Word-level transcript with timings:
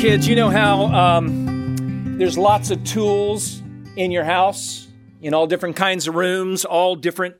kids, 0.00 0.26
you 0.26 0.34
know 0.34 0.48
how 0.48 0.86
um, 0.86 2.16
there's 2.16 2.38
lots 2.38 2.70
of 2.70 2.82
tools 2.84 3.60
in 3.96 4.10
your 4.10 4.24
house, 4.24 4.88
in 5.20 5.34
all 5.34 5.46
different 5.46 5.76
kinds 5.76 6.08
of 6.08 6.14
rooms, 6.14 6.64
all 6.64 6.96
different 6.96 7.36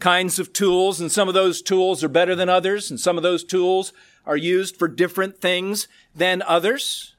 kinds 0.00 0.40
of 0.40 0.52
tools, 0.52 1.00
and 1.00 1.12
some 1.12 1.28
of 1.28 1.34
those 1.34 1.62
tools 1.62 2.02
are 2.02 2.08
better 2.08 2.34
than 2.34 2.48
others, 2.48 2.90
and 2.90 2.98
some 2.98 3.16
of 3.16 3.22
those 3.22 3.44
tools 3.44 3.92
are 4.26 4.36
used 4.36 4.76
for 4.76 4.88
different 4.88 5.40
things 5.40 5.86
than 6.12 6.42
others. 6.42 7.14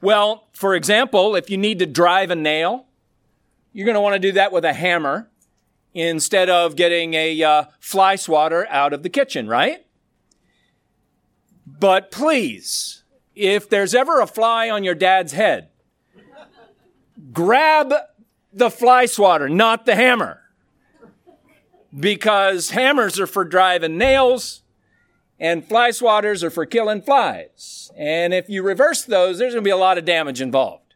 Well, 0.00 0.46
for 0.52 0.76
example, 0.76 1.34
if 1.34 1.50
you 1.50 1.58
need 1.58 1.80
to 1.80 1.86
drive 1.86 2.30
a 2.30 2.36
nail, 2.36 2.86
you're 3.72 3.86
going 3.86 3.96
to 3.96 4.00
want 4.00 4.14
to 4.14 4.20
do 4.20 4.30
that 4.30 4.52
with 4.52 4.64
a 4.64 4.74
hammer 4.74 5.28
instead 5.92 6.48
of 6.48 6.76
getting 6.76 7.14
a 7.14 7.42
uh, 7.42 7.64
fly 7.80 8.14
swatter 8.14 8.64
out 8.68 8.92
of 8.92 9.02
the 9.02 9.10
kitchen, 9.10 9.48
right? 9.48 9.84
But 11.66 12.12
please, 12.12 13.01
if 13.34 13.68
there's 13.68 13.94
ever 13.94 14.20
a 14.20 14.26
fly 14.26 14.70
on 14.70 14.84
your 14.84 14.94
dad's 14.94 15.32
head, 15.32 15.68
grab 17.32 17.92
the 18.52 18.70
fly 18.70 19.06
swatter, 19.06 19.48
not 19.48 19.86
the 19.86 19.94
hammer. 19.94 20.38
Because 21.98 22.70
hammers 22.70 23.20
are 23.20 23.26
for 23.26 23.44
driving 23.44 23.98
nails 23.98 24.62
and 25.38 25.66
fly 25.66 25.90
swatters 25.90 26.42
are 26.42 26.50
for 26.50 26.64
killing 26.64 27.02
flies. 27.02 27.90
And 27.96 28.32
if 28.32 28.48
you 28.48 28.62
reverse 28.62 29.02
those, 29.04 29.38
there's 29.38 29.52
going 29.52 29.64
to 29.64 29.66
be 29.66 29.70
a 29.70 29.76
lot 29.76 29.98
of 29.98 30.04
damage 30.04 30.40
involved. 30.40 30.94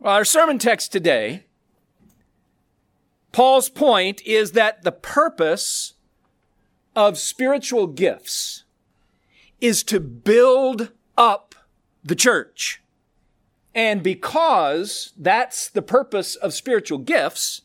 Well, 0.00 0.14
our 0.14 0.24
sermon 0.24 0.58
text 0.58 0.92
today, 0.92 1.44
Paul's 3.32 3.68
point 3.68 4.20
is 4.26 4.52
that 4.52 4.82
the 4.82 4.92
purpose 4.92 5.94
of 6.94 7.18
spiritual 7.18 7.86
gifts 7.86 8.64
is 9.60 9.82
to 9.84 10.00
build 10.00 10.92
up 11.16 11.54
the 12.04 12.14
church. 12.14 12.82
And 13.74 14.02
because 14.02 15.12
that's 15.16 15.68
the 15.68 15.82
purpose 15.82 16.34
of 16.36 16.54
spiritual 16.54 16.98
gifts, 16.98 17.62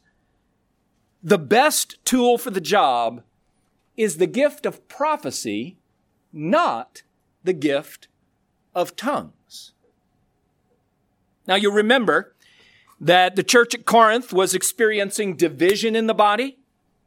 the 1.23 1.39
best 1.39 1.97
tool 2.03 2.37
for 2.37 2.51
the 2.51 2.61
job 2.61 3.23
is 3.95 4.17
the 4.17 4.27
gift 4.27 4.65
of 4.65 4.87
prophecy, 4.87 5.77
not 6.31 7.03
the 7.43 7.53
gift 7.53 8.07
of 8.75 8.95
tongues. 8.95 9.71
Now 11.47 11.55
you 11.55 11.71
remember 11.71 12.35
that 12.99 13.35
the 13.35 13.43
church 13.43 13.73
at 13.73 13.85
Corinth 13.85 14.31
was 14.33 14.53
experiencing 14.53 15.35
division 15.35 15.95
in 15.95 16.07
the 16.07 16.13
body. 16.13 16.57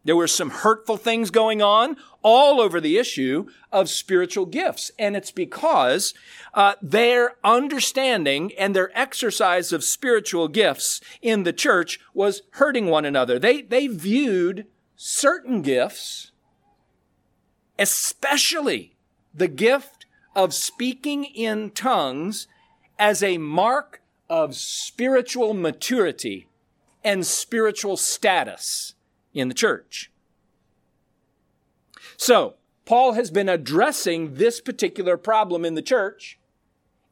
There 0.04 0.16
were 0.16 0.28
some 0.28 0.50
hurtful 0.50 0.96
things 0.96 1.30
going 1.30 1.62
on 1.62 1.96
all 2.28 2.60
over 2.60 2.80
the 2.80 2.98
issue 2.98 3.46
of 3.70 3.88
spiritual 3.88 4.46
gifts. 4.46 4.90
And 4.98 5.16
it's 5.16 5.30
because 5.30 6.12
uh, 6.54 6.74
their 6.82 7.36
understanding 7.44 8.50
and 8.58 8.74
their 8.74 8.90
exercise 8.98 9.72
of 9.72 9.84
spiritual 9.84 10.48
gifts 10.48 11.00
in 11.22 11.44
the 11.44 11.52
church 11.52 12.00
was 12.14 12.42
hurting 12.54 12.86
one 12.86 13.04
another. 13.04 13.38
They, 13.38 13.62
they 13.62 13.86
viewed 13.86 14.66
certain 14.96 15.62
gifts, 15.62 16.32
especially 17.78 18.96
the 19.32 19.46
gift 19.46 20.06
of 20.34 20.52
speaking 20.52 21.26
in 21.26 21.70
tongues, 21.70 22.48
as 22.98 23.22
a 23.22 23.38
mark 23.38 24.02
of 24.28 24.56
spiritual 24.56 25.54
maturity 25.54 26.48
and 27.04 27.24
spiritual 27.24 27.96
status 27.96 28.94
in 29.32 29.46
the 29.46 29.54
church. 29.54 30.10
So, 32.16 32.54
Paul 32.84 33.12
has 33.12 33.30
been 33.30 33.48
addressing 33.48 34.34
this 34.34 34.60
particular 34.60 35.16
problem 35.16 35.64
in 35.64 35.74
the 35.74 35.82
church. 35.82 36.38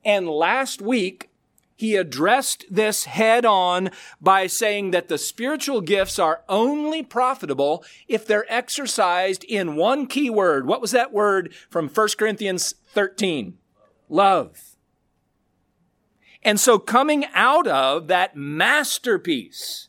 And 0.05 0.29
last 0.29 0.81
week, 0.81 1.31
he 1.77 1.97
addressed 1.97 2.65
this 2.71 3.05
head 3.05 3.45
on 3.45 3.91
by 4.21 4.47
saying 4.47 4.93
that 4.93 5.09
the 5.09 5.19
spiritual 5.19 5.81
gifts 5.81 6.19
are 6.19 6.43
only 6.49 7.03
profitable 7.03 7.85
if 8.07 8.27
they're 8.27 8.51
exercised 8.53 9.43
in 9.45 9.75
one 9.75 10.07
key 10.07 10.31
word. 10.31 10.67
What 10.67 10.81
was 10.81 10.93
that 10.93 11.13
word 11.13 11.53
from 11.69 11.89
1 11.89 12.09
Corinthians 12.17 12.75
13? 12.93 13.59
Love. 14.09 14.77
And 16.45 16.61
so 16.61 16.79
coming 16.79 17.25
out 17.35 17.67
of 17.67 18.07
that 18.07 18.37
masterpiece 18.37 19.89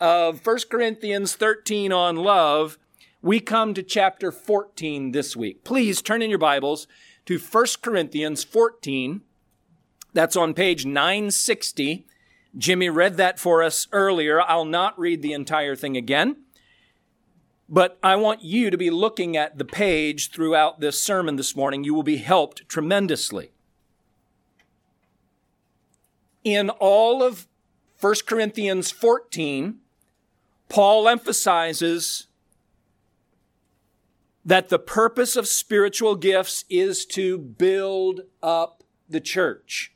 of 0.00 0.44
1 0.44 0.58
Corinthians 0.70 1.36
13 1.36 1.92
on 1.92 2.16
love, 2.16 2.78
we 3.22 3.38
come 3.38 3.74
to 3.74 3.82
chapter 3.82 4.32
14 4.32 5.12
this 5.12 5.36
week. 5.36 5.62
Please 5.64 6.00
turn 6.00 6.22
in 6.22 6.30
your 6.30 6.38
Bibles 6.38 6.86
to 7.26 7.38
1 7.38 7.66
Corinthians 7.82 8.44
14. 8.44 9.20
That's 10.12 10.36
on 10.36 10.54
page 10.54 10.86
960. 10.86 12.06
Jimmy 12.56 12.88
read 12.88 13.16
that 13.18 13.38
for 13.38 13.62
us 13.62 13.86
earlier. 13.92 14.40
I'll 14.40 14.64
not 14.64 14.98
read 14.98 15.22
the 15.22 15.34
entire 15.34 15.76
thing 15.76 15.96
again. 15.96 16.36
But 17.68 17.98
I 18.02 18.16
want 18.16 18.42
you 18.42 18.70
to 18.70 18.76
be 18.76 18.90
looking 18.90 19.36
at 19.36 19.58
the 19.58 19.64
page 19.64 20.30
throughout 20.30 20.80
this 20.80 21.00
sermon 21.00 21.36
this 21.36 21.54
morning. 21.54 21.84
You 21.84 21.94
will 21.94 22.02
be 22.02 22.16
helped 22.16 22.68
tremendously. 22.68 23.52
In 26.42 26.70
all 26.70 27.22
of 27.22 27.46
1 28.00 28.14
Corinthians 28.26 28.90
14, 28.90 29.76
Paul 30.68 31.06
emphasizes 31.06 32.26
that 34.44 34.68
the 34.68 34.78
purpose 34.78 35.36
of 35.36 35.46
spiritual 35.46 36.16
gifts 36.16 36.64
is 36.70 37.04
to 37.04 37.38
build 37.38 38.22
up 38.42 38.82
the 39.08 39.20
church. 39.20 39.92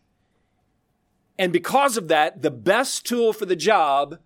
And 1.39 1.53
because 1.53 1.97
of 1.97 2.09
that, 2.09 2.43
the 2.43 2.51
best 2.51 3.07
tool 3.07 3.33
for 3.33 3.47
the 3.47 3.57
job 3.57 4.19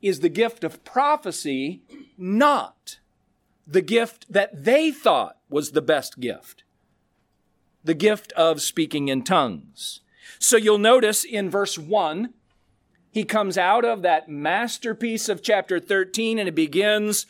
is 0.00 0.20
the 0.20 0.28
gift 0.28 0.64
of 0.64 0.84
prophecy, 0.84 1.82
not 2.16 3.00
the 3.66 3.82
gift 3.82 4.32
that 4.32 4.64
they 4.64 4.90
thought 4.90 5.38
was 5.50 5.72
the 5.72 5.82
best 5.82 6.20
gift. 6.20 6.64
The 7.84 7.94
gift 7.94 8.32
of 8.32 8.62
speaking 8.62 9.08
in 9.08 9.22
tongues. 9.22 10.00
So 10.38 10.56
you'll 10.56 10.78
notice 10.78 11.24
in 11.24 11.50
verse 11.50 11.78
1, 11.78 12.32
he 13.10 13.24
comes 13.24 13.58
out 13.58 13.84
of 13.84 14.02
that 14.02 14.28
masterpiece 14.28 15.28
of 15.28 15.42
chapter 15.42 15.80
13 15.80 16.38
and 16.38 16.48
it 16.48 16.54
begins 16.54 17.26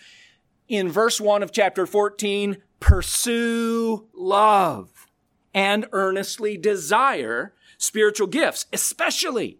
in 0.69 0.89
verse 0.89 1.21
1 1.21 1.43
of 1.43 1.53
chapter 1.53 1.87
14 1.87 2.59
pursue 2.81 4.07
love 4.15 5.09
and 5.55 5.87
earnestly 5.93 6.57
desire 6.57 7.55
spiritual 7.79 8.27
gifts, 8.27 8.67
especially 8.73 9.59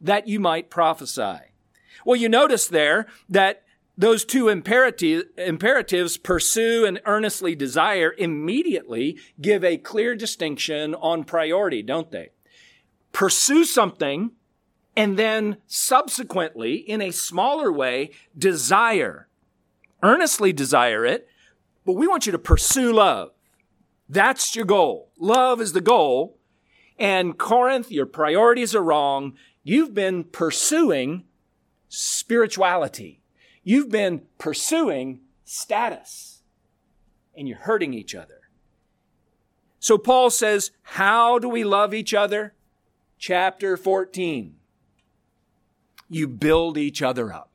that 0.00 0.28
you 0.28 0.40
might 0.40 0.70
prophesy. 0.70 1.38
Well, 2.04 2.16
you 2.16 2.28
notice 2.28 2.66
there 2.66 3.06
that 3.28 3.64
those 3.98 4.24
two 4.24 4.48
imperative, 4.48 5.24
imperatives, 5.36 6.16
pursue 6.16 6.86
and 6.86 7.00
earnestly 7.04 7.54
desire, 7.54 8.14
immediately 8.16 9.18
give 9.40 9.62
a 9.62 9.76
clear 9.76 10.14
distinction 10.14 10.94
on 10.94 11.24
priority, 11.24 11.82
don't 11.82 12.10
they? 12.10 12.30
Pursue 13.12 13.64
something 13.64 14.30
and 14.96 15.18
then 15.18 15.58
subsequently, 15.66 16.74
in 16.74 17.00
a 17.00 17.10
smaller 17.10 17.72
way, 17.72 18.10
desire 18.36 19.28
earnestly 20.02 20.52
desire 20.52 21.04
it, 21.04 21.28
but 21.84 21.94
we 21.94 22.06
want 22.06 22.26
you 22.26 22.32
to 22.32 22.38
pursue 22.38 22.92
love. 22.92 23.30
That's 24.08 24.56
your 24.56 24.64
goal. 24.64 25.10
Love 25.18 25.60
is 25.60 25.72
the 25.72 25.80
goal. 25.80 26.38
And 26.98 27.38
Corinth, 27.38 27.90
your 27.90 28.06
priorities 28.06 28.74
are 28.74 28.82
wrong. 28.82 29.34
You've 29.62 29.94
been 29.94 30.24
pursuing 30.24 31.24
spirituality. 31.88 33.22
You've 33.62 33.90
been 33.90 34.22
pursuing 34.38 35.20
status. 35.44 36.42
And 37.36 37.48
you're 37.48 37.58
hurting 37.58 37.94
each 37.94 38.14
other. 38.14 38.40
So 39.78 39.96
Paul 39.96 40.28
says, 40.30 40.72
how 40.82 41.38
do 41.38 41.48
we 41.48 41.64
love 41.64 41.94
each 41.94 42.12
other? 42.12 42.54
Chapter 43.18 43.76
14. 43.76 44.56
You 46.08 46.28
build 46.28 46.76
each 46.76 47.00
other 47.00 47.32
up. 47.32 47.49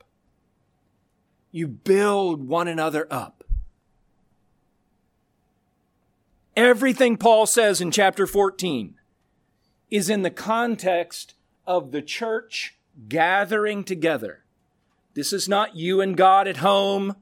You 1.56 1.69
build 1.69 2.50
one 2.50 2.68
another 2.68 3.07
up. 3.10 3.46
Everything 6.54 7.16
Paul 7.16 7.46
says 7.46 7.80
in 7.80 7.92
chapter 7.92 8.28
14 8.28 8.96
is 9.90 10.10
in 10.10 10.24
the 10.24 10.30
context 10.30 11.34
of 11.66 11.94
the 11.94 12.02
church 12.02 12.75
gathering 13.07 13.86
together. 13.86 14.44
This 15.13 15.31
is 15.31 15.48
not 15.48 15.78
you 15.78 16.02
and 16.02 16.18
God 16.18 16.50
at 16.50 16.57
home. 16.57 17.16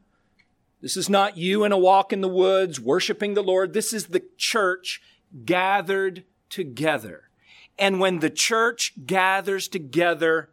This 0.81 0.97
is 0.97 1.11
not 1.11 1.37
you 1.37 1.63
in 1.63 1.71
a 1.71 1.77
walk 1.77 2.11
in 2.11 2.21
the 2.21 2.27
woods 2.27 2.79
worshiping 2.79 3.35
the 3.35 3.43
Lord. 3.43 3.73
This 3.73 3.93
is 3.93 4.07
the 4.07 4.23
church 4.35 4.99
gathered 5.45 6.23
together. 6.49 7.29
And 7.77 7.99
when 7.99 8.17
the 8.17 8.31
church 8.31 8.93
gathers 9.05 9.67
together, 9.67 10.49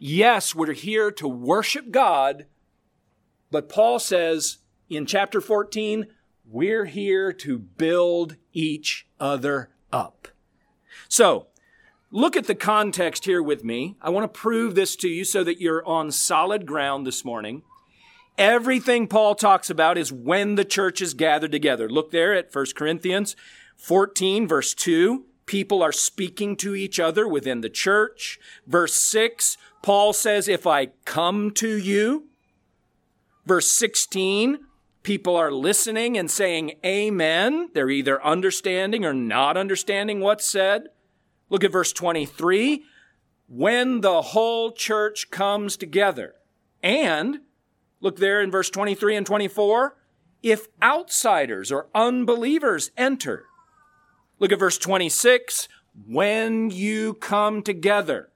yes, 0.00 0.52
we're 0.52 0.72
here 0.72 1.12
to 1.12 1.28
worship 1.28 1.92
God, 1.92 2.46
but 3.50 3.68
Paul 3.68 3.98
says 3.98 4.58
in 4.88 5.06
chapter 5.06 5.40
14, 5.40 6.06
We're 6.44 6.86
here 6.86 7.32
to 7.32 7.58
build 7.58 8.36
each 8.52 9.06
other 9.18 9.70
up. 9.92 10.28
So, 11.08 11.46
look 12.10 12.36
at 12.36 12.46
the 12.46 12.54
context 12.54 13.24
here 13.24 13.42
with 13.42 13.64
me. 13.64 13.96
I 14.00 14.10
want 14.10 14.32
to 14.32 14.40
prove 14.40 14.74
this 14.74 14.96
to 14.96 15.08
you 15.08 15.24
so 15.24 15.44
that 15.44 15.60
you're 15.60 15.86
on 15.86 16.10
solid 16.10 16.66
ground 16.66 17.06
this 17.06 17.24
morning. 17.24 17.62
Everything 18.38 19.06
Paul 19.06 19.34
talks 19.34 19.68
about 19.68 19.98
is 19.98 20.12
when 20.12 20.54
the 20.54 20.64
church 20.64 21.02
is 21.02 21.14
gathered 21.14 21.52
together. 21.52 21.88
Look 21.90 22.10
there 22.10 22.32
at 22.34 22.54
1 22.54 22.66
Corinthians 22.74 23.36
14, 23.76 24.48
verse 24.48 24.72
2. 24.74 25.26
People 25.46 25.82
are 25.82 25.92
speaking 25.92 26.56
to 26.56 26.74
each 26.74 27.00
other 27.00 27.26
within 27.26 27.60
the 27.60 27.68
church. 27.68 28.38
Verse 28.66 28.94
6, 28.94 29.56
Paul 29.82 30.12
says, 30.12 30.48
If 30.48 30.66
I 30.66 30.86
come 31.04 31.50
to 31.52 31.76
you. 31.76 32.29
Verse 33.50 33.68
16, 33.72 34.60
people 35.02 35.34
are 35.34 35.50
listening 35.50 36.16
and 36.16 36.30
saying 36.30 36.74
amen. 36.86 37.70
They're 37.74 37.90
either 37.90 38.24
understanding 38.24 39.04
or 39.04 39.12
not 39.12 39.56
understanding 39.56 40.20
what's 40.20 40.46
said. 40.46 40.84
Look 41.48 41.64
at 41.64 41.72
verse 41.72 41.92
23. 41.92 42.84
When 43.48 44.02
the 44.02 44.22
whole 44.22 44.70
church 44.70 45.32
comes 45.32 45.76
together. 45.76 46.34
And 46.80 47.40
look 48.00 48.18
there 48.18 48.40
in 48.40 48.52
verse 48.52 48.70
23 48.70 49.16
and 49.16 49.26
24. 49.26 49.96
If 50.44 50.68
outsiders 50.80 51.72
or 51.72 51.88
unbelievers 51.92 52.92
enter. 52.96 53.46
Look 54.38 54.52
at 54.52 54.60
verse 54.60 54.78
26. 54.78 55.66
When 56.06 56.70
you 56.70 57.14
come 57.14 57.64
together. 57.64 58.28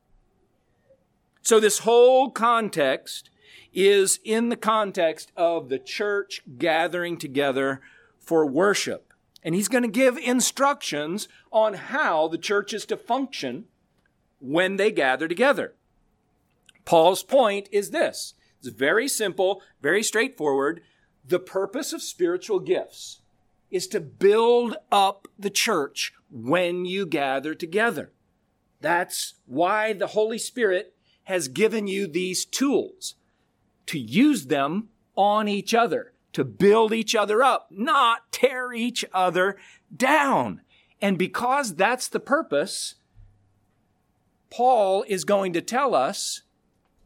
So 1.43 1.61
this 1.61 1.79
whole 1.79 2.33
context 2.33 3.31
is 3.75 4.21
in 4.25 4.49
the 4.49 4.57
context 4.57 5.33
of 5.37 5.69
the 5.69 5.79
church 5.79 6.43
gathering 6.59 7.19
together 7.19 7.81
for 8.19 8.47
worship. 8.47 9.13
And 9.43 9.55
he's 9.55 9.69
going 9.69 9.83
to 9.83 9.89
give 9.89 10.17
instructions 10.17 11.29
on 11.51 11.75
how 11.75 12.29
the 12.29 12.39
church 12.39 12.73
is 12.73 12.87
to 12.87 12.97
function 12.97 13.65
when 14.41 14.77
they 14.77 14.91
gather 14.91 15.29
together. 15.29 15.75
Paul's 16.85 17.23
point 17.23 17.69
is 17.73 17.91
this 17.91 18.35
it's 18.61 18.69
very 18.69 19.09
simple, 19.09 19.61
very 19.83 20.03
straightforward. 20.03 20.81
The 21.27 21.39
purpose 21.39 21.93
of 21.93 22.03
spiritual 22.03 22.61
gifts 22.61 23.21
is 23.71 23.87
to 23.89 24.01
build 24.01 24.77
up 24.93 25.27
the 25.39 25.51
church 25.51 26.13
when 26.31 26.85
you 26.85 27.07
gather 27.07 27.55
together. 27.55 28.13
That's 28.81 29.35
why 29.47 29.95
the 29.95 30.09
Holy 30.09 30.39
Spirit 30.39 30.95
has 31.25 31.49
given 31.49 31.87
you 31.87 32.07
these 32.07 32.45
tools 32.45 33.15
to 33.87 33.99
use 33.99 34.47
them 34.47 34.89
on 35.17 35.49
each 35.49 35.75
other, 35.75 36.13
to 36.33 36.45
build 36.45 36.93
each 36.93 37.15
other 37.15 37.43
up, 37.43 37.69
not 37.71 38.31
tear 38.33 38.73
each 38.73 39.05
other 39.13 39.57
down. 39.95 40.61
And 41.01 41.19
because 41.19 41.75
that's 41.75 42.09
the 42.09 42.21
purpose, 42.21 42.97
Paul 44.51 45.05
is 45.09 45.25
going 45.25 45.53
to 45.53 45.61
tell 45.61 45.95
us 45.95 46.43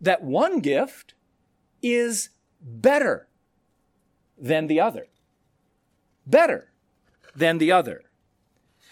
that 0.00 0.22
one 0.22 0.60
gift 0.60 1.14
is 1.82 2.30
better 2.60 3.28
than 4.36 4.66
the 4.66 4.80
other. 4.80 5.08
Better 6.26 6.70
than 7.34 7.58
the 7.58 7.72
other. 7.72 8.02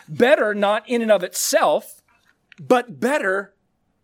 Better 0.08 0.54
not 0.54 0.88
in 0.88 1.02
and 1.02 1.10
of 1.10 1.22
itself, 1.22 2.02
but 2.58 3.00
better 3.00 3.54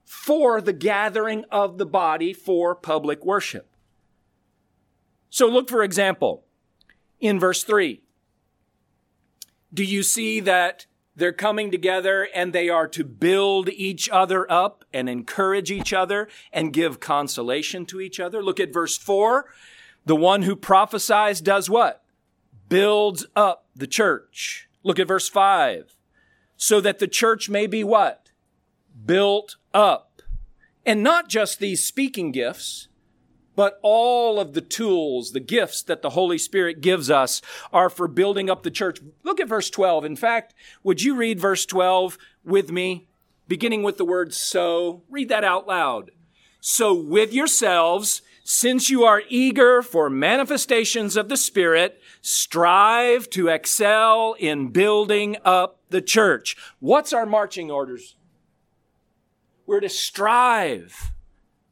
for 0.04 0.60
the 0.60 0.72
gathering 0.72 1.44
of 1.50 1.78
the 1.78 1.86
body 1.86 2.32
for 2.32 2.74
public 2.74 3.24
worship. 3.24 3.71
So 5.32 5.48
look, 5.48 5.70
for 5.70 5.82
example, 5.82 6.44
in 7.18 7.40
verse 7.40 7.64
3. 7.64 8.02
Do 9.72 9.82
you 9.82 10.02
see 10.02 10.40
that 10.40 10.84
they're 11.16 11.32
coming 11.32 11.70
together 11.70 12.28
and 12.34 12.52
they 12.52 12.68
are 12.68 12.86
to 12.88 13.02
build 13.02 13.70
each 13.70 14.10
other 14.10 14.50
up 14.52 14.84
and 14.92 15.08
encourage 15.08 15.70
each 15.70 15.94
other 15.94 16.28
and 16.52 16.70
give 16.70 17.00
consolation 17.00 17.86
to 17.86 17.98
each 17.98 18.20
other? 18.20 18.42
Look 18.42 18.60
at 18.60 18.74
verse 18.74 18.98
4. 18.98 19.46
The 20.04 20.14
one 20.14 20.42
who 20.42 20.54
prophesies 20.54 21.40
does 21.40 21.70
what? 21.70 22.04
Builds 22.68 23.24
up 23.34 23.64
the 23.74 23.86
church. 23.86 24.68
Look 24.82 24.98
at 24.98 25.08
verse 25.08 25.30
5. 25.30 25.96
So 26.58 26.78
that 26.82 26.98
the 26.98 27.08
church 27.08 27.48
may 27.48 27.66
be 27.66 27.82
what? 27.82 28.32
Built 29.06 29.56
up. 29.72 30.20
And 30.84 31.02
not 31.02 31.30
just 31.30 31.58
these 31.58 31.82
speaking 31.82 32.32
gifts, 32.32 32.88
but 33.54 33.78
all 33.82 34.40
of 34.40 34.54
the 34.54 34.60
tools, 34.60 35.32
the 35.32 35.40
gifts 35.40 35.82
that 35.82 36.02
the 36.02 36.10
Holy 36.10 36.38
Spirit 36.38 36.80
gives 36.80 37.10
us 37.10 37.42
are 37.72 37.90
for 37.90 38.08
building 38.08 38.48
up 38.48 38.62
the 38.62 38.70
church. 38.70 39.00
Look 39.22 39.40
at 39.40 39.48
verse 39.48 39.70
12. 39.70 40.04
In 40.04 40.16
fact, 40.16 40.54
would 40.82 41.02
you 41.02 41.14
read 41.14 41.40
verse 41.40 41.66
12 41.66 42.18
with 42.44 42.70
me, 42.70 43.08
beginning 43.48 43.82
with 43.82 43.98
the 43.98 44.04
word 44.04 44.32
so? 44.32 45.02
Read 45.10 45.28
that 45.28 45.44
out 45.44 45.66
loud. 45.66 46.10
So 46.60 46.94
with 46.94 47.32
yourselves, 47.32 48.22
since 48.44 48.90
you 48.90 49.04
are 49.04 49.22
eager 49.28 49.82
for 49.82 50.10
manifestations 50.10 51.16
of 51.16 51.28
the 51.28 51.36
Spirit, 51.36 52.00
strive 52.20 53.30
to 53.30 53.48
excel 53.48 54.34
in 54.38 54.68
building 54.68 55.36
up 55.44 55.80
the 55.90 56.02
church. 56.02 56.56
What's 56.80 57.12
our 57.12 57.26
marching 57.26 57.70
orders? 57.70 58.16
We're 59.66 59.80
to 59.80 59.88
strive 59.88 61.12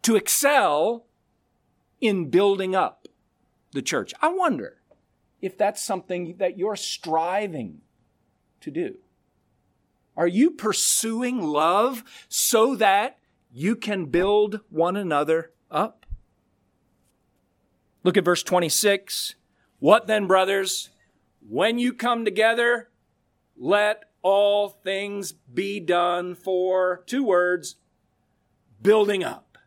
to 0.02 0.16
excel 0.16 1.06
in 2.00 2.30
building 2.30 2.74
up 2.74 3.06
the 3.72 3.82
church. 3.82 4.12
I 4.20 4.28
wonder 4.28 4.78
if 5.40 5.56
that's 5.56 5.82
something 5.82 6.36
that 6.38 6.58
you're 6.58 6.76
striving 6.76 7.80
to 8.60 8.70
do. 8.70 8.96
Are 10.16 10.26
you 10.26 10.50
pursuing 10.50 11.40
love 11.42 12.04
so 12.28 12.74
that 12.76 13.18
you 13.52 13.74
can 13.76 14.06
build 14.06 14.60
one 14.68 14.96
another 14.96 15.52
up? 15.70 16.04
Look 18.02 18.16
at 18.16 18.24
verse 18.24 18.42
26. 18.42 19.34
What 19.78 20.06
then, 20.06 20.26
brothers? 20.26 20.90
When 21.48 21.78
you 21.78 21.92
come 21.92 22.24
together, 22.24 22.90
let 23.56 24.04
all 24.22 24.68
things 24.68 25.32
be 25.32 25.80
done 25.80 26.34
for 26.34 27.02
two 27.06 27.24
words 27.24 27.76
building 28.82 29.24
up. 29.24 29.58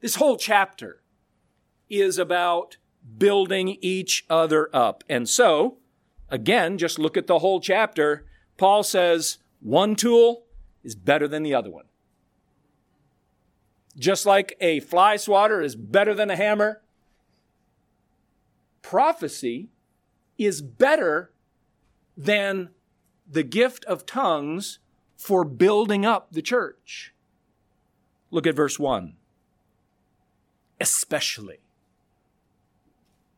This 0.00 0.14
whole 0.14 0.36
chapter 0.36 1.02
is 1.90 2.18
about 2.18 2.76
building 3.18 3.76
each 3.80 4.24
other 4.30 4.70
up. 4.72 5.04
And 5.08 5.28
so, 5.28 5.78
again, 6.28 6.78
just 6.78 6.98
look 6.98 7.16
at 7.16 7.26
the 7.26 7.40
whole 7.40 7.60
chapter. 7.60 8.24
Paul 8.56 8.82
says 8.82 9.38
one 9.60 9.96
tool 9.96 10.44
is 10.82 10.94
better 10.94 11.28
than 11.28 11.42
the 11.42 11.54
other 11.54 11.70
one. 11.70 11.86
Just 13.98 14.24
like 14.24 14.56
a 14.60 14.80
fly 14.80 15.16
swatter 15.16 15.60
is 15.60 15.74
better 15.74 16.14
than 16.14 16.30
a 16.30 16.36
hammer, 16.36 16.80
prophecy 18.82 19.68
is 20.38 20.62
better 20.62 21.32
than 22.16 22.70
the 23.28 23.42
gift 23.42 23.84
of 23.84 24.06
tongues 24.06 24.78
for 25.16 25.44
building 25.44 26.06
up 26.06 26.32
the 26.32 26.42
church. 26.42 27.14
Look 28.30 28.46
at 28.46 28.56
verse 28.56 28.78
1. 28.78 29.16
Especially 30.80 31.58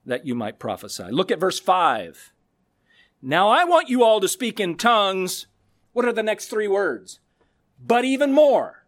that 0.05 0.27
you 0.27 0.35
might 0.35 0.59
prophesy. 0.59 1.05
Look 1.11 1.31
at 1.31 1.41
verse 1.41 1.59
5. 1.59 2.33
Now 3.21 3.49
I 3.49 3.65
want 3.65 3.89
you 3.89 4.03
all 4.03 4.21
to 4.21 4.29
speak 4.29 4.59
in 4.59 4.77
tongues. 4.77 5.47
What 5.93 6.05
are 6.05 6.13
the 6.13 6.23
next 6.23 6.47
three 6.47 6.69
words? 6.69 7.21
But 7.85 8.05
even 8.05 8.33
more 8.33 8.87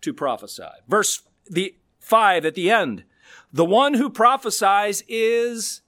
to 0.00 0.12
prophesy. 0.12 0.62
Verse 0.88 1.22
the 1.50 1.74
5 2.00 2.44
at 2.44 2.54
the 2.54 2.70
end. 2.70 3.04
The 3.52 3.64
one 3.64 3.94
who 3.94 4.08
prophesies 4.08 5.02
is 5.08 5.82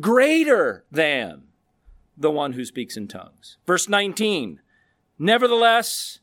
greater 0.00 0.84
than 0.90 1.44
the 2.16 2.30
one 2.30 2.52
who 2.52 2.64
speaks 2.64 2.96
in 2.96 3.08
tongues. 3.08 3.58
Verse 3.66 3.88
19. 3.88 4.60
Nevertheless, 5.18 6.20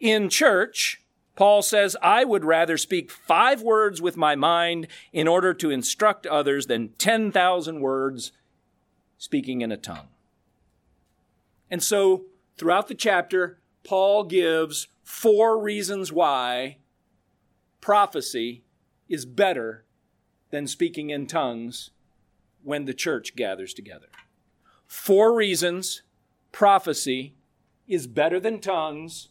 in 0.00 0.28
church, 0.28 1.02
Paul 1.38 1.62
says, 1.62 1.96
I 2.02 2.24
would 2.24 2.44
rather 2.44 2.76
speak 2.76 3.12
five 3.12 3.62
words 3.62 4.02
with 4.02 4.16
my 4.16 4.34
mind 4.34 4.88
in 5.12 5.28
order 5.28 5.54
to 5.54 5.70
instruct 5.70 6.26
others 6.26 6.66
than 6.66 6.88
10,000 6.98 7.80
words 7.80 8.32
speaking 9.18 9.60
in 9.60 9.70
a 9.70 9.76
tongue. 9.76 10.08
And 11.70 11.80
so, 11.80 12.24
throughout 12.56 12.88
the 12.88 12.96
chapter, 12.96 13.60
Paul 13.84 14.24
gives 14.24 14.88
four 15.04 15.62
reasons 15.62 16.12
why 16.12 16.78
prophecy 17.80 18.64
is 19.08 19.24
better 19.24 19.84
than 20.50 20.66
speaking 20.66 21.10
in 21.10 21.28
tongues 21.28 21.90
when 22.64 22.84
the 22.84 22.92
church 22.92 23.36
gathers 23.36 23.72
together. 23.72 24.08
Four 24.88 25.36
reasons 25.36 26.02
prophecy 26.50 27.36
is 27.86 28.08
better 28.08 28.40
than 28.40 28.58
tongues 28.58 29.28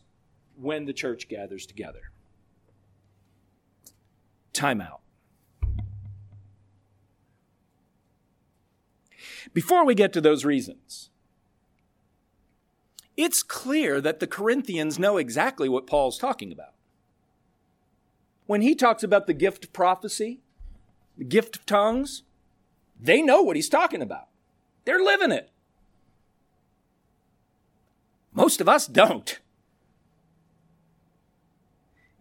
when 0.59 0.85
the 0.85 0.93
church 0.93 1.27
gathers 1.27 1.65
together. 1.65 2.11
Time 4.53 4.81
out. 4.81 5.01
Before 9.53 9.85
we 9.85 9.95
get 9.95 10.13
to 10.13 10.21
those 10.21 10.43
reasons, 10.43 11.09
it's 13.15 13.41
clear 13.41 13.99
that 14.01 14.19
the 14.19 14.27
Corinthians 14.27 14.99
know 14.99 15.17
exactly 15.17 15.69
what 15.69 15.87
Paul's 15.87 16.17
talking 16.17 16.51
about. 16.51 16.73
When 18.45 18.61
he 18.61 18.75
talks 18.75 19.03
about 19.03 19.27
the 19.27 19.33
gift 19.33 19.65
of 19.65 19.73
prophecy, 19.73 20.41
the 21.17 21.23
gift 21.23 21.55
of 21.55 21.65
tongues, 21.65 22.23
they 22.99 23.21
know 23.21 23.41
what 23.41 23.55
he's 23.55 23.69
talking 23.69 24.01
about. 24.01 24.27
They're 24.85 25.03
living 25.03 25.31
it. 25.31 25.49
Most 28.33 28.61
of 28.61 28.69
us 28.69 28.87
don't. 28.87 29.39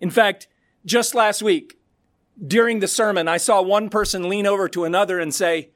In 0.00 0.10
fact, 0.10 0.46
just 0.84 1.14
last 1.14 1.42
week, 1.42 1.78
during 2.44 2.80
the 2.80 2.88
sermon, 2.88 3.28
I 3.28 3.38
saw 3.38 3.62
one 3.62 3.88
person 3.88 4.28
lean 4.28 4.46
over 4.46 4.68
to 4.68 4.84
another 4.84 5.18
and 5.18 5.34
say, 5.34 5.70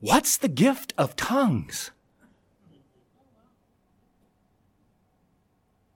What's 0.00 0.36
the 0.36 0.48
gift 0.48 0.94
of 0.96 1.16
tongues? 1.16 1.90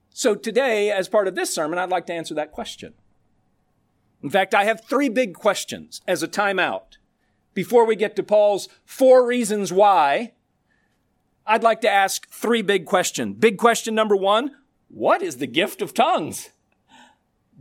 So 0.09 0.35
today, 0.35 0.91
as 0.91 1.07
part 1.07 1.27
of 1.27 1.35
this 1.35 1.53
sermon, 1.53 1.79
I'd 1.79 1.89
like 1.89 2.05
to 2.07 2.13
answer 2.13 2.35
that 2.35 2.51
question. 2.51 2.93
In 4.21 4.29
fact, 4.29 4.53
I 4.53 4.65
have 4.65 4.85
three 4.85 5.09
big 5.09 5.33
questions 5.33 6.01
as 6.07 6.21
a 6.21 6.27
timeout. 6.27 6.97
Before 7.53 7.85
we 7.85 7.95
get 7.95 8.15
to 8.15 8.23
Paul's 8.23 8.69
four 8.85 9.25
reasons 9.25 9.73
why, 9.73 10.33
I'd 11.45 11.63
like 11.63 11.81
to 11.81 11.89
ask 11.89 12.29
three 12.29 12.61
big 12.61 12.85
questions. 12.85 13.35
Big 13.37 13.57
question 13.57 13.95
number 13.95 14.15
one, 14.15 14.51
what 14.87 15.21
is 15.21 15.37
the 15.37 15.47
gift 15.47 15.81
of 15.81 15.93
tongues? 15.93 16.49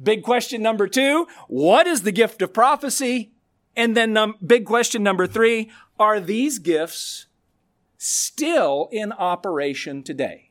Big 0.00 0.22
question 0.22 0.62
number 0.62 0.86
two, 0.86 1.26
what 1.48 1.86
is 1.86 2.02
the 2.02 2.12
gift 2.12 2.42
of 2.42 2.52
prophecy? 2.52 3.32
And 3.76 3.96
then 3.96 4.12
num- 4.12 4.36
big 4.44 4.66
question 4.66 5.02
number 5.02 5.26
three, 5.26 5.70
are 5.98 6.20
these 6.20 6.58
gifts 6.58 7.26
still 7.96 8.88
in 8.92 9.12
operation 9.12 10.02
today? 10.02 10.50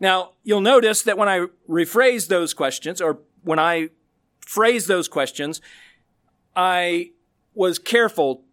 Now, 0.00 0.32
you'll 0.44 0.60
notice 0.60 1.02
that 1.02 1.18
when 1.18 1.28
I 1.28 1.46
rephrase 1.68 2.28
those 2.28 2.54
questions, 2.54 3.00
or 3.00 3.18
when 3.42 3.58
I 3.58 3.88
phrase 4.40 4.86
those 4.86 5.08
questions, 5.08 5.60
I 6.54 7.10
was 7.54 7.78
careful 7.78 8.44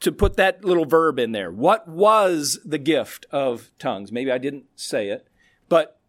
to 0.00 0.12
put 0.12 0.36
that 0.36 0.64
little 0.64 0.84
verb 0.86 1.18
in 1.18 1.32
there. 1.32 1.50
What 1.50 1.88
was 1.88 2.58
the 2.64 2.78
gift 2.78 3.26
of 3.30 3.70
tongues? 3.78 4.12
Maybe 4.12 4.30
I 4.30 4.38
didn't 4.38 4.64
say 4.76 5.08
it, 5.08 5.28
but 5.68 5.99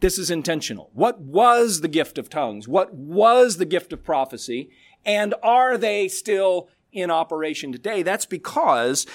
this 0.00 0.18
is 0.18 0.30
intentional. 0.30 0.90
What 0.92 1.20
was 1.20 1.80
the 1.80 1.88
gift 1.88 2.18
of 2.18 2.28
tongues? 2.28 2.66
What 2.66 2.94
was 2.94 3.56
the 3.56 3.64
gift 3.64 3.92
of 3.92 4.04
prophecy? 4.04 4.70
And 5.04 5.34
are 5.42 5.78
they 5.78 6.08
still 6.08 6.68
in 6.92 7.10
operation 7.10 7.72
today? 7.72 8.02
That's 8.02 8.26
because 8.26 9.06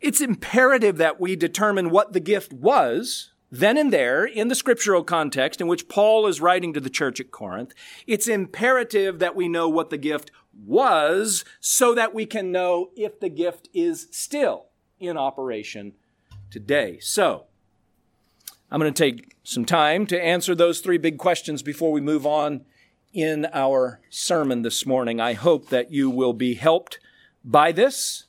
it's 0.00 0.20
imperative 0.20 0.96
that 0.96 1.20
we 1.20 1.36
determine 1.36 1.90
what 1.90 2.12
the 2.12 2.20
gift 2.20 2.52
was 2.52 3.30
then 3.54 3.76
and 3.76 3.92
there, 3.92 4.24
in 4.24 4.48
the 4.48 4.56
scriptural 4.56 5.04
context 5.04 5.60
in 5.60 5.68
which 5.68 5.86
Paul 5.86 6.26
is 6.26 6.40
writing 6.40 6.72
to 6.72 6.80
the 6.80 6.90
church 6.90 7.20
at 7.20 7.30
Corinth, 7.30 7.72
it's 8.04 8.26
imperative 8.26 9.20
that 9.20 9.36
we 9.36 9.46
know 9.46 9.68
what 9.68 9.90
the 9.90 9.96
gift 9.96 10.32
was 10.66 11.44
so 11.60 11.94
that 11.94 12.12
we 12.12 12.26
can 12.26 12.50
know 12.50 12.90
if 12.96 13.20
the 13.20 13.28
gift 13.28 13.68
is 13.72 14.08
still 14.10 14.66
in 14.98 15.16
operation 15.16 15.92
today. 16.50 16.98
So, 17.00 17.46
I'm 18.74 18.80
going 18.80 18.92
to 18.92 19.04
take 19.04 19.36
some 19.44 19.64
time 19.64 20.04
to 20.06 20.20
answer 20.20 20.52
those 20.52 20.80
three 20.80 20.98
big 20.98 21.16
questions 21.16 21.62
before 21.62 21.92
we 21.92 22.00
move 22.00 22.26
on 22.26 22.64
in 23.12 23.46
our 23.52 24.00
sermon 24.10 24.62
this 24.62 24.84
morning. 24.84 25.20
I 25.20 25.34
hope 25.34 25.68
that 25.68 25.92
you 25.92 26.10
will 26.10 26.32
be 26.32 26.54
helped 26.54 26.98
by 27.44 27.70
this. 27.70 28.24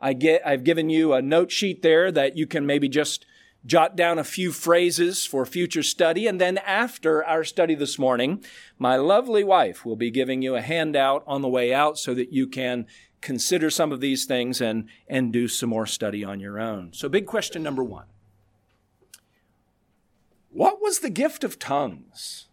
I 0.00 0.12
get, 0.12 0.46
I've 0.46 0.62
given 0.62 0.88
you 0.88 1.14
a 1.14 1.20
note 1.20 1.50
sheet 1.50 1.82
there 1.82 2.12
that 2.12 2.36
you 2.36 2.46
can 2.46 2.64
maybe 2.64 2.88
just 2.88 3.26
jot 3.66 3.96
down 3.96 4.20
a 4.20 4.24
few 4.24 4.52
phrases 4.52 5.26
for 5.26 5.44
future 5.44 5.82
study. 5.82 6.28
And 6.28 6.40
then 6.40 6.58
after 6.58 7.24
our 7.24 7.42
study 7.42 7.74
this 7.74 7.98
morning, 7.98 8.44
my 8.78 8.94
lovely 8.94 9.42
wife 9.42 9.84
will 9.84 9.96
be 9.96 10.12
giving 10.12 10.42
you 10.42 10.54
a 10.54 10.62
handout 10.62 11.24
on 11.26 11.42
the 11.42 11.48
way 11.48 11.74
out 11.74 11.98
so 11.98 12.14
that 12.14 12.32
you 12.32 12.46
can 12.46 12.86
consider 13.20 13.68
some 13.68 13.90
of 13.90 14.00
these 14.00 14.26
things 14.26 14.60
and, 14.60 14.88
and 15.08 15.32
do 15.32 15.48
some 15.48 15.70
more 15.70 15.86
study 15.86 16.22
on 16.22 16.38
your 16.38 16.60
own. 16.60 16.92
So, 16.92 17.08
big 17.08 17.26
question 17.26 17.64
number 17.64 17.82
one 17.82 18.04
What 20.52 20.82
was 20.82 20.98
the 20.98 21.10
gift 21.10 21.44
of 21.44 21.58
tongues? 21.58 22.48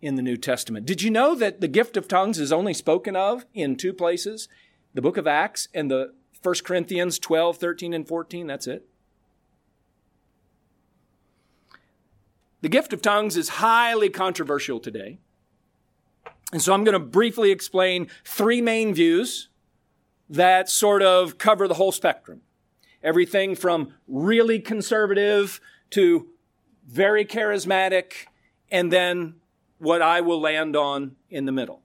In 0.00 0.14
the 0.14 0.22
New 0.22 0.36
Testament. 0.36 0.86
Did 0.86 1.02
you 1.02 1.10
know 1.10 1.34
that 1.34 1.60
the 1.60 1.66
gift 1.66 1.96
of 1.96 2.06
tongues 2.06 2.38
is 2.38 2.52
only 2.52 2.72
spoken 2.72 3.16
of 3.16 3.44
in 3.52 3.74
two 3.74 3.92
places? 3.92 4.48
The 4.94 5.02
book 5.02 5.16
of 5.16 5.26
Acts 5.26 5.66
and 5.74 5.90
the 5.90 6.12
1 6.40 6.54
Corinthians 6.64 7.18
12, 7.18 7.56
13, 7.56 7.92
and 7.92 8.06
14. 8.06 8.46
That's 8.46 8.68
it. 8.68 8.86
The 12.60 12.68
gift 12.68 12.92
of 12.92 13.02
tongues 13.02 13.36
is 13.36 13.48
highly 13.48 14.08
controversial 14.08 14.78
today. 14.78 15.18
And 16.52 16.62
so 16.62 16.72
I'm 16.72 16.84
going 16.84 16.92
to 16.92 17.00
briefly 17.00 17.50
explain 17.50 18.08
three 18.24 18.60
main 18.60 18.94
views 18.94 19.48
that 20.30 20.68
sort 20.68 21.02
of 21.02 21.38
cover 21.38 21.66
the 21.66 21.74
whole 21.74 21.92
spectrum. 21.92 22.42
Everything 23.02 23.54
from 23.56 23.94
really 24.06 24.60
conservative 24.60 25.60
to 25.90 26.28
very 26.88 27.24
charismatic, 27.24 28.26
and 28.70 28.92
then 28.92 29.34
what 29.78 30.02
I 30.02 30.20
will 30.20 30.40
land 30.40 30.74
on 30.74 31.16
in 31.30 31.44
the 31.44 31.52
middle. 31.52 31.82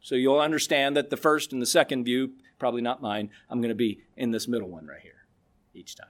So 0.00 0.14
you'll 0.14 0.40
understand 0.40 0.96
that 0.96 1.10
the 1.10 1.16
first 1.16 1.52
and 1.52 1.60
the 1.60 1.66
second 1.66 2.04
view, 2.04 2.32
probably 2.58 2.80
not 2.80 3.02
mine, 3.02 3.30
I'm 3.50 3.60
going 3.60 3.68
to 3.68 3.74
be 3.74 4.00
in 4.16 4.30
this 4.30 4.48
middle 4.48 4.68
one 4.68 4.86
right 4.86 5.00
here 5.00 5.26
each 5.74 5.94
time. 5.96 6.08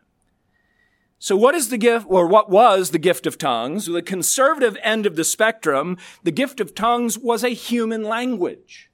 So 1.19 1.35
what 1.35 1.55
is 1.55 1.71
the 1.71 1.79
gift, 1.79 2.07
or 2.09 2.27
what 2.27 2.51
was 2.51 2.91
the 2.91 2.99
gift 2.99 3.27
of 3.27 3.39
tongues? 3.39 3.87
The 3.87 4.03
conservative 4.03 4.77
end 4.83 5.07
of 5.07 5.17
the 5.17 5.25
spectrum, 5.25 5.97
the 6.23 6.31
gift 6.31 6.61
of 6.61 6.75
tongues 6.75 7.19
was 7.19 7.43
a 7.43 7.49
human 7.49 8.05
language, 8.05 8.91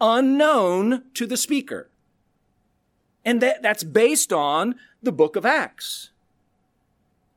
unknown 0.00 1.04
to 1.14 1.26
the 1.26 1.36
speaker. 1.36 1.90
And 3.24 3.42
that, 3.42 3.62
that's 3.62 3.84
based 3.84 4.32
on 4.32 4.74
the 5.02 5.12
book 5.12 5.36
of 5.36 5.44
Acts. 5.44 6.10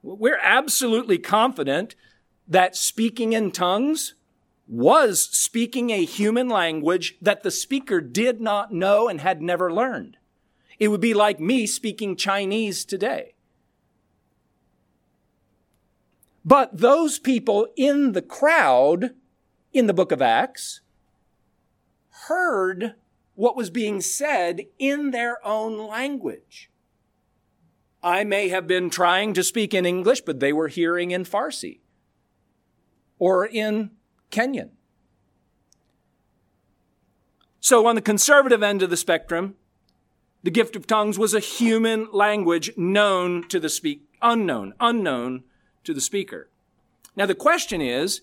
We're 0.03 0.39
absolutely 0.41 1.17
confident 1.17 1.95
that 2.45 2.75
speaking 2.75 3.31
in 3.31 3.51
tongues 3.51 4.15
was 4.67 5.29
speaking 5.31 5.89
a 5.89 6.03
human 6.03 6.49
language 6.49 7.15
that 7.21 7.43
the 7.43 7.51
speaker 7.51 8.01
did 8.01 8.41
not 8.41 8.73
know 8.73 9.07
and 9.07 9.21
had 9.21 9.41
never 9.41 9.73
learned. 9.73 10.17
It 10.77 10.89
would 10.89 10.99
be 10.99 11.13
like 11.13 11.39
me 11.39 11.65
speaking 11.65 12.17
Chinese 12.17 12.83
today. 12.83 13.35
But 16.43 16.77
those 16.77 17.17
people 17.17 17.67
in 17.77 18.11
the 18.11 18.21
crowd 18.21 19.11
in 19.71 19.87
the 19.87 19.93
book 19.93 20.11
of 20.11 20.21
Acts 20.21 20.81
heard 22.27 22.95
what 23.35 23.55
was 23.55 23.69
being 23.69 24.01
said 24.01 24.65
in 24.77 25.11
their 25.11 25.45
own 25.47 25.77
language. 25.77 26.69
I 28.03 28.23
may 28.25 28.49
have 28.49 28.67
been 28.67 28.89
trying 28.89 29.33
to 29.33 29.43
speak 29.43 29.73
in 29.73 29.85
English, 29.85 30.21
but 30.21 30.39
they 30.39 30.51
were 30.51 30.67
hearing 30.67 31.11
in 31.11 31.23
Farsi 31.23 31.79
or 33.17 33.45
in 33.45 33.91
Kenyan. 34.29 34.71
So, 37.61 37.87
on 37.87 37.95
the 37.95 38.01
conservative 38.01 38.61
end 38.61 38.83
of 38.83 38.89
the 38.89 38.97
spectrum, 38.97 39.55
the 40.43 40.51
gift 40.51 40.75
of 40.75 40.85
tongues 40.85 41.17
was 41.17 41.33
a 41.33 41.39
human 41.39 42.09
language 42.11 42.71
known 42.75 43.47
to 43.47 43.57
the 43.57 43.69
speak, 43.69 44.03
unknown, 44.21 44.73
unknown 44.81 45.45
to 45.85 45.93
the 45.93 46.01
speaker. 46.01 46.49
Now 47.15 47.25
the 47.25 47.35
question 47.35 47.81
is, 47.81 48.21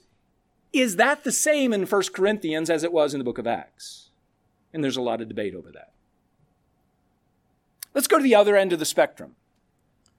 is 0.72 0.96
that 0.96 1.24
the 1.24 1.32
same 1.32 1.72
in 1.72 1.86
1 1.86 2.02
Corinthians 2.12 2.68
as 2.68 2.84
it 2.84 2.92
was 2.92 3.14
in 3.14 3.18
the 3.18 3.24
book 3.24 3.38
of 3.38 3.46
Acts? 3.46 4.10
And 4.72 4.84
there's 4.84 4.98
a 4.98 5.02
lot 5.02 5.20
of 5.20 5.28
debate 5.28 5.54
over 5.54 5.72
that. 5.72 5.92
Let's 7.94 8.06
go 8.06 8.18
to 8.18 8.22
the 8.22 8.34
other 8.34 8.56
end 8.56 8.72
of 8.72 8.78
the 8.78 8.84
spectrum. 8.84 9.34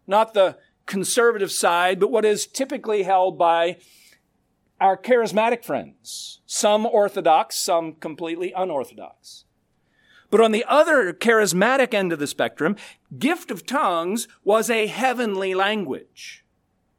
Not 0.07 0.33
the 0.33 0.57
conservative 0.85 1.51
side, 1.51 1.99
but 1.99 2.11
what 2.11 2.25
is 2.25 2.47
typically 2.47 3.03
held 3.03 3.37
by 3.37 3.77
our 4.79 4.97
charismatic 4.97 5.63
friends. 5.63 6.41
Some 6.45 6.85
orthodox, 6.85 7.55
some 7.55 7.93
completely 7.93 8.51
unorthodox. 8.51 9.45
But 10.31 10.41
on 10.41 10.51
the 10.51 10.65
other 10.67 11.13
charismatic 11.13 11.93
end 11.93 12.11
of 12.11 12.19
the 12.19 12.25
spectrum, 12.25 12.75
gift 13.17 13.51
of 13.51 13.65
tongues 13.65 14.27
was 14.43 14.69
a 14.69 14.87
heavenly 14.87 15.53
language, 15.53 16.45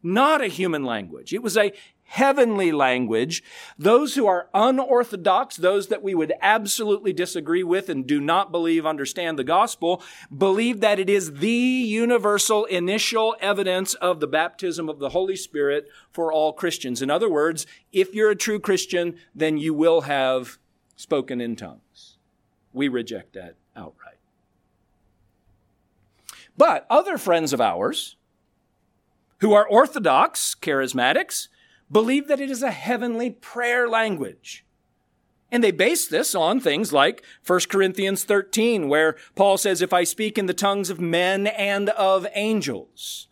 not 0.03 0.41
a 0.41 0.47
human 0.47 0.85
language. 0.85 1.33
It 1.33 1.43
was 1.43 1.57
a 1.57 1.73
heavenly 2.13 2.71
language. 2.71 3.43
Those 3.79 4.17
who 4.17 4.27
are 4.27 4.51
unorthodox, 4.53 5.57
those 5.57 5.87
that 5.87 6.03
we 6.03 6.15
would 6.15 6.35
absolutely 6.43 7.15
disagree 7.15 7.63
with 7.63 7.89
and 7.89 8.07
do 8.07 8.21
not 8.21 8.53
believe 8.53 8.85
understand 8.85 9.39
the 9.39 9.45
gospel, 9.45 10.03
believe 10.37 10.81
that 10.81 10.99
it 10.99 11.09
is 11.09 11.33
the 11.37 11.49
universal 11.49 12.67
initial 12.67 13.35
evidence 13.41 13.95
of 13.95 14.21
the 14.21 14.27
baptism 14.27 14.91
of 14.91 14.99
the 14.99 15.09
Holy 15.09 15.37
Spirit 15.37 15.89
for 16.11 16.31
all 16.31 16.53
Christians. 16.53 17.01
In 17.01 17.11
other 17.11 17.31
words, 17.31 17.67
if 17.93 18.15
you're 18.15 18.31
a 18.31 18.37
true 18.37 18.61
Christian, 18.61 19.17
then 19.35 19.57
you 19.57 19.73
will 19.73 20.03
have 20.03 20.59
spoken 20.97 21.41
in 21.41 21.57
tongues. 21.57 22.19
We 22.75 22.89
reject 22.89 23.33
that 23.33 23.55
outright. 23.75 24.19
But 26.59 26.85
other 26.91 27.17
friends 27.17 27.55
of 27.55 27.61
ours 27.63 28.17
who 29.39 29.55
are 29.55 29.67
Orthodox 29.67 30.55
charismatics 30.55 31.49
believe 31.93 32.27
that 32.29 32.41
it 32.41 32.51
is 32.51 32.63
a 32.63 32.71
heavenly 32.71 33.31
prayer 33.31 33.89
language. 33.89 34.65
And 35.51 35.63
they 35.63 35.71
base 35.71 36.09
this 36.09 36.35
on 36.35 36.61
things 36.61 36.95
like 36.95 37.23
1 37.47 37.61
Corinthians 37.69 38.25
13, 38.25 38.89
where 38.89 39.17
Paul 39.35 39.59
says, 39.59 39.83
If 39.83 39.93
I 39.93 40.05
speak 40.05 40.39
in 40.39 40.47
the 40.47 40.55
tongues 40.55 40.89
of 40.89 40.99
men 40.99 41.47
and 41.47 41.91
of 41.91 42.27
angels. 42.35 43.29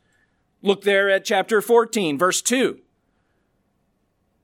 Look 0.61 0.83
there 0.83 1.09
at 1.09 1.25
chapter 1.25 1.62
14, 1.62 2.19
verse 2.19 2.43
2. 2.43 2.81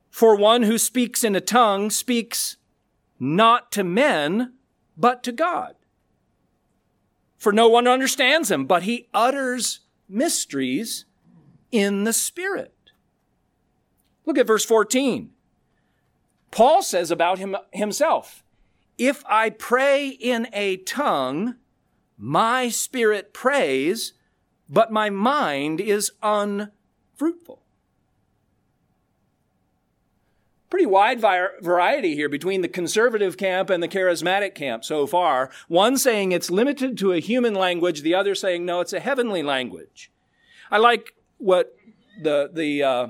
For 0.09 0.35
one 0.35 0.63
who 0.63 0.79
speaks 0.79 1.23
in 1.23 1.37
a 1.37 1.43
tongue 1.43 1.91
speaks 1.91 2.57
not 3.21 3.71
to 3.73 3.85
men, 3.85 4.55
but 4.97 5.23
to 5.25 5.33
God. 5.33 5.75
For 7.37 7.53
no 7.53 7.69
one 7.69 7.87
understands 7.87 8.51
him, 8.51 8.65
but 8.65 8.85
he 8.85 9.09
utters 9.13 9.81
mysteries 10.09 11.05
in 11.71 12.05
the 12.05 12.15
Spirit. 12.15 12.76
Look 14.27 14.37
at 14.37 14.47
verse 14.47 14.65
14. 14.65 15.31
Paul 16.51 16.83
says 16.83 17.11
about 17.11 17.39
him, 17.39 17.57
himself, 17.73 18.43
if 18.99 19.25
I 19.27 19.51
pray 19.51 20.09
in 20.09 20.49
a 20.53 20.79
tongue, 20.79 21.57
my 22.19 22.69
spirit 22.69 23.33
prays, 23.33 24.15
but 24.69 24.91
my 24.91 25.11
mind 25.11 25.81
is 25.81 26.13
unfruitful. 26.23 27.63
Pretty 30.71 30.87
wide 30.87 31.21
variety 31.21 32.15
here 32.15 32.29
between 32.29 32.61
the 32.61 32.69
conservative 32.69 33.37
camp 33.37 33.71
and 33.71 33.83
the 33.83 33.89
charismatic 33.89 34.55
camp 34.55 34.85
so 34.85 35.07
far. 35.07 35.51
One 35.69 35.97
saying 35.97 36.33
it's 36.33 36.51
limited 36.51 36.99
to 36.99 37.13
a 37.13 37.21
human 37.21 37.55
language, 37.55 38.03
the 38.03 38.15
other 38.15 38.35
saying 38.35 38.65
no, 38.65 38.81
it's 38.81 38.93
a 38.93 39.01
heavenly 39.01 39.43
language. 39.43 40.11
I 40.71 40.79
like 40.79 41.15
what 41.39 41.77
the, 42.21 42.51
the, 42.53 42.83
uh, 42.83 43.07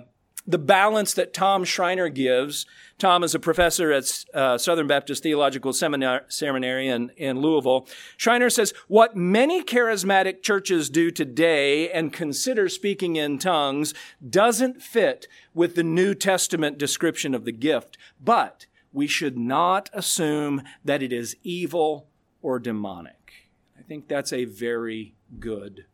the 0.47 0.59
balance 0.59 1.12
that 1.15 1.35
Tom 1.35 1.65
Schreiner 1.65 2.09
gives. 2.09 2.67
Tom 2.99 3.25
is 3.25 3.35
a 3.35 3.41
professor 3.41 3.93
at 3.93 4.25
uh, 4.33 4.57
Southern 4.57 4.87
Baptist 4.87 5.23
Theological 5.23 5.73
Seminar- 5.73 6.25
Seminary 6.29 6.88
in, 6.88 7.11
in 7.17 7.41
Louisville. 7.41 7.88
Schreiner 8.17 8.49
says, 8.49 8.73
What 8.88 9.17
many 9.17 9.62
charismatic 9.62 10.43
churches 10.43 10.88
do 10.88 11.11
today 11.11 11.91
and 11.91 12.12
consider 12.12 12.69
speaking 12.69 13.17
in 13.17 13.38
tongues 13.38 13.93
doesn't 14.29 14.83
fit 14.83 15.26
with 15.53 15.75
the 15.75 15.83
New 15.83 16.15
Testament 16.15 16.79
description 16.79 17.35
of 17.35 17.45
the 17.45 17.53
gift, 17.53 17.99
but 18.23 18.67
we 18.93 19.07
should 19.07 19.37
not 19.37 19.91
assume 19.93 20.62
that 20.85 21.03
it 21.03 21.12
is 21.12 21.37
evil 21.43 22.09
or 22.41 22.59
demonic. 22.59 23.50
I 23.79 23.83
think 23.83 24.09
that's 24.09 24.33
a 24.33 24.45
very 24.45 25.15
good 25.38 25.87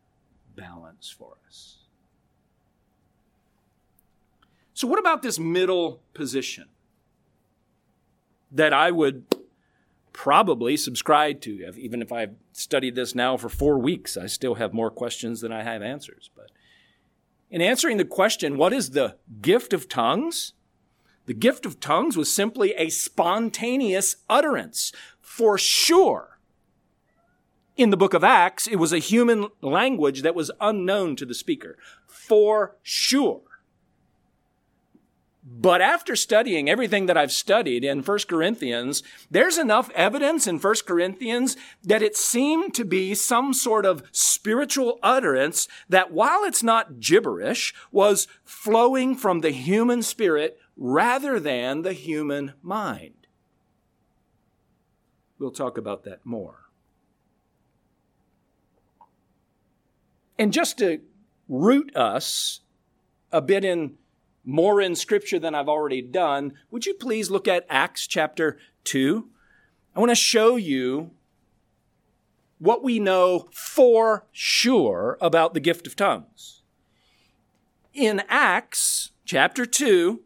balance 0.55 1.11
for 1.11 1.37
us. 1.49 1.82
So, 4.83 4.89
what 4.89 4.99
about 4.99 5.23
this 5.23 5.39
middle 5.39 6.03
position 6.13 6.65
that 8.51 8.73
I 8.73 8.91
would 8.91 9.25
probably 10.13 10.77
subscribe 10.77 11.41
to? 11.43 11.73
Even 11.79 12.03
if 12.03 12.11
I've 12.11 12.35
studied 12.51 12.97
this 12.97 13.15
now 13.15 13.37
for 13.37 13.49
four 13.49 13.79
weeks, 13.79 14.17
I 14.17 14.27
still 14.27 14.57
have 14.57 14.75
more 14.75 14.91
questions 14.91 15.41
than 15.41 15.53
I 15.53 15.63
have 15.63 15.83
answers. 15.83 16.31
But 16.35 16.51
in 17.49 17.63
answering 17.63 17.97
the 17.97 18.05
question, 18.05 18.59
what 18.59 18.73
is 18.73 18.91
the 18.91 19.15
gift 19.41 19.73
of 19.73 19.89
tongues? 19.89 20.55
The 21.27 21.35
gift 21.35 21.65
of 21.65 21.79
tongues 21.79 22.17
was 22.17 22.35
simply 22.35 22.73
a 22.73 22.89
spontaneous 22.89 24.17
utterance. 24.29 24.91
For 25.21 25.59
sure, 25.59 26.41
in 27.77 27.91
the 27.91 27.97
book 27.97 28.15
of 28.15 28.25
Acts, 28.25 28.67
it 28.67 28.81
was 28.81 28.93
a 28.93 28.99
human 28.99 29.47
language 29.61 30.23
that 30.23 30.35
was 30.35 30.51
unknown 30.61 31.15
to 31.15 31.25
the 31.25 31.35
speaker. 31.35 31.79
For 32.09 32.75
sure. 32.83 33.43
But 35.45 35.81
after 35.81 36.15
studying 36.15 36.71
everything 36.71 37.07
that 37.07 37.17
I've 37.17 37.33
studied 37.33 37.85
in 37.85 38.03
1 38.03 38.19
Corinthians, 38.29 39.03
there's 39.29 39.59
enough 39.59 39.91
evidence 39.91 40.47
in 40.47 40.59
1 40.59 40.75
Corinthians 40.87 41.57
that 41.83 42.03
it 42.03 42.17
seemed 42.17 42.75
to 42.75 42.85
be 42.85 43.15
some 43.15 43.53
sort 43.53 43.85
of 43.85 44.05
spiritual 44.13 45.01
utterance 45.03 45.67
that 45.89 46.13
while 46.13 46.45
it's 46.45 46.63
not 46.63 47.01
gibberish, 47.01 47.75
was 47.91 48.29
flowing 48.45 49.17
from 49.17 49.41
the 49.41 49.51
human 49.51 50.03
spirit 50.03 50.61
rather 50.77 51.41
than 51.41 51.83
the 51.83 51.93
human 51.93 52.53
mind. 52.63 53.27
We'll 55.41 55.51
talk 55.51 55.77
about 55.77 56.05
that 56.05 56.25
more. 56.25 56.69
And 60.39 60.53
just 60.53 60.79
to 60.79 61.01
root 61.49 61.95
us 61.97 62.61
a 63.33 63.41
bit 63.41 63.65
in 63.65 63.99
more 64.45 64.81
in 64.81 64.95
Scripture 64.95 65.39
than 65.39 65.55
I've 65.55 65.69
already 65.69 66.03
done, 66.03 66.55
would 66.71 66.87
you 66.87 66.95
please 66.95 67.31
look 67.31 67.47
at 67.47 67.67
Acts 67.69 68.07
chapter 68.07 68.59
2? 68.85 69.29
I 69.95 70.01
want 70.01 70.11
to 70.11 70.17
show 70.17 70.57
you 70.57 71.11
what 72.59 72.83
we 72.83 72.99
know 72.99 73.49
for 73.53 74.27
sure 74.31 75.19
about 75.21 75.55
the 75.55 75.61
gift 75.61 75.87
of 75.87 75.97
tongues. 75.97 76.63
In 77.93 78.23
Acts 78.29 79.11
chapter 79.25 79.67
2, 79.67 80.21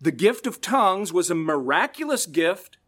the 0.00 0.12
gift 0.12 0.46
of 0.46 0.60
tongues 0.60 1.12
was 1.12 1.30
a 1.30 1.34
miraculous 1.34 2.26
gift 2.26 2.78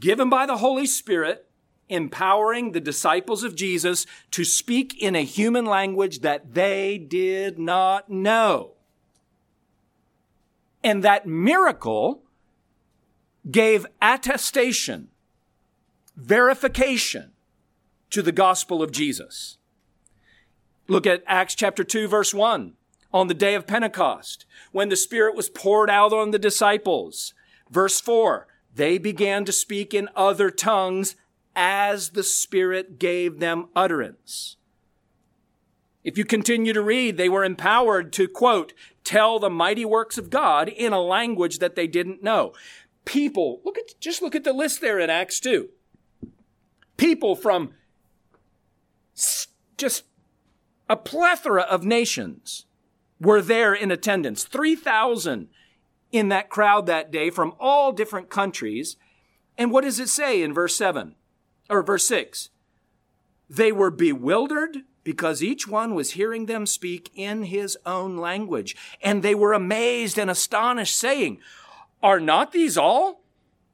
given 0.00 0.28
by 0.28 0.46
the 0.46 0.56
Holy 0.56 0.86
Spirit, 0.86 1.46
empowering 1.88 2.72
the 2.72 2.80
disciples 2.80 3.44
of 3.44 3.54
Jesus 3.54 4.06
to 4.30 4.44
speak 4.44 5.00
in 5.00 5.14
a 5.14 5.22
human 5.22 5.66
language 5.66 6.20
that 6.20 6.54
they 6.54 6.98
did 6.98 7.58
not 7.58 8.08
know. 8.08 8.72
And 10.84 11.02
that 11.02 11.26
miracle 11.26 12.22
gave 13.50 13.86
attestation, 14.02 15.08
verification 16.14 17.32
to 18.10 18.22
the 18.22 18.32
gospel 18.32 18.82
of 18.82 18.92
Jesus. 18.92 19.56
Look 20.86 21.06
at 21.06 21.24
Acts 21.26 21.54
chapter 21.54 21.82
2 21.82 22.06
verse 22.06 22.34
1. 22.34 22.74
On 23.12 23.28
the 23.28 23.34
day 23.34 23.54
of 23.54 23.66
Pentecost, 23.66 24.44
when 24.72 24.88
the 24.88 24.96
Spirit 24.96 25.34
was 25.34 25.48
poured 25.48 25.88
out 25.88 26.12
on 26.12 26.32
the 26.32 26.38
disciples. 26.38 27.32
Verse 27.70 28.00
4. 28.00 28.46
They 28.74 28.98
began 28.98 29.44
to 29.44 29.52
speak 29.52 29.94
in 29.94 30.08
other 30.16 30.50
tongues 30.50 31.14
as 31.54 32.10
the 32.10 32.24
Spirit 32.24 32.98
gave 32.98 33.38
them 33.38 33.68
utterance. 33.74 34.56
If 36.02 36.18
you 36.18 36.24
continue 36.24 36.72
to 36.72 36.82
read, 36.82 37.16
they 37.16 37.28
were 37.28 37.44
empowered 37.44 38.12
to, 38.14 38.28
quote, 38.28 38.74
tell 39.04 39.38
the 39.38 39.50
mighty 39.50 39.84
works 39.84 40.18
of 40.18 40.30
God 40.30 40.68
in 40.68 40.92
a 40.92 41.00
language 41.00 41.58
that 41.58 41.76
they 41.76 41.86
didn't 41.86 42.22
know. 42.22 42.52
People, 43.04 43.60
look 43.64 43.78
at, 43.78 44.00
just 44.00 44.22
look 44.22 44.34
at 44.34 44.44
the 44.44 44.52
list 44.52 44.80
there 44.80 44.98
in 44.98 45.10
Acts 45.10 45.38
2. 45.40 45.68
People 46.96 47.36
from 47.36 47.74
just 49.76 50.04
a 50.88 50.96
plethora 50.96 51.62
of 51.62 51.84
nations 51.84 52.66
were 53.20 53.42
there 53.42 53.74
in 53.74 53.90
attendance. 53.90 54.44
3,000 54.44 55.48
in 56.12 56.28
that 56.28 56.48
crowd 56.48 56.86
that 56.86 57.10
day 57.10 57.30
from 57.30 57.54
all 57.58 57.92
different 57.92 58.30
countries. 58.30 58.96
And 59.58 59.70
what 59.70 59.84
does 59.84 60.00
it 60.00 60.08
say 60.08 60.42
in 60.42 60.54
verse 60.54 60.74
7 60.76 61.14
or 61.68 61.82
verse 61.82 62.06
6? 62.06 62.50
They 63.50 63.72
were 63.72 63.90
bewildered 63.90 64.78
because 65.04 65.42
each 65.42 65.68
one 65.68 65.94
was 65.94 66.12
hearing 66.12 66.46
them 66.46 66.66
speak 66.66 67.10
in 67.14 67.44
his 67.44 67.76
own 67.86 68.16
language. 68.16 68.74
And 69.02 69.22
they 69.22 69.34
were 69.34 69.52
amazed 69.52 70.18
and 70.18 70.30
astonished, 70.30 70.98
saying, 70.98 71.38
Are 72.02 72.18
not 72.18 72.52
these 72.52 72.76
all 72.76 73.22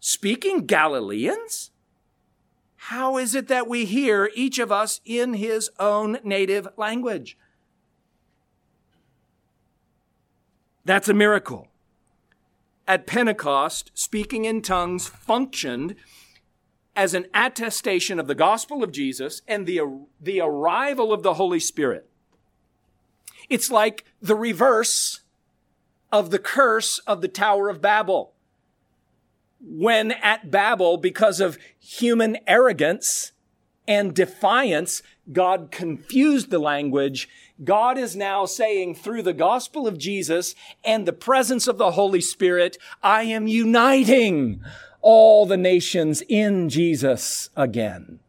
speaking 0.01 0.66
Galileans? 0.66 1.71
How 2.85 3.16
is 3.16 3.35
it 3.35 3.49
that 3.49 3.69
we 3.69 3.85
hear 3.85 4.31
each 4.35 4.59
of 4.59 4.73
us 4.73 5.01
in 5.05 5.35
his 5.35 5.71
own 5.79 6.19
native 6.25 6.66
language? 6.77 7.38
That's 10.85 11.09
a 11.09 11.14
miracle. 11.14 11.69
At 12.88 13.07
Pentecost, 13.07 13.93
speaking 13.95 14.45
in 14.45 14.62
tongues 14.62 15.07
functioned 15.07 15.95
as 17.00 17.14
an 17.14 17.24
attestation 17.32 18.20
of 18.20 18.26
the 18.26 18.34
gospel 18.34 18.84
of 18.84 18.92
Jesus 18.92 19.40
and 19.48 19.66
the, 19.66 19.80
the 20.20 20.38
arrival 20.38 21.14
of 21.14 21.22
the 21.22 21.32
Holy 21.32 21.58
Spirit. 21.58 22.06
It's 23.48 23.70
like 23.70 24.04
the 24.20 24.34
reverse 24.34 25.20
of 26.12 26.28
the 26.28 26.38
curse 26.38 26.98
of 27.06 27.22
the 27.22 27.28
Tower 27.28 27.70
of 27.70 27.80
Babel. 27.80 28.34
When 29.62 30.12
at 30.12 30.50
Babel, 30.50 30.98
because 30.98 31.40
of 31.40 31.56
human 31.78 32.36
arrogance 32.46 33.32
and 33.88 34.14
defiance, 34.14 35.02
God 35.32 35.70
confused 35.70 36.50
the 36.50 36.58
language. 36.58 37.30
God 37.64 37.96
is 37.96 38.14
now 38.14 38.44
saying 38.44 38.96
through 38.96 39.22
the 39.22 39.32
gospel 39.32 39.86
of 39.86 39.96
Jesus 39.96 40.54
and 40.84 41.06
the 41.06 41.14
presence 41.14 41.66
of 41.66 41.78
the 41.78 41.92
Holy 41.92 42.20
Spirit, 42.20 42.76
I 43.02 43.22
am 43.22 43.46
uniting 43.46 44.62
all 45.02 45.46
the 45.46 45.56
nations 45.56 46.22
in 46.28 46.68
Jesus 46.68 47.50
again. 47.56 48.20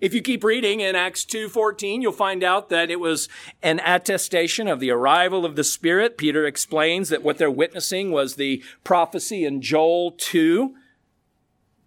If 0.00 0.14
you 0.14 0.20
keep 0.20 0.42
reading 0.42 0.80
in 0.80 0.96
Acts 0.96 1.24
2:14, 1.24 2.02
you'll 2.02 2.12
find 2.12 2.42
out 2.42 2.70
that 2.70 2.90
it 2.90 2.98
was 2.98 3.28
an 3.62 3.80
attestation 3.84 4.66
of 4.66 4.80
the 4.80 4.90
arrival 4.90 5.44
of 5.44 5.54
the 5.54 5.62
Spirit. 5.62 6.18
Peter 6.18 6.44
explains 6.44 7.08
that 7.10 7.22
what 7.22 7.38
they're 7.38 7.50
witnessing 7.50 8.10
was 8.10 8.34
the 8.34 8.64
prophecy 8.82 9.44
in 9.44 9.60
Joel 9.60 10.10
2 10.12 10.74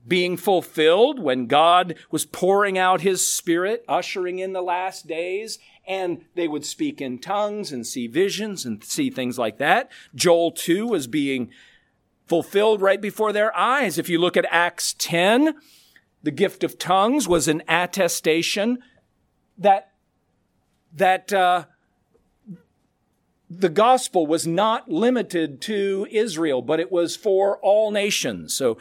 being 0.08 0.38
fulfilled 0.38 1.20
when 1.20 1.48
God 1.48 1.96
was 2.12 2.26
pouring 2.26 2.78
out 2.78 3.02
his 3.02 3.26
spirit, 3.26 3.84
ushering 3.88 4.40
in 4.40 4.54
the 4.54 4.62
last 4.62 5.08
days, 5.08 5.58
and 5.88 6.26
they 6.36 6.48
would 6.48 6.66
speak 6.66 7.02
in 7.02 7.20
tongues 7.20 7.72
and 7.72 7.86
see 7.86 8.08
visions 8.08 8.66
and 8.66 8.84
see 8.84 9.10
things 9.10 9.38
like 9.38 9.58
that. 9.58 9.92
Joel 10.14 10.52
2 10.52 10.88
was 10.88 11.08
being 11.08 11.52
fulfilled 12.26 12.82
right 12.82 13.02
before 13.02 13.32
their 13.32 13.56
eyes. 13.56 13.98
If 13.98 14.10
you 14.10 14.20
look 14.20 14.36
at 14.36 14.46
Acts 14.50 14.96
10, 14.98 15.56
the 16.24 16.32
gift 16.32 16.64
of 16.64 16.80
tongues 16.80 17.28
was 17.28 17.48
an 17.48 17.62
attestation 17.68 18.80
that, 19.58 19.92
that 20.94 21.32
uh, 21.32 21.66
the 23.50 23.70
gospel 23.70 24.26
was 24.26 24.48
not 24.48 24.90
limited 24.90 25.62
to 25.62 26.08
Israel, 26.10 26.62
but 26.62 26.80
it 26.80 26.92
was 26.92 27.16
for 27.16 27.60
all 27.60 27.92
nations. 27.92 28.56
So 28.56 28.78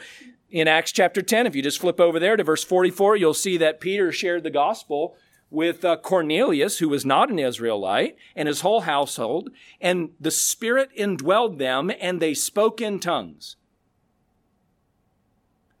in 0.49 0.67
Acts 0.67 0.91
chapter 0.91 1.21
10, 1.21 1.45
if 1.45 1.55
you 1.55 1.61
just 1.61 1.79
flip 1.79 1.99
over 1.99 2.19
there 2.19 2.35
to 2.35 2.43
verse 2.43 2.63
44, 2.63 3.15
you'll 3.17 3.33
see 3.33 3.57
that 3.57 3.79
Peter 3.79 4.11
shared 4.11 4.43
the 4.43 4.49
gospel 4.49 5.15
with 5.55 5.85
uh, 5.85 5.97
Cornelius, 5.97 6.79
who 6.79 6.89
was 6.89 7.05
not 7.05 7.31
an 7.31 7.39
Israelite, 7.39 8.17
and 8.35 8.47
his 8.47 8.61
whole 8.61 8.81
household, 8.81 9.49
and 9.79 10.09
the 10.19 10.31
Spirit 10.31 10.89
indwelled 10.95 11.57
them, 11.57 11.91
and 11.99 12.21
they 12.21 12.33
spoke 12.33 12.81
in 12.81 12.99
tongues. 12.99 13.55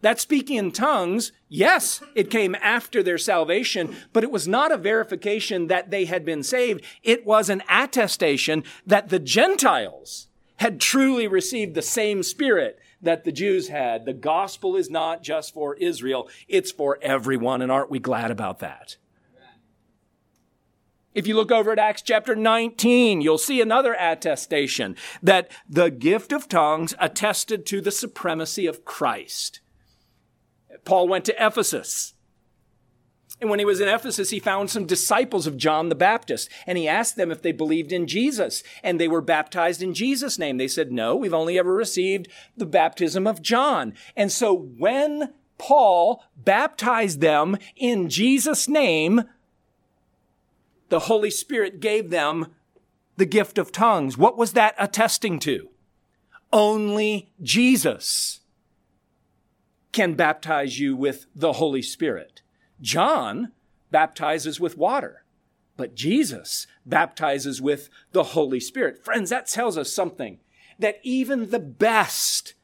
That 0.01 0.19
speaking 0.19 0.57
in 0.57 0.71
tongues, 0.71 1.31
yes, 1.49 2.01
it 2.13 2.29
came 2.29 2.55
after 2.61 3.01
their 3.01 3.17
salvation, 3.17 3.95
but 4.13 4.23
it 4.23 4.31
was 4.31 4.47
not 4.47 4.71
a 4.71 4.77
verification 4.77 5.67
that 5.67 5.89
they 5.89 6.05
had 6.05 6.23
been 6.23 6.43
saved. 6.43 6.83
It 7.03 7.25
was 7.25 7.49
an 7.49 7.63
attestation 7.67 8.63
that 8.85 9.09
the 9.09 9.19
Gentiles 9.19 10.27
had 10.57 10.79
truly 10.79 11.27
received 11.27 11.75
the 11.75 11.81
same 11.81 12.23
spirit 12.23 12.79
that 13.01 13.23
the 13.23 13.31
Jews 13.31 13.69
had. 13.69 14.05
The 14.05 14.13
gospel 14.13 14.75
is 14.75 14.89
not 14.89 15.23
just 15.23 15.53
for 15.53 15.75
Israel, 15.75 16.29
it's 16.47 16.71
for 16.71 16.99
everyone. 17.01 17.61
And 17.61 17.71
aren't 17.71 17.91
we 17.91 17.99
glad 17.99 18.31
about 18.31 18.59
that? 18.59 18.97
If 21.15 21.27
you 21.27 21.35
look 21.35 21.51
over 21.51 21.71
at 21.71 21.79
Acts 21.79 22.01
chapter 22.01 22.35
19, 22.35 23.21
you'll 23.21 23.37
see 23.37 23.61
another 23.61 23.95
attestation 23.97 24.97
that 25.23 25.49
the 25.67 25.89
gift 25.89 26.33
of 26.33 26.49
tongues 26.49 26.93
attested 26.99 27.65
to 27.67 27.79
the 27.79 27.89
supremacy 27.89 28.67
of 28.67 28.83
Christ. 28.83 29.61
Paul 30.83 31.07
went 31.07 31.23
to 31.25 31.35
Ephesus. 31.43 32.13
And 33.39 33.49
when 33.49 33.59
he 33.59 33.65
was 33.65 33.79
in 33.79 33.87
Ephesus, 33.87 34.29
he 34.29 34.39
found 34.39 34.69
some 34.69 34.85
disciples 34.85 35.47
of 35.47 35.57
John 35.57 35.87
the 35.87 35.95
Baptist, 35.95 36.49
and 36.67 36.77
he 36.77 36.87
asked 36.87 37.15
them 37.15 37.31
if 37.31 37.41
they 37.41 37.51
believed 37.53 37.93
in 37.93 38.07
Jesus, 38.07 38.61
and 38.83 38.99
they 38.99 39.07
were 39.07 39.21
baptized 39.21 39.81
in 39.81 39.93
Jesus' 39.93 40.37
name. 40.37 40.57
They 40.57 40.67
said, 40.67 40.91
No, 40.91 41.15
we've 41.15 41.33
only 41.33 41.57
ever 41.57 41.73
received 41.73 42.27
the 42.57 42.65
baptism 42.65 43.25
of 43.25 43.41
John. 43.41 43.93
And 44.15 44.31
so 44.31 44.53
when 44.53 45.33
Paul 45.57 46.23
baptized 46.35 47.21
them 47.21 47.57
in 47.75 48.09
Jesus' 48.09 48.67
name, 48.67 49.23
the 50.89 51.01
Holy 51.01 51.31
Spirit 51.31 51.79
gave 51.79 52.09
them 52.09 52.47
the 53.17 53.25
gift 53.25 53.57
of 53.57 53.71
tongues. 53.71 54.17
What 54.17 54.37
was 54.37 54.53
that 54.53 54.75
attesting 54.77 55.39
to? 55.39 55.69
Only 56.51 57.31
Jesus 57.41 58.41
can 59.91 60.13
baptize 60.13 60.79
you 60.79 60.95
with 60.95 61.25
the 61.33 61.53
Holy 61.53 61.81
Spirit. 61.81 62.41
John 62.81 63.53
baptizes 63.91 64.59
with 64.59 64.77
water, 64.77 65.23
but 65.77 65.95
Jesus 65.95 66.67
baptizes 66.85 67.61
with 67.61 67.89
the 68.11 68.23
Holy 68.23 68.59
Spirit. 68.59 69.03
Friends, 69.03 69.29
that 69.29 69.47
tells 69.47 69.77
us 69.77 69.91
something 69.91 70.39
that 70.77 70.99
even 71.03 71.49
the 71.49 71.59
best 71.59 72.55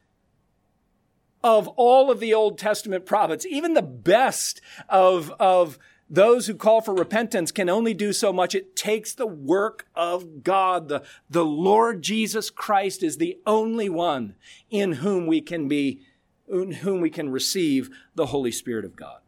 of 1.43 1.67
all 1.69 2.11
of 2.11 2.19
the 2.19 2.33
Old 2.33 2.57
Testament 2.57 3.05
prophets, 3.05 3.45
even 3.45 3.73
the 3.73 3.81
best 3.81 4.61
of, 4.89 5.31
of 5.39 5.79
those 6.11 6.45
who 6.45 6.55
call 6.55 6.81
for 6.81 6.93
repentance 6.93 7.53
can 7.53 7.69
only 7.69 7.93
do 7.93 8.11
so 8.11 8.33
much. 8.33 8.53
It 8.53 8.75
takes 8.75 9.13
the 9.13 9.25
work 9.25 9.87
of 9.95 10.43
God. 10.43 10.89
The, 10.89 11.03
the 11.29 11.45
Lord 11.45 12.01
Jesus 12.01 12.49
Christ 12.49 13.01
is 13.01 13.17
the 13.17 13.37
only 13.47 13.87
one 13.87 14.35
in 14.69 14.93
whom 14.93 15.25
we 15.25 15.39
can 15.39 15.69
be 15.69 16.01
in 16.49 16.71
whom 16.73 16.99
we 16.99 17.09
can 17.09 17.29
receive 17.29 17.89
the 18.13 18.25
Holy 18.25 18.51
Spirit 18.51 18.83
of 18.83 18.97
God. 18.97 19.21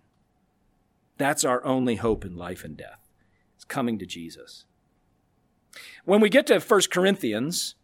That's 1.18 1.46
our 1.46 1.64
only 1.64 1.96
hope 1.96 2.26
in 2.26 2.36
life 2.36 2.66
and 2.66 2.76
death. 2.76 3.08
It's 3.56 3.64
coming 3.64 3.98
to 4.00 4.06
Jesus. 4.06 4.66
When 6.04 6.20
we 6.20 6.28
get 6.28 6.48
to 6.48 6.60
1 6.60 6.82
Corinthians, 6.92 7.76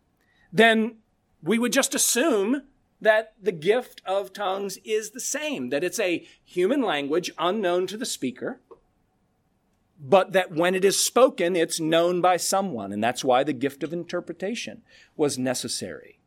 then 0.51 0.97
we 1.41 1.57
would 1.57 1.71
just 1.71 1.95
assume 1.95 2.63
that 2.99 3.33
the 3.41 3.53
gift 3.53 4.01
of 4.05 4.33
tongues 4.33 4.77
is 4.83 5.11
the 5.11 5.21
same, 5.21 5.69
that 5.69 5.85
it's 5.85 6.01
a 6.01 6.27
human 6.43 6.81
language 6.81 7.31
unknown 7.37 7.87
to 7.87 7.95
the 7.95 8.05
speaker, 8.05 8.59
but 9.99 10.31
that 10.31 10.51
when 10.51 10.75
it 10.75 10.85
is 10.85 11.03
spoken, 11.03 11.55
it's 11.55 11.79
known 11.79 12.21
by 12.21 12.37
someone, 12.37 12.91
and 12.93 13.03
that's 13.03 13.23
why 13.23 13.43
the 13.43 13.53
gift 13.53 13.83
of 13.83 13.91
interpretation 13.91 14.81
was 15.17 15.37
necessary. 15.37 16.19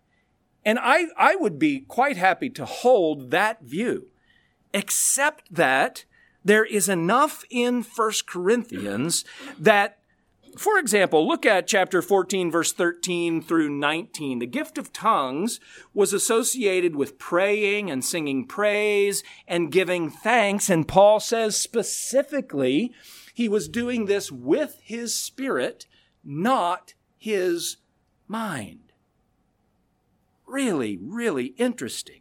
And 0.64 0.78
I, 0.80 1.06
I 1.16 1.34
would 1.36 1.58
be 1.58 1.80
quite 1.80 2.16
happy 2.16 2.50
to 2.50 2.64
hold 2.64 3.30
that 3.30 3.62
view, 3.62 4.08
except 4.74 5.52
that 5.52 6.04
there 6.44 6.64
is 6.64 6.88
enough 6.88 7.44
in 7.50 7.82
1 7.82 8.12
Corinthians 8.26 9.24
that, 9.58 9.98
for 10.56 10.78
example, 10.78 11.26
look 11.26 11.44
at 11.46 11.66
chapter 11.66 12.02
14, 12.02 12.50
verse 12.50 12.72
13 12.72 13.42
through 13.42 13.70
19. 13.70 14.38
The 14.38 14.46
gift 14.46 14.78
of 14.78 14.92
tongues 14.92 15.60
was 15.94 16.12
associated 16.12 16.96
with 16.96 17.18
praying 17.18 17.90
and 17.90 18.04
singing 18.04 18.46
praise 18.46 19.22
and 19.46 19.72
giving 19.72 20.10
thanks. 20.10 20.70
And 20.70 20.86
Paul 20.86 21.20
says 21.20 21.56
specifically, 21.56 22.92
he 23.34 23.48
was 23.48 23.68
doing 23.68 24.06
this 24.06 24.30
with 24.30 24.78
his 24.82 25.14
spirit, 25.14 25.86
not 26.24 26.94
his 27.16 27.78
mind 28.28 28.92
really, 30.52 30.98
really 31.02 31.46
interesting. 31.56 32.20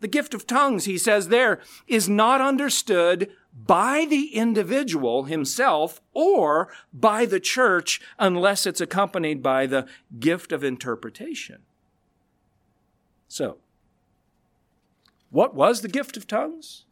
The 0.00 0.08
gift 0.08 0.34
of 0.34 0.46
tongues, 0.46 0.86
he 0.86 0.98
says 0.98 1.28
there, 1.28 1.60
is 1.86 2.08
not 2.08 2.40
understood 2.40 3.30
by 3.52 4.06
the 4.08 4.34
individual 4.34 5.24
himself 5.24 6.00
or 6.14 6.72
by 6.92 7.26
the 7.26 7.40
church 7.40 8.00
unless 8.18 8.66
it's 8.66 8.80
accompanied 8.80 9.42
by 9.42 9.66
the 9.66 9.86
gift 10.18 10.52
of 10.52 10.64
interpretation. 10.64 11.62
So, 13.28 13.58
what 15.30 15.54
was 15.54 15.80
the 15.80 15.88
gift 15.88 16.16
of 16.16 16.26
tongues? 16.26 16.84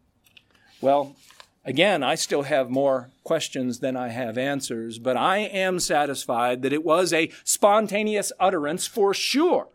Well, 0.80 1.16
Again, 1.64 2.02
I 2.02 2.14
still 2.14 2.42
have 2.42 2.70
more 2.70 3.10
questions 3.22 3.80
than 3.80 3.96
I 3.96 4.08
have 4.08 4.38
answers, 4.38 4.98
but 4.98 5.16
I 5.16 5.38
am 5.38 5.78
satisfied 5.78 6.62
that 6.62 6.72
it 6.72 6.84
was 6.84 7.12
a 7.12 7.30
spontaneous 7.44 8.32
utterance 8.40 8.86
for 8.86 9.12
sure, 9.12 9.68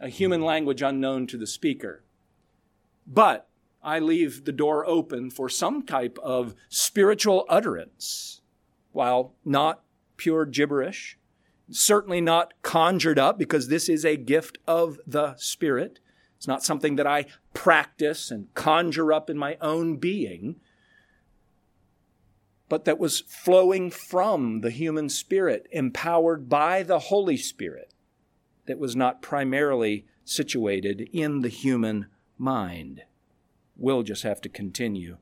a 0.00 0.08
human 0.08 0.40
language 0.40 0.80
unknown 0.80 1.26
to 1.28 1.36
the 1.36 1.46
speaker. 1.46 2.02
But 3.06 3.46
I 3.82 3.98
leave 3.98 4.44
the 4.44 4.52
door 4.52 4.86
open 4.86 5.30
for 5.30 5.48
some 5.48 5.82
type 5.82 6.18
of 6.22 6.54
spiritual 6.68 7.44
utterance, 7.48 8.40
while 8.92 9.34
not 9.44 9.82
pure 10.16 10.44
gibberish, 10.46 11.18
certainly 11.70 12.20
not 12.20 12.54
conjured 12.62 13.18
up, 13.18 13.38
because 13.38 13.68
this 13.68 13.88
is 13.88 14.04
a 14.04 14.16
gift 14.16 14.58
of 14.66 14.98
the 15.06 15.34
Spirit. 15.36 15.98
It's 16.36 16.46
not 16.46 16.64
something 16.64 16.96
that 16.96 17.06
I 17.06 17.26
practice 17.54 18.30
and 18.30 18.52
conjure 18.54 19.12
up 19.12 19.28
in 19.28 19.38
my 19.38 19.56
own 19.60 19.96
being 19.96 20.60
but 22.72 22.86
that 22.86 22.98
was 22.98 23.20
flowing 23.20 23.90
from 23.90 24.62
the 24.62 24.70
human 24.70 25.06
spirit, 25.10 25.66
empowered 25.72 26.48
by 26.48 26.82
the 26.82 26.98
Holy 26.98 27.36
Spirit, 27.36 27.92
that 28.64 28.78
was 28.78 28.96
not 28.96 29.20
primarily 29.20 30.06
situated 30.24 31.06
in 31.12 31.42
the 31.42 31.50
human 31.50 32.06
mind. 32.38 33.02
We'll 33.82 34.04
just 34.04 34.22
have 34.22 34.40
to 34.42 34.48
continue 34.48 35.16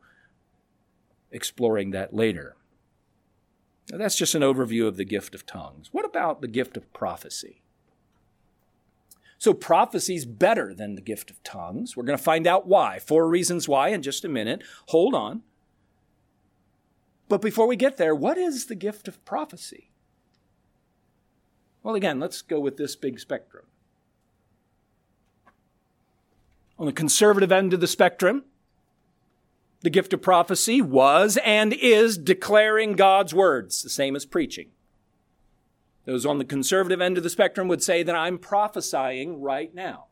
exploring 1.31 1.93
that 1.93 2.15
later. 2.15 2.57
Now, 3.91 3.97
that's 3.97 4.17
just 4.17 4.35
an 4.35 4.43
overview 4.43 4.87
of 4.87 4.99
the 4.99 5.05
gift 5.07 5.35
of 5.35 5.47
tongues. 5.47 5.89
What 5.93 6.05
about 6.05 6.43
the 6.43 6.47
gift 6.47 6.77
of 6.77 6.93
prophecy? 6.93 7.63
So, 9.39 9.55
prophecy 9.55 10.15
is 10.15 10.27
better 10.27 10.75
than 10.75 10.95
the 10.95 11.01
gift 11.01 11.31
of 11.31 11.43
tongues. 11.43 11.97
We're 11.97 12.05
going 12.05 12.19
to 12.19 12.23
find 12.23 12.47
out 12.47 12.67
why. 12.67 12.99
Four 12.99 13.29
reasons 13.29 13.67
why 13.67 13.89
in 13.89 14.03
just 14.03 14.27
a 14.27 14.29
minute. 14.29 14.63
Hold 14.89 15.15
on. 15.15 15.41
But 17.31 17.41
before 17.41 17.67
we 17.67 17.77
get 17.77 17.97
there, 17.97 18.15
what 18.15 18.37
is 18.37 18.67
the 18.67 18.75
gift 18.75 19.09
of 19.09 19.25
prophecy? 19.25 19.91
Well, 21.83 21.95
again, 21.95 22.21
let's 22.21 22.43
go 22.43 22.61
with 22.61 22.77
this 22.77 22.95
big 22.95 23.19
spectrum. 23.19 23.65
On 26.79 26.87
the 26.87 26.93
conservative 26.93 27.53
end 27.53 27.75
of 27.75 27.81
the 27.81 27.87
spectrum, 27.87 28.45
the 29.83 29.91
gift 29.91 30.13
of 30.13 30.23
prophecy 30.23 30.83
was 30.83 31.39
and 31.45 31.73
is 31.73 32.19
declaring 32.19 32.93
God's 32.95 33.35
words, 33.35 33.83
the 33.83 33.91
same 33.91 34.15
as 34.15 34.27
preaching. 34.27 34.71
Those 36.05 36.27
on 36.27 36.39
the 36.39 36.45
conservative 36.45 37.01
end 37.01 37.17
of 37.17 37.23
the 37.23 37.31
spectrum 37.31 37.69
would 37.69 37.83
say 37.83 38.03
that 38.03 38.17
I'm 38.17 38.39
prophesying 38.39 39.41
right 39.41 39.75
now 39.75 40.07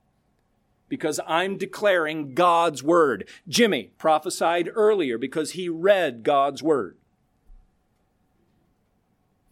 because 0.89 1.21
I'm 1.27 1.57
declaring 1.57 2.35
God's 2.35 2.83
word. 2.83 3.29
Jimmy 3.47 3.91
prophesied 3.99 4.71
earlier 4.75 5.19
because 5.19 5.53
he 5.53 5.69
read 5.69 6.23
God's 6.23 6.63
word. 6.63 6.97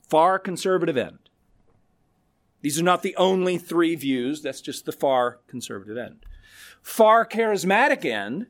Far 0.08 0.38
conservative 0.38 0.96
end. 0.96 1.18
These 2.62 2.80
are 2.80 2.84
not 2.84 3.02
the 3.02 3.16
only 3.16 3.58
three 3.58 3.94
views, 3.96 4.42
that's 4.42 4.60
just 4.60 4.86
the 4.86 4.92
far 4.92 5.40
conservative 5.46 5.96
end. 5.96 6.24
Far 6.80 7.26
charismatic 7.26 8.04
end, 8.04 8.46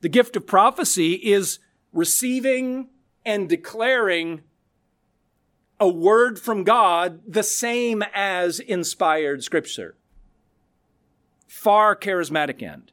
the 0.00 0.08
gift 0.08 0.36
of 0.36 0.46
prophecy 0.46 1.14
is 1.14 1.58
receiving 1.92 2.88
and 3.24 3.48
declaring 3.48 4.42
a 5.78 5.88
word 5.88 6.38
from 6.38 6.64
God 6.64 7.20
the 7.26 7.42
same 7.42 8.02
as 8.14 8.60
inspired 8.60 9.42
scripture 9.42 9.96
far 11.50 11.96
charismatic 11.96 12.62
end. 12.62 12.92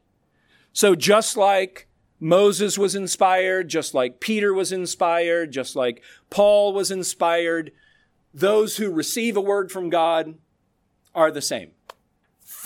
So 0.72 0.96
just 0.96 1.36
like 1.36 1.86
Moses 2.18 2.76
was 2.76 2.96
inspired, 2.96 3.68
just 3.68 3.94
like 3.94 4.20
Peter 4.20 4.52
was 4.52 4.72
inspired, 4.72 5.52
just 5.52 5.76
like 5.76 6.02
Paul 6.28 6.74
was 6.74 6.90
inspired, 6.90 7.70
those 8.34 8.76
who 8.76 8.90
receive 8.90 9.36
a 9.36 9.40
word 9.40 9.70
from 9.70 9.90
God 9.90 10.34
are 11.14 11.30
the 11.30 11.40
same. 11.40 11.70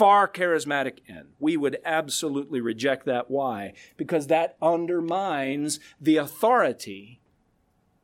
Far 0.03 0.27
charismatic 0.27 0.99
end. 1.09 1.29
We 1.39 1.57
would 1.57 1.79
absolutely 1.85 2.61
reject 2.61 3.07
that. 3.07 3.31
Why? 3.31 3.73
Because 3.97 4.27
that 4.27 4.57
undermines 4.61 5.79
the 6.01 6.17
authority 6.17 7.21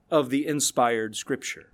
of 0.08 0.30
the 0.30 0.46
inspired 0.46 1.16
scripture. 1.16 1.72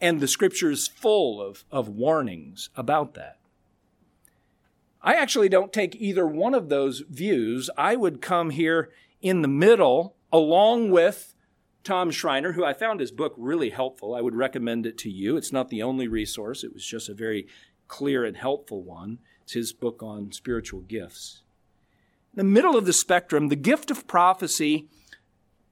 And 0.00 0.20
the 0.20 0.28
scripture 0.28 0.70
is 0.70 0.86
full 0.86 1.42
of, 1.42 1.64
of 1.72 1.88
warnings 1.88 2.70
about 2.76 3.14
that. 3.14 3.38
I 5.02 5.14
actually 5.14 5.48
don't 5.48 5.72
take 5.72 5.96
either 5.96 6.24
one 6.24 6.54
of 6.54 6.68
those 6.68 7.00
views. 7.10 7.68
I 7.76 7.96
would 7.96 8.22
come 8.22 8.50
here 8.50 8.92
in 9.20 9.42
the 9.42 9.48
middle 9.48 10.14
along 10.32 10.92
with 10.92 11.34
Tom 11.82 12.12
Schreiner, 12.12 12.52
who 12.52 12.64
I 12.64 12.74
found 12.74 13.00
his 13.00 13.10
book 13.10 13.34
really 13.36 13.70
helpful. 13.70 14.14
I 14.14 14.20
would 14.20 14.36
recommend 14.36 14.86
it 14.86 14.96
to 14.98 15.10
you. 15.10 15.36
It's 15.36 15.50
not 15.50 15.68
the 15.68 15.82
only 15.82 16.06
resource, 16.06 16.62
it 16.62 16.72
was 16.72 16.86
just 16.86 17.08
a 17.08 17.14
very 17.14 17.48
clear 17.92 18.24
and 18.24 18.38
helpful 18.38 18.82
one. 18.82 19.18
It's 19.42 19.52
his 19.52 19.74
book 19.74 20.02
on 20.02 20.32
spiritual 20.32 20.80
gifts. 20.80 21.42
In 22.32 22.38
the 22.38 22.50
middle 22.50 22.74
of 22.74 22.86
the 22.86 22.92
spectrum, 22.94 23.48
the 23.48 23.54
gift 23.54 23.90
of 23.90 24.06
prophecy 24.06 24.88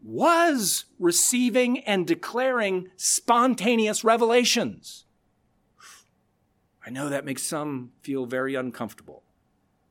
was 0.03 0.85
receiving 0.99 1.79
and 1.81 2.07
declaring 2.07 2.91
spontaneous 2.97 4.05
revelations. 4.05 5.07
I 6.87 6.91
know 6.91 7.09
that 7.09 7.25
makes 7.25 7.43
some 7.43 7.93
feel 8.03 8.27
very 8.27 8.55
uncomfortable. 8.55 9.23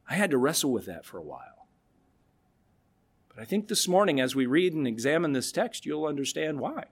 I 0.07 0.13
had 0.13 0.29
to 0.29 0.37
wrestle 0.37 0.71
with 0.71 0.85
that 0.85 1.05
for 1.05 1.17
a 1.17 1.23
while. 1.23 1.67
But 3.27 3.41
I 3.41 3.45
think 3.45 3.67
this 3.67 3.87
morning, 3.87 4.19
as 4.19 4.35
we 4.35 4.45
read 4.45 4.73
and 4.73 4.87
examine 4.87 5.33
this 5.33 5.51
text, 5.51 5.83
you'll 5.83 6.05
understand 6.05 6.59
why. 6.59 6.85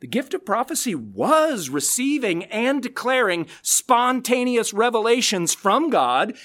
The 0.00 0.06
gift 0.06 0.34
of 0.34 0.44
prophecy 0.44 0.94
was 0.94 1.70
receiving 1.70 2.44
and 2.44 2.82
declaring 2.82 3.46
spontaneous 3.62 4.72
revelations 4.72 5.54
from 5.54 5.90
God. 5.90 6.36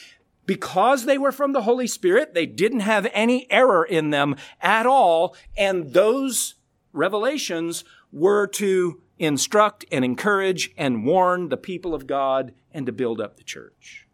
Because 0.45 1.05
they 1.05 1.17
were 1.17 1.31
from 1.31 1.53
the 1.53 1.61
Holy 1.61 1.87
Spirit, 1.87 2.33
they 2.33 2.45
didn't 2.45 2.79
have 2.81 3.07
any 3.13 3.49
error 3.51 3.85
in 3.85 4.09
them 4.09 4.35
at 4.59 4.85
all. 4.85 5.35
And 5.55 5.93
those 5.93 6.55
revelations 6.93 7.83
were 8.11 8.47
to 8.47 9.01
instruct 9.19 9.85
and 9.91 10.03
encourage 10.03 10.71
and 10.77 11.05
warn 11.05 11.49
the 11.49 11.57
people 11.57 11.93
of 11.93 12.07
God 12.07 12.53
and 12.73 12.85
to 12.85 12.91
build 12.91 13.21
up 13.21 13.37
the 13.37 13.43
church. 13.43 14.07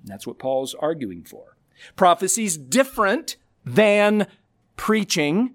And 0.00 0.08
that's 0.08 0.26
what 0.26 0.38
Paul's 0.38 0.74
arguing 0.74 1.24
for. 1.24 1.56
Prophecy's 1.96 2.56
different 2.58 3.36
than 3.64 4.26
preaching 4.76 5.54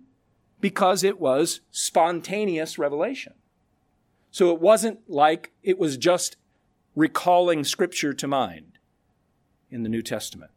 because 0.62 1.04
it 1.04 1.20
was 1.20 1.62
spontaneous 1.72 2.78
revelation. 2.78 3.34
So 4.32 4.52
it 4.52 4.60
wasn't 4.60 5.00
like 5.10 5.54
it 5.64 5.78
was 5.78 5.98
just 5.98 6.38
recalling 6.96 7.64
scripture 7.64 8.14
to 8.14 8.28
mind 8.28 8.80
in 9.70 9.84
the 9.84 9.90
New 9.90 10.02
Testament. 10.02 10.52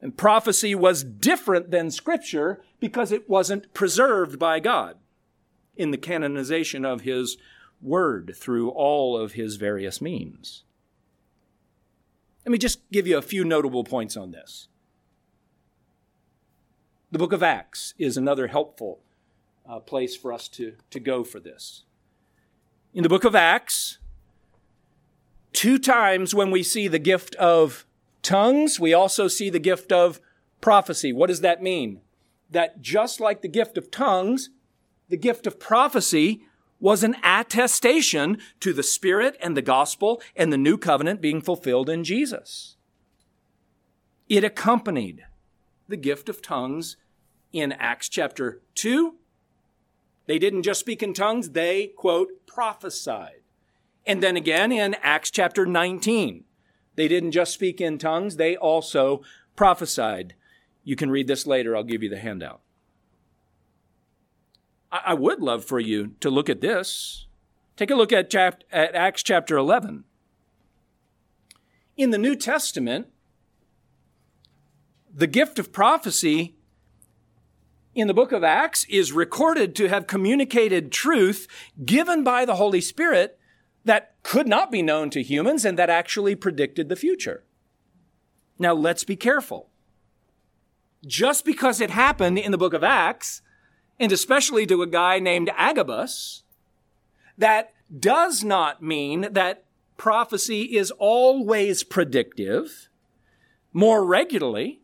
And 0.00 0.16
prophecy 0.16 0.74
was 0.74 1.02
different 1.02 1.70
than 1.70 1.90
scripture 1.90 2.62
because 2.78 3.10
it 3.10 3.28
wasn't 3.28 3.72
preserved 3.72 4.38
by 4.38 4.60
God 4.60 4.98
in 5.76 5.90
the 5.90 5.96
canonization 5.96 6.84
of 6.84 7.00
his 7.00 7.36
word 7.80 8.34
through 8.36 8.70
all 8.70 9.16
of 9.16 9.32
his 9.32 9.56
various 9.56 10.00
means. 10.00 10.64
Let 12.44 12.52
me 12.52 12.58
just 12.58 12.80
give 12.90 13.06
you 13.06 13.16
a 13.16 13.22
few 13.22 13.44
notable 13.44 13.84
points 13.84 14.16
on 14.16 14.30
this. 14.30 14.68
The 17.14 17.18
book 17.20 17.32
of 17.32 17.44
Acts 17.44 17.94
is 17.96 18.16
another 18.16 18.48
helpful 18.48 18.98
uh, 19.68 19.78
place 19.78 20.16
for 20.16 20.32
us 20.32 20.48
to, 20.48 20.74
to 20.90 20.98
go 20.98 21.22
for 21.22 21.38
this. 21.38 21.84
In 22.92 23.04
the 23.04 23.08
book 23.08 23.22
of 23.22 23.36
Acts, 23.36 23.98
two 25.52 25.78
times 25.78 26.34
when 26.34 26.50
we 26.50 26.64
see 26.64 26.88
the 26.88 26.98
gift 26.98 27.36
of 27.36 27.86
tongues, 28.22 28.80
we 28.80 28.92
also 28.92 29.28
see 29.28 29.48
the 29.48 29.60
gift 29.60 29.92
of 29.92 30.20
prophecy. 30.60 31.12
What 31.12 31.28
does 31.28 31.40
that 31.42 31.62
mean? 31.62 32.00
That 32.50 32.80
just 32.80 33.20
like 33.20 33.42
the 33.42 33.48
gift 33.48 33.78
of 33.78 33.92
tongues, 33.92 34.50
the 35.08 35.16
gift 35.16 35.46
of 35.46 35.60
prophecy 35.60 36.42
was 36.80 37.04
an 37.04 37.14
attestation 37.22 38.38
to 38.58 38.72
the 38.72 38.82
Spirit 38.82 39.36
and 39.40 39.56
the 39.56 39.62
gospel 39.62 40.20
and 40.34 40.52
the 40.52 40.58
new 40.58 40.76
covenant 40.76 41.20
being 41.20 41.40
fulfilled 41.40 41.88
in 41.88 42.02
Jesus. 42.02 42.76
It 44.28 44.42
accompanied 44.42 45.26
the 45.86 45.96
gift 45.96 46.28
of 46.28 46.42
tongues 46.42 46.96
in 47.54 47.72
Acts 47.72 48.08
chapter 48.08 48.60
2. 48.74 49.14
They 50.26 50.38
didn't 50.38 50.64
just 50.64 50.80
speak 50.80 51.02
in 51.02 51.14
tongues, 51.14 51.50
they, 51.50 51.86
quote, 51.96 52.46
prophesied. 52.46 53.42
And 54.04 54.22
then 54.22 54.36
again 54.36 54.72
in 54.72 54.96
Acts 55.02 55.30
chapter 55.30 55.64
19. 55.64 56.44
They 56.96 57.08
didn't 57.08 57.30
just 57.30 57.54
speak 57.54 57.80
in 57.80 57.98
tongues, 57.98 58.36
they 58.36 58.56
also 58.56 59.22
prophesied. 59.56 60.34
You 60.82 60.96
can 60.96 61.10
read 61.10 61.28
this 61.28 61.46
later, 61.46 61.76
I'll 61.76 61.84
give 61.84 62.02
you 62.02 62.10
the 62.10 62.18
handout. 62.18 62.60
I 64.90 65.14
would 65.14 65.40
love 65.40 65.64
for 65.64 65.80
you 65.80 66.14
to 66.20 66.30
look 66.30 66.48
at 66.48 66.60
this. 66.60 67.26
Take 67.76 67.90
a 67.90 67.96
look 67.96 68.12
at, 68.12 68.30
chap- 68.30 68.62
at 68.70 68.94
Acts 68.94 69.22
chapter 69.22 69.56
11. 69.56 70.04
In 71.96 72.10
the 72.10 72.18
New 72.18 72.36
Testament, 72.36 73.08
the 75.12 75.26
gift 75.26 75.58
of 75.58 75.72
prophecy 75.72 76.56
in 77.94 78.08
the 78.08 78.14
book 78.14 78.32
of 78.32 78.42
Acts 78.42 78.84
is 78.88 79.12
recorded 79.12 79.74
to 79.76 79.88
have 79.88 80.06
communicated 80.06 80.90
truth 80.90 81.46
given 81.84 82.24
by 82.24 82.44
the 82.44 82.56
Holy 82.56 82.80
Spirit 82.80 83.38
that 83.84 84.14
could 84.22 84.48
not 84.48 84.72
be 84.72 84.82
known 84.82 85.10
to 85.10 85.22
humans 85.22 85.64
and 85.64 85.78
that 85.78 85.90
actually 85.90 86.34
predicted 86.34 86.88
the 86.88 86.96
future. 86.96 87.44
Now 88.58 88.72
let's 88.72 89.04
be 89.04 89.16
careful. 89.16 89.68
Just 91.06 91.44
because 91.44 91.80
it 91.80 91.90
happened 91.90 92.38
in 92.38 92.50
the 92.50 92.58
book 92.58 92.72
of 92.72 92.82
Acts 92.82 93.42
and 94.00 94.10
especially 94.10 94.66
to 94.66 94.82
a 94.82 94.86
guy 94.86 95.18
named 95.18 95.50
Agabus, 95.56 96.42
that 97.36 97.72
does 97.96 98.42
not 98.42 98.82
mean 98.82 99.28
that 99.32 99.64
prophecy 99.96 100.76
is 100.76 100.90
always 100.92 101.84
predictive. 101.84 102.88
More 103.72 104.04
regularly, 104.04 104.80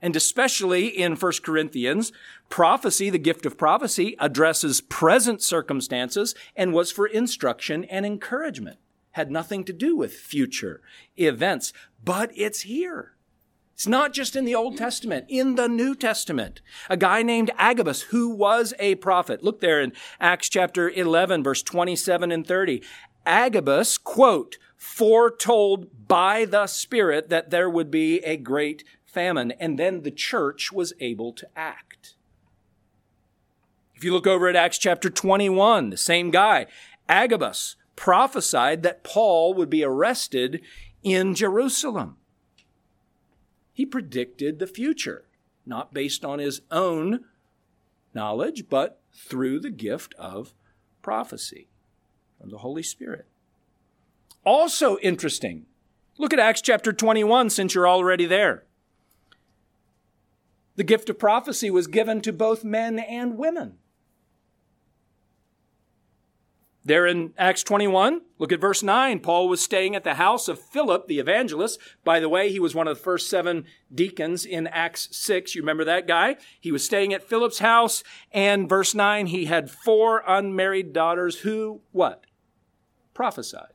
and 0.00 0.14
especially 0.14 0.86
in 0.86 1.16
1 1.16 1.32
Corinthians, 1.42 2.12
prophecy, 2.48 3.10
the 3.10 3.18
gift 3.18 3.44
of 3.46 3.58
prophecy, 3.58 4.16
addresses 4.18 4.80
present 4.80 5.42
circumstances 5.42 6.34
and 6.56 6.72
was 6.72 6.92
for 6.92 7.06
instruction 7.06 7.84
and 7.84 8.06
encouragement. 8.06 8.78
Had 9.12 9.30
nothing 9.30 9.64
to 9.64 9.72
do 9.72 9.96
with 9.96 10.12
future 10.12 10.80
events, 11.16 11.72
but 12.04 12.30
it's 12.36 12.60
here. 12.60 13.12
It's 13.74 13.86
not 13.86 14.12
just 14.12 14.34
in 14.34 14.44
the 14.44 14.56
Old 14.56 14.76
Testament, 14.76 15.26
in 15.28 15.54
the 15.54 15.68
New 15.68 15.94
Testament. 15.94 16.60
A 16.90 16.96
guy 16.96 17.22
named 17.22 17.52
Agabus, 17.56 18.02
who 18.02 18.28
was 18.28 18.74
a 18.80 18.96
prophet. 18.96 19.44
Look 19.44 19.60
there 19.60 19.80
in 19.80 19.92
Acts 20.20 20.48
chapter 20.48 20.90
11, 20.90 21.44
verse 21.44 21.62
27 21.62 22.32
and 22.32 22.44
30. 22.44 22.82
Agabus, 23.24 23.96
quote, 23.96 24.58
foretold 24.76 26.08
by 26.08 26.44
the 26.44 26.66
Spirit 26.66 27.28
that 27.28 27.50
there 27.50 27.70
would 27.70 27.90
be 27.90 28.18
a 28.20 28.36
great 28.36 28.82
famine, 29.08 29.52
and 29.52 29.78
then 29.78 30.02
the 30.02 30.10
church 30.10 30.70
was 30.70 30.92
able 31.00 31.32
to 31.32 31.48
act. 31.56 32.14
If 33.94 34.04
you 34.04 34.12
look 34.12 34.26
over 34.26 34.48
at 34.48 34.54
Acts 34.54 34.78
chapter 34.78 35.10
21, 35.10 35.90
the 35.90 35.96
same 35.96 36.30
guy, 36.30 36.66
Agabus, 37.08 37.74
prophesied 37.96 38.84
that 38.84 39.02
Paul 39.02 39.54
would 39.54 39.70
be 39.70 39.82
arrested 39.82 40.60
in 41.02 41.34
Jerusalem. 41.34 42.16
He 43.72 43.84
predicted 43.84 44.58
the 44.58 44.66
future, 44.66 45.24
not 45.66 45.92
based 45.92 46.24
on 46.24 46.38
his 46.38 46.60
own 46.70 47.24
knowledge, 48.14 48.68
but 48.68 49.00
through 49.12 49.60
the 49.60 49.70
gift 49.70 50.14
of 50.14 50.54
prophecy 51.02 51.68
from 52.40 52.50
the 52.50 52.58
Holy 52.58 52.82
Spirit. 52.82 53.26
Also 54.44 54.98
interesting, 54.98 55.66
look 56.18 56.32
at 56.32 56.38
Acts 56.38 56.60
chapter 56.60 56.92
21 56.92 57.50
since 57.50 57.74
you're 57.74 57.88
already 57.88 58.26
there. 58.26 58.64
The 60.78 60.84
gift 60.84 61.10
of 61.10 61.18
prophecy 61.18 61.72
was 61.72 61.88
given 61.88 62.20
to 62.20 62.32
both 62.32 62.62
men 62.62 63.00
and 63.00 63.36
women. 63.36 63.78
There 66.84 67.04
in 67.04 67.34
Acts 67.36 67.64
21, 67.64 68.20
look 68.38 68.52
at 68.52 68.60
verse 68.60 68.80
9. 68.84 69.18
Paul 69.18 69.48
was 69.48 69.60
staying 69.60 69.96
at 69.96 70.04
the 70.04 70.14
house 70.14 70.46
of 70.46 70.60
Philip 70.60 71.08
the 71.08 71.18
evangelist. 71.18 71.80
By 72.04 72.20
the 72.20 72.28
way, 72.28 72.52
he 72.52 72.60
was 72.60 72.76
one 72.76 72.86
of 72.86 72.96
the 72.96 73.02
first 73.02 73.28
seven 73.28 73.64
deacons 73.92 74.44
in 74.44 74.68
Acts 74.68 75.08
6. 75.10 75.56
You 75.56 75.62
remember 75.62 75.82
that 75.82 76.06
guy? 76.06 76.36
He 76.60 76.70
was 76.70 76.84
staying 76.84 77.12
at 77.12 77.24
Philip's 77.24 77.58
house, 77.58 78.04
and 78.30 78.68
verse 78.68 78.94
9, 78.94 79.26
he 79.26 79.46
had 79.46 79.72
four 79.72 80.22
unmarried 80.28 80.92
daughters 80.92 81.40
who, 81.40 81.80
what? 81.90 82.24
Prophesied. 83.14 83.72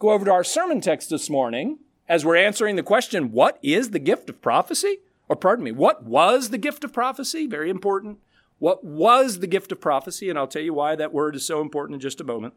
Go 0.00 0.10
over 0.10 0.24
to 0.24 0.32
our 0.32 0.42
sermon 0.42 0.80
text 0.80 1.10
this 1.10 1.30
morning 1.30 1.78
as 2.08 2.24
we're 2.24 2.36
answering 2.36 2.76
the 2.76 2.82
question, 2.82 3.32
what 3.32 3.58
is 3.62 3.90
the 3.90 3.98
gift 3.98 4.30
of 4.30 4.40
prophecy? 4.40 4.98
Or 5.28 5.36
pardon 5.36 5.64
me, 5.64 5.72
what 5.72 6.04
was 6.04 6.48
the 6.48 6.58
gift 6.58 6.84
of 6.84 6.92
prophecy? 6.92 7.46
Very 7.46 7.68
important. 7.68 8.18
What 8.58 8.82
was 8.82 9.40
the 9.40 9.46
gift 9.46 9.70
of 9.72 9.80
prophecy? 9.80 10.30
And 10.30 10.38
I'll 10.38 10.46
tell 10.46 10.62
you 10.62 10.74
why 10.74 10.96
that 10.96 11.12
word 11.12 11.36
is 11.36 11.46
so 11.46 11.60
important 11.60 11.96
in 11.96 12.00
just 12.00 12.20
a 12.20 12.24
moment. 12.24 12.54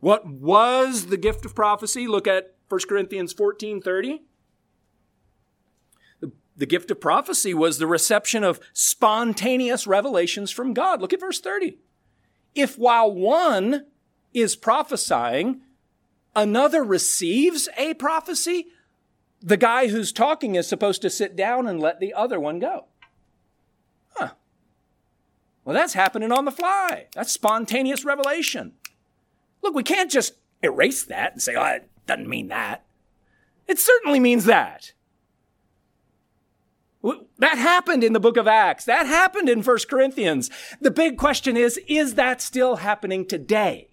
What 0.00 0.26
was 0.26 1.06
the 1.06 1.16
gift 1.16 1.44
of 1.44 1.54
prophecy? 1.54 2.06
Look 2.06 2.26
at 2.26 2.54
1 2.68 2.80
Corinthians 2.88 3.32
14 3.32 3.80
30. 3.80 4.22
The, 6.20 6.32
the 6.56 6.66
gift 6.66 6.90
of 6.90 7.00
prophecy 7.00 7.52
was 7.52 7.78
the 7.78 7.86
reception 7.86 8.42
of 8.42 8.60
spontaneous 8.72 9.86
revelations 9.86 10.50
from 10.50 10.72
God. 10.72 11.00
Look 11.00 11.12
at 11.12 11.20
verse 11.20 11.40
30. 11.40 11.78
If 12.54 12.78
while 12.78 13.12
one 13.12 13.86
is 14.32 14.56
prophesying, 14.56 15.60
another 16.34 16.82
receives 16.82 17.68
a 17.76 17.94
prophecy, 17.94 18.66
the 19.40 19.56
guy 19.56 19.88
who's 19.88 20.12
talking 20.12 20.54
is 20.54 20.68
supposed 20.68 21.02
to 21.02 21.10
sit 21.10 21.36
down 21.36 21.66
and 21.66 21.80
let 21.80 22.00
the 22.00 22.14
other 22.14 22.38
one 22.38 22.58
go. 22.58 22.86
Huh. 24.14 24.30
Well, 25.64 25.74
that's 25.74 25.94
happening 25.94 26.32
on 26.32 26.44
the 26.44 26.50
fly. 26.50 27.06
That's 27.14 27.32
spontaneous 27.32 28.04
revelation. 28.04 28.74
Look, 29.62 29.74
we 29.74 29.82
can't 29.82 30.10
just 30.10 30.34
erase 30.62 31.04
that 31.04 31.32
and 31.32 31.42
say, 31.42 31.54
oh, 31.56 31.64
it 31.64 31.90
doesn't 32.06 32.28
mean 32.28 32.48
that. 32.48 32.84
It 33.66 33.78
certainly 33.78 34.20
means 34.20 34.44
that. 34.44 34.92
That 37.38 37.58
happened 37.58 38.04
in 38.04 38.12
the 38.12 38.20
book 38.20 38.36
of 38.36 38.46
Acts. 38.46 38.84
That 38.84 39.06
happened 39.06 39.48
in 39.48 39.62
1 39.62 39.78
Corinthians. 39.90 40.50
The 40.80 40.90
big 40.92 41.18
question 41.18 41.56
is, 41.56 41.80
is 41.88 42.14
that 42.14 42.40
still 42.40 42.76
happening 42.76 43.26
today? 43.26 43.88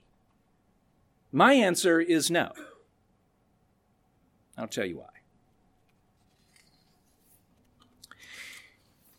My 1.32 1.54
answer 1.54 2.00
is 2.00 2.32
no. 2.32 2.52
I'll 4.58 4.68
tell 4.68 4.86
you 4.86 4.98
why. 4.98 5.06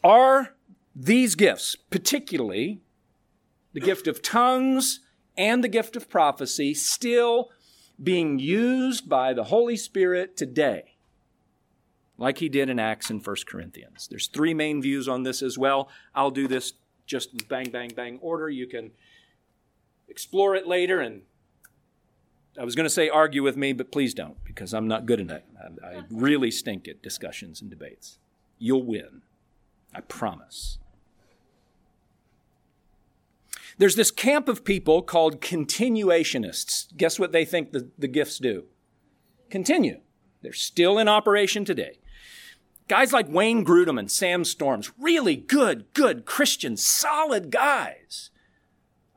Are 0.03 0.55
these 0.95 1.35
gifts, 1.35 1.77
particularly 1.77 2.81
the 3.73 3.81
gift 3.81 4.07
of 4.07 4.23
tongues 4.23 5.01
and 5.37 5.63
the 5.63 5.69
gift 5.69 5.95
of 5.95 6.09
prophecy, 6.09 6.75
still 6.75 7.51
being 8.03 8.39
used 8.39 9.09
by 9.09 9.33
the 9.33 9.45
Holy 9.45 9.77
Spirit 9.77 10.37
today? 10.37 10.97
Like 12.19 12.39
he 12.39 12.49
did 12.49 12.69
in 12.69 12.79
Acts 12.79 13.09
and 13.09 13.25
1 13.25 13.37
Corinthians. 13.47 14.09
There's 14.09 14.27
three 14.27 14.53
main 14.53 14.83
views 14.83 15.09
on 15.09 15.23
this 15.23 15.43
as 15.43 15.57
well. 15.57 15.89
I'll 16.15 16.31
do 16.31 16.49
this 16.49 16.75
just 17.07 17.49
bang, 17.49 17.71
bang, 17.71 17.93
bang 17.95 18.19
order. 18.21 18.49
You 18.49 18.67
can 18.67 18.91
explore 20.09 20.55
it 20.55 20.67
later 20.67 21.01
and 21.01 21.23
I 22.59 22.65
was 22.65 22.75
going 22.75 22.85
to 22.85 22.91
say 22.91 23.09
argue 23.09 23.43
with 23.43 23.57
me, 23.57 23.73
but 23.73 23.93
please 23.93 24.13
don't, 24.13 24.43
because 24.45 24.75
I'm 24.75 24.89
not 24.89 25.07
good 25.07 25.21
at 25.21 25.31
it. 25.31 25.45
I, 25.83 25.87
I 25.87 26.03
really 26.11 26.51
stink 26.51 26.89
at 26.89 27.03
discussions 27.03 27.61
and 27.61 27.71
debates. 27.71 28.19
You'll 28.59 28.83
win. 28.83 29.23
I 29.95 30.01
promise. 30.01 30.79
There's 33.79 33.97
this 33.97 34.11
camp 34.11 34.49
of 34.49 34.65
people 34.65 35.01
called 35.03 35.41
continuationists. 35.41 36.95
Guess 36.97 37.19
what 37.19 37.33
they 37.33 37.45
think 37.45 37.73
the, 37.73 37.89
the 37.99 38.09
gifts 38.09 38.39
do? 38.39 38.65
Continue. 39.49 40.01
They're 40.43 40.53
still 40.53 40.99
in 40.99 41.09
operation 41.09 41.65
today. 41.65 41.99
Guys 42.89 43.13
like 43.13 43.29
Wayne 43.29 43.65
Grudem 43.65 43.99
and 43.99 44.11
Sam 44.11 44.45
Storms, 44.45 44.91
really 44.99 45.37
good, 45.37 45.87
good 45.95 46.25
Christians, 46.25 46.85
solid 46.85 47.51
guys. 47.51 48.31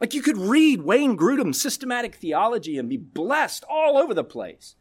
Like 0.04 0.14
you 0.14 0.22
could 0.22 0.38
read 0.38 0.82
Wayne 0.82 1.16
Grudem's 1.16 1.62
systematic 1.62 2.16
theology 2.16 2.78
and 2.78 2.90
be 2.90 2.98
blessed 2.98 3.64
all 3.70 3.98
over 3.98 4.14
the 4.14 4.22
place. 4.22 4.76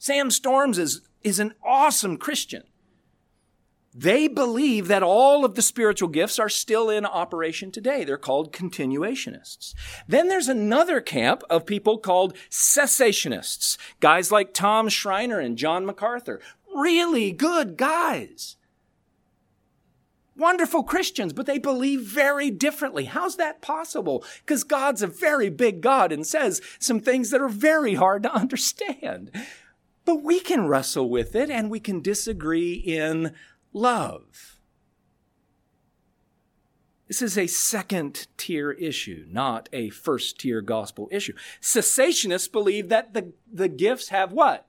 Sam 0.00 0.32
Storms 0.32 0.78
is, 0.78 1.02
is 1.22 1.38
an 1.38 1.54
awesome 1.64 2.16
Christian. 2.16 2.64
They 3.94 4.26
believe 4.26 4.88
that 4.88 5.04
all 5.04 5.44
of 5.44 5.54
the 5.54 5.62
spiritual 5.62 6.08
gifts 6.08 6.40
are 6.40 6.48
still 6.48 6.90
in 6.90 7.06
operation 7.06 7.70
today. 7.70 8.02
They're 8.02 8.18
called 8.18 8.52
continuationists. 8.52 9.74
Then 10.08 10.26
there's 10.26 10.48
another 10.48 11.00
camp 11.00 11.44
of 11.48 11.64
people 11.64 11.98
called 11.98 12.34
cessationists. 12.50 13.76
Guys 14.00 14.32
like 14.32 14.52
Tom 14.54 14.88
Schreiner 14.88 15.38
and 15.38 15.56
John 15.56 15.86
MacArthur. 15.86 16.40
Really 16.74 17.30
good 17.30 17.76
guys. 17.76 18.56
Wonderful 20.38 20.84
Christians, 20.84 21.32
but 21.32 21.46
they 21.46 21.58
believe 21.58 22.02
very 22.02 22.48
differently. 22.48 23.06
How's 23.06 23.36
that 23.36 23.60
possible? 23.60 24.24
Because 24.40 24.62
God's 24.62 25.02
a 25.02 25.08
very 25.08 25.50
big 25.50 25.80
God 25.80 26.12
and 26.12 26.24
says 26.24 26.62
some 26.78 27.00
things 27.00 27.30
that 27.30 27.40
are 27.40 27.48
very 27.48 27.94
hard 27.94 28.22
to 28.22 28.32
understand. 28.34 29.32
But 30.04 30.22
we 30.22 30.38
can 30.38 30.68
wrestle 30.68 31.10
with 31.10 31.34
it 31.34 31.50
and 31.50 31.70
we 31.70 31.80
can 31.80 32.00
disagree 32.00 32.74
in 32.74 33.34
love. 33.72 34.60
This 37.08 37.20
is 37.20 37.36
a 37.36 37.46
second 37.46 38.28
tier 38.36 38.70
issue, 38.70 39.24
not 39.28 39.68
a 39.72 39.90
first 39.90 40.38
tier 40.38 40.60
gospel 40.60 41.08
issue. 41.10 41.32
Cessationists 41.60 42.52
believe 42.52 42.90
that 42.90 43.12
the, 43.12 43.32
the 43.50 43.68
gifts 43.68 44.10
have 44.10 44.30
what? 44.30 44.68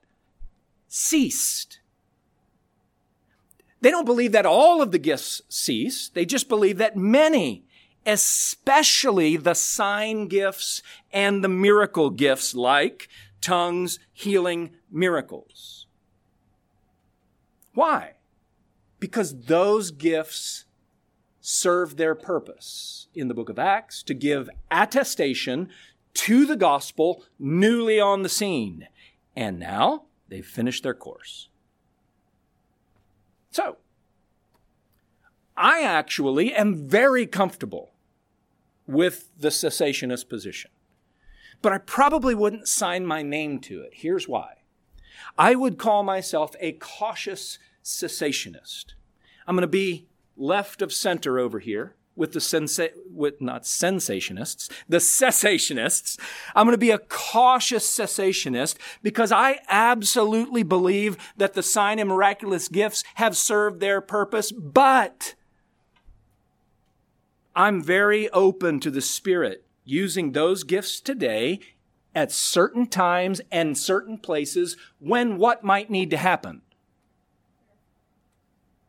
Ceased. 0.88 1.79
They 3.80 3.90
don't 3.90 4.04
believe 4.04 4.32
that 4.32 4.46
all 4.46 4.82
of 4.82 4.90
the 4.90 4.98
gifts 4.98 5.42
cease. 5.48 6.08
They 6.08 6.24
just 6.24 6.48
believe 6.48 6.78
that 6.78 6.96
many, 6.96 7.64
especially 8.04 9.36
the 9.36 9.54
sign 9.54 10.28
gifts 10.28 10.82
and 11.12 11.42
the 11.42 11.48
miracle 11.48 12.10
gifts 12.10 12.54
like 12.54 13.08
tongues, 13.40 13.98
healing, 14.12 14.70
miracles. 14.90 15.86
Why? 17.72 18.14
because 19.00 19.34
those 19.46 19.90
gifts 19.90 20.66
serve 21.40 21.96
their 21.96 22.14
purpose 22.14 23.08
in 23.14 23.28
the 23.28 23.34
book 23.34 23.48
of 23.48 23.58
Acts 23.58 24.02
to 24.04 24.14
give 24.14 24.50
attestation 24.70 25.70
to 26.12 26.44
the 26.44 26.56
gospel 26.56 27.24
newly 27.38 27.98
on 27.98 28.22
the 28.22 28.28
scene. 28.28 28.86
And 29.34 29.58
now 29.58 30.04
they've 30.28 30.46
finished 30.46 30.82
their 30.82 30.94
course. 30.94 31.48
So, 33.50 33.78
I 35.56 35.82
actually 35.82 36.54
am 36.54 36.88
very 36.88 37.26
comfortable 37.26 37.92
with 38.86 39.28
the 39.38 39.48
cessationist 39.48 40.28
position. 40.28 40.70
But 41.62 41.72
I 41.72 41.78
probably 41.78 42.34
wouldn't 42.34 42.68
sign 42.68 43.04
my 43.04 43.22
name 43.22 43.58
to 43.60 43.82
it. 43.82 43.90
Here's 43.92 44.26
why. 44.26 44.62
I 45.36 45.54
would 45.54 45.78
call 45.78 46.02
myself 46.02 46.54
a 46.60 46.72
cautious 46.72 47.58
cessationist. 47.84 48.94
I'm 49.46 49.54
going 49.54 49.62
to 49.62 49.68
be 49.68 50.08
left 50.36 50.80
of 50.80 50.92
center 50.92 51.38
over 51.38 51.58
here 51.58 51.96
with 52.16 52.32
the 52.32 52.40
sensa- 52.40 52.92
with 53.10 53.40
not 53.40 53.62
sensationists, 53.62 54.70
the 54.88 54.98
cessationists. 54.98 56.18
I'm 56.54 56.66
going 56.66 56.74
to 56.74 56.78
be 56.78 56.90
a 56.90 56.98
cautious 56.98 57.86
cessationist 57.86 58.76
because 59.02 59.32
I 59.32 59.60
absolutely 59.68 60.62
believe 60.62 61.16
that 61.36 61.54
the 61.54 61.62
sign 61.62 61.98
and 61.98 62.08
miraculous 62.08 62.68
gifts 62.68 63.04
have 63.14 63.36
served 63.36 63.80
their 63.80 64.00
purpose, 64.00 64.52
but 64.52 65.34
I'm 67.54 67.82
very 67.82 68.28
open 68.30 68.80
to 68.80 68.90
the 68.90 69.00
Spirit 69.00 69.64
using 69.84 70.32
those 70.32 70.62
gifts 70.62 71.00
today 71.00 71.60
at 72.14 72.32
certain 72.32 72.86
times 72.86 73.40
and 73.50 73.78
certain 73.78 74.18
places 74.18 74.76
when 74.98 75.38
what 75.38 75.64
might 75.64 75.90
need 75.90 76.10
to 76.10 76.16
happen? 76.16 76.62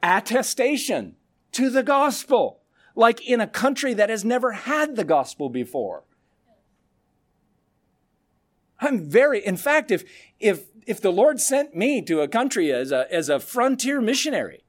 attestation 0.03 1.15
to 1.51 1.69
the 1.69 1.84
gospel. 1.84 2.61
Like 2.96 3.26
in 3.28 3.42
a 3.42 3.48
country 3.48 3.94
that 3.94 4.10
has 4.10 4.26
never 4.26 4.52
had 4.52 4.96
the 4.96 5.04
gospel 5.04 5.50
before. 5.50 6.04
I'm 8.80 9.10
very, 9.10 9.46
in 9.46 9.58
fact, 9.58 9.92
if, 9.92 10.04
if, 10.39 10.64
if 10.88 11.00
the 11.00 11.12
Lord 11.12 11.39
sent 11.39 11.76
me 11.76 12.02
to 12.02 12.22
a 12.22 12.28
country 12.28 12.72
as 12.72 12.92
a, 12.92 13.12
as 13.14 13.30
a 13.30 13.39
frontier 13.39 14.02
missionary, 14.02 14.64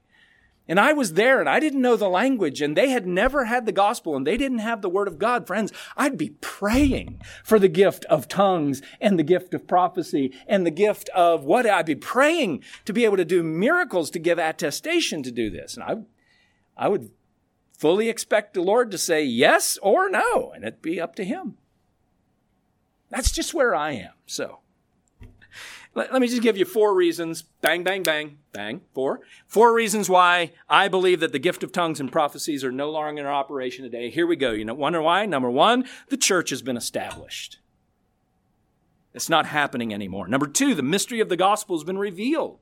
and 0.68 0.78
I 0.78 0.92
was 0.92 1.14
there 1.14 1.40
and 1.40 1.48
I 1.48 1.58
didn't 1.58 1.82
know 1.82 1.96
the 1.96 2.08
language 2.08 2.62
and 2.62 2.76
they 2.76 2.90
had 2.90 3.06
never 3.06 3.46
had 3.46 3.66
the 3.66 3.72
gospel 3.72 4.14
and 4.14 4.26
they 4.26 4.36
didn't 4.36 4.60
have 4.60 4.80
the 4.80 4.88
word 4.88 5.08
of 5.08 5.18
God, 5.18 5.46
friends, 5.46 5.72
I'd 5.96 6.16
be 6.16 6.30
praying 6.40 7.20
for 7.42 7.58
the 7.58 7.68
gift 7.68 8.04
of 8.04 8.28
tongues 8.28 8.80
and 9.00 9.18
the 9.18 9.24
gift 9.24 9.54
of 9.54 9.66
prophecy 9.66 10.32
and 10.46 10.64
the 10.64 10.70
gift 10.70 11.08
of 11.10 11.44
what 11.44 11.66
I'd 11.66 11.86
be 11.86 11.96
praying 11.96 12.62
to 12.84 12.92
be 12.92 13.04
able 13.04 13.16
to 13.16 13.24
do 13.24 13.42
miracles 13.42 14.08
to 14.10 14.18
give 14.18 14.38
attestation 14.38 15.22
to 15.24 15.32
do 15.32 15.50
this. 15.50 15.74
And 15.76 15.82
I, 15.82 15.96
I 16.84 16.88
would 16.88 17.10
fully 17.82 18.08
expect 18.08 18.54
the 18.54 18.62
Lord 18.62 18.92
to 18.92 18.96
say 18.96 19.24
yes 19.24 19.76
or 19.82 20.08
no, 20.08 20.52
and 20.54 20.62
it'd 20.62 20.80
be 20.80 21.00
up 21.00 21.16
to 21.16 21.24
Him. 21.24 21.58
That's 23.10 23.32
just 23.32 23.52
where 23.52 23.74
I 23.74 23.90
am. 23.90 24.12
So 24.24 24.60
let, 25.92 26.12
me 26.12 26.28
just 26.28 26.42
give 26.42 26.56
you 26.56 26.64
four 26.64 26.94
reasons. 26.94 27.42
Bang, 27.60 27.82
bang, 27.82 28.04
bang, 28.04 28.38
bang. 28.52 28.82
Four. 28.94 29.22
Four 29.48 29.74
reasons 29.74 30.08
why 30.08 30.52
I 30.68 30.86
believe 30.86 31.18
that 31.18 31.32
the 31.32 31.40
gift 31.40 31.64
of 31.64 31.72
tongues 31.72 31.98
and 31.98 32.12
prophecies 32.12 32.62
are 32.62 32.70
no 32.70 32.88
longer 32.88 33.20
in 33.20 33.26
operation 33.26 33.82
today. 33.82 34.10
Here 34.10 34.28
we 34.28 34.36
go. 34.36 34.52
You 34.52 34.64
know, 34.64 34.74
wonder 34.74 35.02
why? 35.02 35.26
Number 35.26 35.50
one, 35.50 35.84
the 36.08 36.16
church 36.16 36.50
has 36.50 36.62
been 36.62 36.76
established. 36.76 37.58
It's 39.12 39.28
not 39.28 39.46
happening 39.46 39.92
anymore. 39.92 40.28
Number 40.28 40.46
two, 40.46 40.76
the 40.76 40.84
mystery 40.84 41.18
of 41.18 41.28
the 41.28 41.36
gospel 41.36 41.76
has 41.76 41.84
been 41.84 41.98
revealed. 41.98 42.60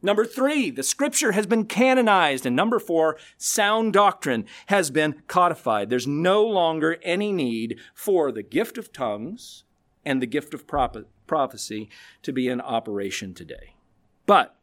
Number 0.00 0.24
three, 0.24 0.70
the 0.70 0.82
scripture 0.82 1.32
has 1.32 1.46
been 1.46 1.64
canonized. 1.64 2.46
And 2.46 2.54
number 2.54 2.78
four, 2.78 3.18
sound 3.36 3.92
doctrine 3.92 4.46
has 4.66 4.90
been 4.90 5.22
codified. 5.26 5.90
There's 5.90 6.06
no 6.06 6.44
longer 6.44 6.98
any 7.02 7.32
need 7.32 7.80
for 7.94 8.30
the 8.30 8.42
gift 8.42 8.78
of 8.78 8.92
tongues 8.92 9.64
and 10.04 10.22
the 10.22 10.26
gift 10.26 10.54
of 10.54 10.66
prophecy 10.66 11.90
to 12.22 12.32
be 12.32 12.48
in 12.48 12.60
operation 12.60 13.34
today. 13.34 13.74
But, 14.24 14.54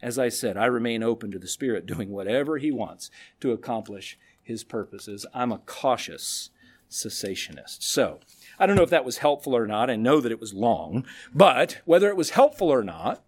as 0.00 0.18
I 0.18 0.28
said, 0.28 0.56
I 0.56 0.66
remain 0.66 1.02
open 1.02 1.30
to 1.32 1.38
the 1.38 1.48
Spirit 1.48 1.86
doing 1.86 2.10
whatever 2.10 2.58
He 2.58 2.70
wants 2.70 3.10
to 3.40 3.52
accomplish 3.52 4.16
His 4.42 4.62
purposes. 4.62 5.26
I'm 5.34 5.50
a 5.50 5.58
cautious 5.58 6.50
cessationist. 6.88 7.82
So, 7.82 8.20
I 8.58 8.66
don't 8.66 8.76
know 8.76 8.82
if 8.82 8.90
that 8.90 9.04
was 9.04 9.18
helpful 9.18 9.56
or 9.56 9.66
not. 9.66 9.90
I 9.90 9.96
know 9.96 10.20
that 10.20 10.32
it 10.32 10.40
was 10.40 10.54
long, 10.54 11.04
but 11.34 11.80
whether 11.84 12.08
it 12.08 12.16
was 12.16 12.30
helpful 12.30 12.70
or 12.70 12.84
not, 12.84 13.22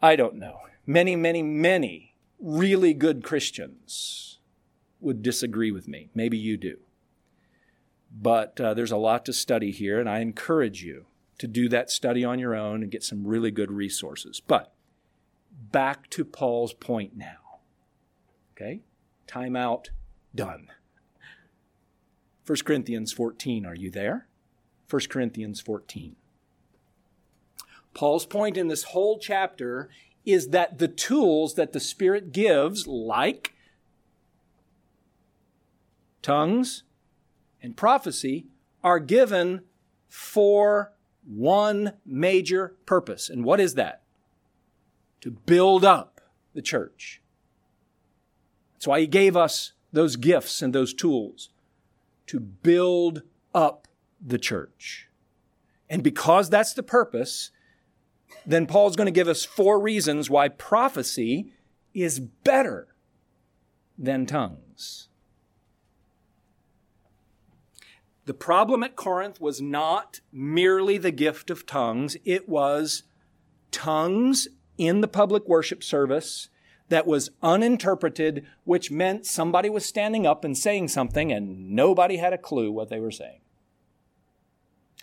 I 0.00 0.16
don't 0.16 0.36
know. 0.36 0.60
Many, 0.86 1.16
many, 1.16 1.42
many 1.42 2.14
really 2.40 2.94
good 2.94 3.24
Christians 3.24 4.38
would 5.00 5.22
disagree 5.22 5.70
with 5.70 5.88
me. 5.88 6.10
Maybe 6.14 6.38
you 6.38 6.56
do. 6.56 6.78
But 8.10 8.60
uh, 8.60 8.74
there's 8.74 8.92
a 8.92 8.96
lot 8.96 9.24
to 9.26 9.32
study 9.32 9.70
here, 9.70 10.00
and 10.00 10.08
I 10.08 10.20
encourage 10.20 10.82
you 10.82 11.06
to 11.38 11.46
do 11.46 11.68
that 11.68 11.90
study 11.90 12.24
on 12.24 12.38
your 12.38 12.54
own 12.54 12.82
and 12.82 12.90
get 12.90 13.02
some 13.02 13.26
really 13.26 13.50
good 13.50 13.70
resources. 13.70 14.40
But 14.40 14.72
back 15.50 16.08
to 16.10 16.24
Paul's 16.24 16.72
point 16.72 17.16
now. 17.16 17.60
Okay? 18.52 18.80
Time 19.26 19.54
out, 19.54 19.90
done. 20.34 20.68
1 22.46 22.58
Corinthians 22.64 23.12
14, 23.12 23.66
are 23.66 23.74
you 23.74 23.90
there? 23.90 24.26
1 24.88 25.02
Corinthians 25.10 25.60
14. 25.60 26.16
Paul's 27.98 28.26
point 28.26 28.56
in 28.56 28.68
this 28.68 28.84
whole 28.84 29.18
chapter 29.18 29.88
is 30.24 30.50
that 30.50 30.78
the 30.78 30.86
tools 30.86 31.54
that 31.54 31.72
the 31.72 31.80
Spirit 31.80 32.30
gives, 32.30 32.86
like 32.86 33.54
tongues, 36.22 36.84
and 37.60 37.76
prophecy 37.76 38.46
are 38.84 39.00
given 39.00 39.62
for 40.06 40.92
one 41.26 41.94
major 42.06 42.76
purpose. 42.86 43.28
And 43.28 43.44
what 43.44 43.58
is 43.58 43.74
that? 43.74 44.02
To 45.22 45.32
build 45.32 45.84
up 45.84 46.20
the 46.54 46.62
church. 46.62 47.20
That's 48.74 48.86
why 48.86 49.00
he 49.00 49.08
gave 49.08 49.36
us 49.36 49.72
those 49.92 50.14
gifts 50.14 50.62
and 50.62 50.72
those 50.72 50.94
tools 50.94 51.48
to 52.28 52.38
build 52.38 53.22
up 53.52 53.88
the 54.24 54.38
church. 54.38 55.08
And 55.90 56.04
because 56.04 56.48
that's 56.48 56.74
the 56.74 56.84
purpose, 56.84 57.50
then 58.46 58.66
Paul's 58.66 58.96
going 58.96 59.06
to 59.06 59.12
give 59.12 59.28
us 59.28 59.44
four 59.44 59.80
reasons 59.80 60.30
why 60.30 60.48
prophecy 60.48 61.52
is 61.94 62.20
better 62.20 62.88
than 63.98 64.26
tongues. 64.26 65.08
The 68.26 68.34
problem 68.34 68.82
at 68.82 68.94
Corinth 68.94 69.40
was 69.40 69.60
not 69.60 70.20
merely 70.30 70.98
the 70.98 71.10
gift 71.10 71.50
of 71.50 71.64
tongues, 71.64 72.16
it 72.24 72.48
was 72.48 73.04
tongues 73.70 74.48
in 74.76 75.00
the 75.00 75.08
public 75.08 75.48
worship 75.48 75.82
service 75.82 76.48
that 76.88 77.06
was 77.06 77.30
uninterpreted, 77.42 78.46
which 78.64 78.90
meant 78.90 79.26
somebody 79.26 79.68
was 79.68 79.84
standing 79.84 80.26
up 80.26 80.44
and 80.44 80.56
saying 80.56 80.88
something 80.88 81.32
and 81.32 81.70
nobody 81.70 82.16
had 82.16 82.32
a 82.32 82.38
clue 82.38 82.70
what 82.70 82.88
they 82.88 83.00
were 83.00 83.10
saying. 83.10 83.40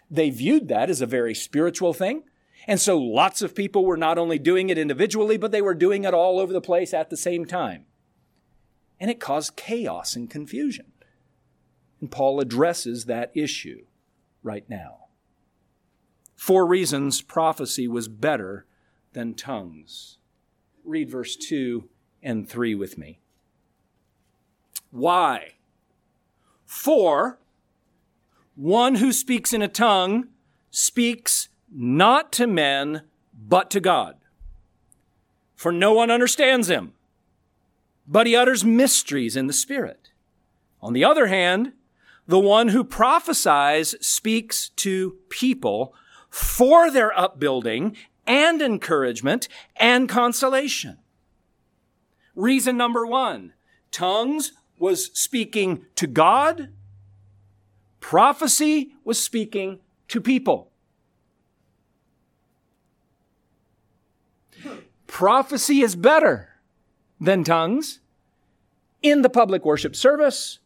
They 0.09 0.29
viewed 0.29 0.67
that 0.67 0.89
as 0.89 1.01
a 1.01 1.07
very 1.07 1.33
spiritual 1.33 1.93
thing. 1.93 2.23
And 2.67 2.81
so 2.81 2.97
lots 2.97 3.41
of 3.41 3.55
people 3.55 3.85
were 3.85 3.97
not 3.97 4.17
only 4.17 4.39
doing 4.39 4.69
it 4.69 4.77
individually, 4.77 5.37
but 5.37 5.51
they 5.51 5.61
were 5.61 5.75
doing 5.75 6.03
it 6.03 6.13
all 6.13 6.39
over 6.39 6.51
the 6.51 6.61
place 6.61 6.93
at 6.93 7.09
the 7.09 7.17
same 7.17 7.45
time. 7.45 7.85
And 8.99 9.11
it 9.11 9.19
caused 9.19 9.55
chaos 9.55 10.15
and 10.15 10.29
confusion. 10.29 10.91
And 12.01 12.09
Paul 12.09 12.39
addresses 12.39 13.05
that 13.05 13.31
issue 13.33 13.85
right 14.41 14.67
now. 14.69 15.05
Four 16.35 16.65
reasons 16.65 17.21
prophecy 17.21 17.87
was 17.87 18.07
better 18.07 18.65
than 19.13 19.33
tongues. 19.33 20.17
Read 20.83 21.09
verse 21.09 21.35
2 21.35 21.87
and 22.21 22.47
3 22.49 22.75
with 22.75 22.97
me. 22.97 23.19
Why? 24.91 25.53
For 26.65 27.39
one 28.55 28.95
who 28.95 29.11
speaks 29.11 29.53
in 29.53 29.61
a 29.61 29.67
tongue 29.67 30.29
speaks 30.71 31.49
not 31.75 32.31
to 32.33 32.47
men, 32.47 33.01
but 33.37 33.69
to 33.71 33.81
God. 33.81 34.15
For 35.55 35.71
no 35.71 35.93
one 35.93 36.09
understands 36.09 36.69
him, 36.69 36.93
but 38.07 38.27
he 38.27 38.35
utters 38.35 38.63
mysteries 38.63 39.35
in 39.35 39.47
the 39.47 39.53
Spirit. 39.53 40.09
On 40.81 40.93
the 40.93 41.03
other 41.03 41.27
hand, 41.27 41.73
the 42.27 42.39
one 42.39 42.69
who 42.69 42.83
prophesies 42.83 43.95
speaks 43.99 44.69
to 44.77 45.17
people 45.29 45.93
for 46.29 46.89
their 46.89 47.17
upbuilding 47.17 47.95
and 48.25 48.61
encouragement 48.61 49.47
and 49.75 50.09
consolation. 50.09 50.97
Reason 52.35 52.75
number 52.75 53.05
one, 53.05 53.53
tongues 53.91 54.53
was 54.77 55.11
speaking 55.13 55.85
to 55.95 56.07
God. 56.07 56.69
Prophecy 57.99 58.91
was 59.03 59.21
speaking 59.21 59.79
to 60.09 60.19
people. 60.21 60.71
Prophecy 65.15 65.79
is 65.79 65.95
better 65.95 66.49
than 67.21 67.45
tongues 67.45 68.01
in 69.01 69.21
the 69.21 69.29
public 69.29 69.63
worship 69.63 69.95
service 69.95 70.59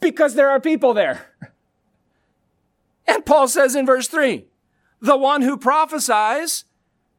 because 0.00 0.36
there 0.36 0.48
are 0.48 0.58
people 0.58 0.94
there. 0.94 1.26
And 3.06 3.26
Paul 3.26 3.46
says 3.46 3.76
in 3.76 3.84
verse 3.84 4.08
3 4.08 4.46
the 5.02 5.18
one 5.18 5.42
who 5.42 5.58
prophesies 5.58 6.64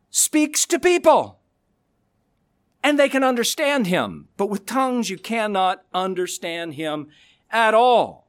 speaks 0.09 0.65
to 0.65 0.79
people 0.79 1.37
and 2.81 2.97
they 2.97 3.07
can 3.07 3.23
understand 3.23 3.85
him. 3.85 4.27
But 4.37 4.49
with 4.49 4.65
tongues, 4.65 5.11
you 5.11 5.19
cannot 5.19 5.83
understand 5.93 6.73
him 6.73 7.09
at 7.51 7.75
all. 7.75 8.25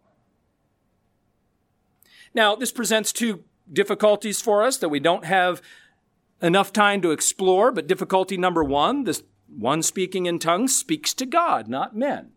Now, 2.34 2.54
this 2.54 2.70
presents 2.70 3.14
two 3.14 3.44
difficulties 3.72 4.42
for 4.42 4.62
us 4.62 4.76
that 4.76 4.90
we 4.90 5.00
don't 5.00 5.24
have 5.24 5.62
enough 6.43 6.72
time 6.72 7.01
to 7.01 7.12
explore. 7.12 7.72
But 7.72 7.86
difficulty 7.86 8.36
number 8.36 8.62
one, 8.62 9.05
this 9.05 9.22
one 9.49 9.82
speaking 9.82 10.26
in 10.26 10.38
tongues 10.38 10.76
speaks 10.76 11.14
to 11.14 11.24
God, 11.24 11.68
not 11.68 11.97
men. 11.97 12.32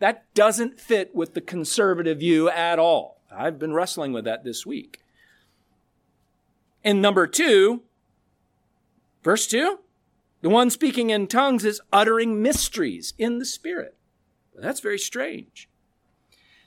That 0.00 0.32
doesn't 0.34 0.80
fit 0.80 1.14
with 1.14 1.34
the 1.34 1.40
conservative 1.40 2.18
view 2.18 2.48
at 2.48 2.78
all. 2.78 3.20
I've 3.30 3.58
been 3.58 3.74
wrestling 3.74 4.12
with 4.12 4.24
that 4.24 4.44
this 4.44 4.64
week. 4.64 5.00
And 6.82 7.02
number 7.02 7.26
two, 7.26 7.82
verse 9.22 9.46
two, 9.46 9.80
the 10.40 10.48
one 10.48 10.70
speaking 10.70 11.10
in 11.10 11.26
tongues 11.26 11.64
is 11.64 11.82
uttering 11.92 12.40
mysteries 12.42 13.12
in 13.18 13.38
the 13.38 13.44
Spirit. 13.44 13.96
That's 14.54 14.80
very 14.80 14.98
strange. 14.98 15.68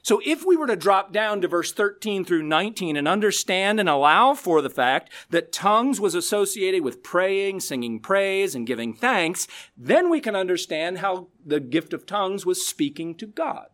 So 0.04 0.22
if 0.26 0.45
we 0.45 0.58
were 0.58 0.68
to 0.68 0.76
drop 0.76 1.14
down 1.14 1.39
to 1.41 1.47
verse 1.47 1.72
13 1.72 2.26
through 2.26 2.43
19 2.43 2.97
and 2.97 3.08
understand 3.08 3.80
and 3.80 3.88
allow 3.88 4.34
for 4.34 4.62
the 4.62 4.70
fact 4.70 5.10
that 5.30 5.54
tongues 5.54 6.01
was 6.01 6.14
associated 6.14 6.84
with 6.84 7.04
praying, 7.04 7.62
singing 7.62 8.01
praise, 8.01 8.54
and 8.54 8.68
giving 8.68 8.93
thanks, 8.93 9.47
then 9.78 10.10
we 10.10 10.20
can 10.20 10.36
understand 10.36 10.97
how 10.97 11.30
the 11.45 11.62
gift 11.62 11.93
of 11.93 12.06
tongues 12.06 12.45
was 12.45 12.68
speaking 12.68 13.16
to 13.16 13.26
God. 13.26 13.68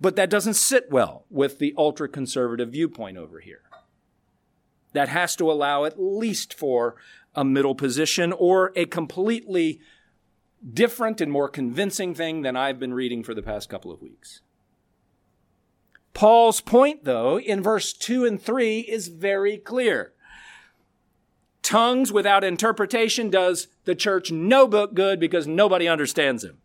But 0.00 0.14
that 0.14 0.30
doesn't 0.30 0.54
sit 0.54 0.92
well 0.92 1.24
with 1.28 1.58
the 1.58 1.74
ultra 1.76 2.08
conservative 2.08 2.70
viewpoint 2.70 3.18
over 3.18 3.40
here. 3.40 3.62
That 4.92 5.08
has 5.08 5.34
to 5.36 5.50
allow 5.50 5.86
at 5.86 6.00
least 6.00 6.54
for 6.54 6.94
a 7.34 7.44
middle 7.44 7.74
position 7.74 8.32
or 8.32 8.72
a 8.76 8.84
completely 8.84 9.80
different 10.72 11.20
and 11.20 11.32
more 11.32 11.48
convincing 11.48 12.14
thing 12.14 12.42
than 12.42 12.54
I've 12.56 12.78
been 12.78 12.94
reading 12.94 13.24
for 13.24 13.34
the 13.34 13.42
past 13.42 13.68
couple 13.68 13.90
of 13.90 14.00
weeks. 14.00 14.40
Paul's 16.18 16.60
point, 16.60 17.04
though, 17.04 17.38
in 17.38 17.62
verse 17.62 17.92
2 17.92 18.24
and 18.24 18.42
3 18.42 18.80
is 18.80 19.06
very 19.06 19.56
clear. 19.56 20.14
Tongues 21.62 22.10
without 22.10 22.42
interpretation 22.42 23.30
does 23.30 23.68
the 23.84 23.94
church 23.94 24.32
no 24.32 24.66
book 24.66 24.94
good 24.94 25.20
because 25.20 25.46
nobody 25.46 25.86
understands 25.86 26.42
him. 26.42 26.58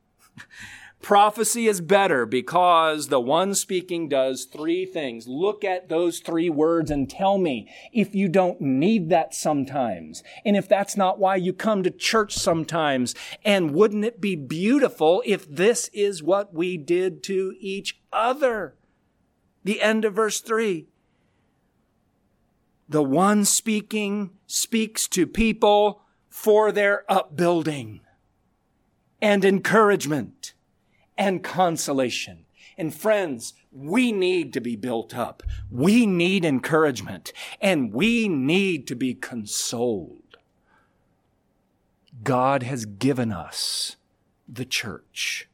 Prophecy 1.03 1.67
is 1.67 1.81
better 1.81 2.25
because 2.25 3.09
the 3.09 3.19
one 3.19 3.53
speaking 3.53 4.09
does 4.09 4.45
three 4.45 4.87
things. 4.87 5.27
Look 5.27 5.63
at 5.63 5.87
those 5.87 6.17
three 6.17 6.49
words 6.49 6.89
and 6.89 7.07
tell 7.07 7.37
me 7.37 7.71
if 7.91 8.15
you 8.15 8.29
don't 8.29 8.59
need 8.59 9.09
that 9.09 9.35
sometimes. 9.35 10.23
And 10.43 10.57
if 10.57 10.67
that's 10.67 10.97
not 10.97 11.19
why 11.19 11.35
you 11.35 11.53
come 11.53 11.83
to 11.83 11.91
church 11.91 12.33
sometimes. 12.33 13.13
And 13.45 13.75
wouldn't 13.75 14.03
it 14.03 14.19
be 14.19 14.35
beautiful 14.35 15.21
if 15.27 15.47
this 15.47 15.91
is 15.93 16.23
what 16.23 16.55
we 16.55 16.75
did 16.75 17.21
to 17.25 17.53
each 17.59 18.01
other? 18.11 18.73
The 19.64 19.82
end 19.82 20.05
of 20.05 20.14
verse 20.14 20.41
three. 20.41 20.88
The 22.89 23.03
one 23.03 23.45
speaking 23.45 24.32
speaks 24.45 25.07
to 25.09 25.26
people 25.26 26.01
for 26.30 26.72
their 26.72 27.05
upbuilding 27.09 28.01
and 29.22 29.45
encouragement 29.45 30.53
and 31.18 31.43
consolation. 31.43 32.45
And 32.78 32.93
friends, 32.93 33.53
we 33.72 34.11
need 34.11 34.51
to 34.53 34.61
be 34.61 34.76
built 34.76 35.16
up. 35.16 35.43
We 35.72 36.05
need 36.05 36.43
encouragement 36.43 37.32
and 37.61 37.93
we 37.93 38.28
need 38.28 38.88
to 38.88 38.95
be 38.95 39.14
consoled. 39.14 40.38
God 42.24 42.64
has 42.64 42.86
given 42.86 43.32
us 43.32 43.95
the 44.47 44.66
church, 44.66 45.49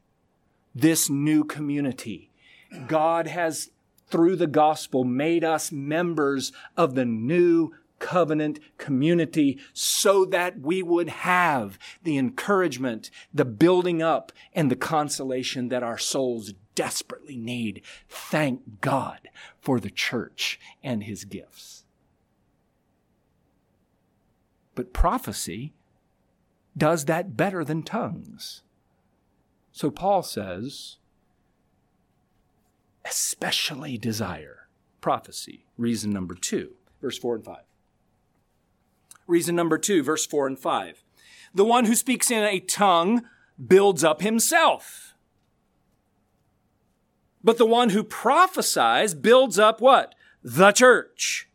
this 0.74 1.08
new 1.08 1.44
community. 1.44 2.30
God 2.86 3.26
has, 3.26 3.70
through 4.10 4.36
the 4.36 4.46
gospel, 4.46 5.04
made 5.04 5.44
us 5.44 5.70
members 5.72 6.52
of 6.76 6.94
the 6.94 7.04
new 7.04 7.72
covenant 7.98 8.58
community 8.78 9.58
so 9.72 10.24
that 10.24 10.58
we 10.60 10.82
would 10.82 11.08
have 11.08 11.78
the 12.02 12.18
encouragement, 12.18 13.10
the 13.32 13.44
building 13.44 14.02
up, 14.02 14.32
and 14.52 14.70
the 14.70 14.76
consolation 14.76 15.68
that 15.68 15.82
our 15.82 15.98
souls 15.98 16.54
desperately 16.74 17.36
need. 17.36 17.82
Thank 18.08 18.80
God 18.80 19.28
for 19.60 19.78
the 19.78 19.90
church 19.90 20.58
and 20.82 21.04
his 21.04 21.24
gifts. 21.24 21.84
But 24.74 24.92
prophecy 24.92 25.74
does 26.76 27.04
that 27.04 27.36
better 27.36 27.64
than 27.64 27.82
tongues. 27.82 28.62
So 29.72 29.90
Paul 29.90 30.22
says, 30.22 30.96
especially 33.04 33.98
desire 33.98 34.68
prophecy. 35.00 35.64
Reason 35.78 36.10
number 36.10 36.34
two, 36.34 36.72
verse 37.00 37.18
4 37.18 37.36
and 37.36 37.44
5. 37.44 37.56
Reason 39.30 39.54
number 39.54 39.78
two, 39.78 40.02
verse 40.02 40.26
four 40.26 40.48
and 40.48 40.58
five. 40.58 41.04
The 41.54 41.64
one 41.64 41.84
who 41.84 41.94
speaks 41.94 42.32
in 42.32 42.42
a 42.42 42.58
tongue 42.58 43.22
builds 43.64 44.02
up 44.02 44.22
himself. 44.22 45.14
But 47.44 47.56
the 47.56 47.64
one 47.64 47.90
who 47.90 48.02
prophesies 48.02 49.14
builds 49.14 49.56
up 49.56 49.80
what? 49.80 50.16
The 50.42 50.72
church. 50.72 51.48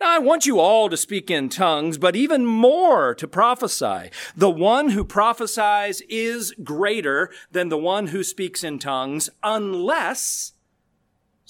Now, 0.00 0.14
I 0.14 0.20
want 0.20 0.46
you 0.46 0.58
all 0.58 0.88
to 0.88 0.96
speak 0.96 1.30
in 1.30 1.50
tongues, 1.50 1.98
but 1.98 2.16
even 2.16 2.46
more 2.46 3.14
to 3.16 3.28
prophesy. 3.28 4.10
The 4.34 4.50
one 4.50 4.90
who 4.90 5.04
prophesies 5.04 6.00
is 6.08 6.54
greater 6.64 7.30
than 7.52 7.68
the 7.68 7.76
one 7.76 8.06
who 8.06 8.24
speaks 8.24 8.64
in 8.64 8.78
tongues 8.78 9.28
unless 9.42 10.54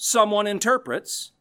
someone 0.01 0.47
interprets 0.47 1.33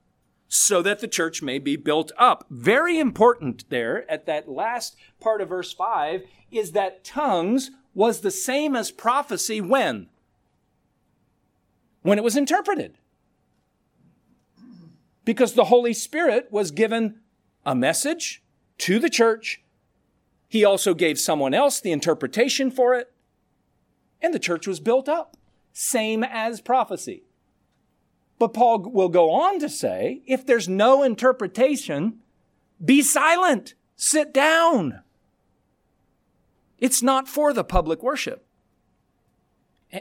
so 0.48 0.82
that 0.82 0.98
the 0.98 1.06
church 1.06 1.42
may 1.42 1.60
be 1.60 1.76
built 1.76 2.10
up. 2.18 2.44
Very 2.50 2.98
important 2.98 3.64
there 3.68 4.10
at 4.10 4.26
that 4.26 4.48
last 4.48 4.96
part 5.20 5.40
of 5.40 5.50
verse 5.50 5.72
5 5.72 6.22
is 6.50 6.72
that 6.72 7.04
tongues 7.04 7.70
was 7.94 8.20
the 8.20 8.32
same 8.32 8.74
as 8.74 8.90
prophecy 8.90 9.60
when? 9.60 10.08
When 12.02 12.18
it 12.18 12.24
was 12.24 12.36
interpreted. 12.36 12.98
Because 15.24 15.52
the 15.52 15.66
Holy 15.66 15.94
Spirit 15.94 16.48
was 16.50 16.72
given 16.72 17.20
a 17.64 17.76
message 17.76 18.42
to 18.78 18.98
the 18.98 19.10
church. 19.10 19.62
He 20.48 20.64
also 20.64 20.94
gave 20.94 21.20
someone 21.20 21.54
else 21.54 21.80
the 21.80 21.92
interpretation 21.92 22.72
for 22.72 22.94
it. 22.94 23.12
And 24.20 24.34
the 24.34 24.40
church 24.40 24.66
was 24.66 24.80
built 24.80 25.08
up. 25.08 25.36
Same 25.72 26.24
as 26.24 26.60
prophecy. 26.60 27.27
But 28.38 28.54
Paul 28.54 28.90
will 28.90 29.08
go 29.08 29.30
on 29.32 29.58
to 29.58 29.68
say, 29.68 30.22
if 30.26 30.46
there's 30.46 30.68
no 30.68 31.02
interpretation, 31.02 32.20
be 32.82 33.02
silent, 33.02 33.74
sit 33.96 34.32
down. 34.32 35.00
It's 36.78 37.02
not 37.02 37.28
for 37.28 37.52
the 37.52 37.64
public 37.64 38.02
worship. 38.02 38.44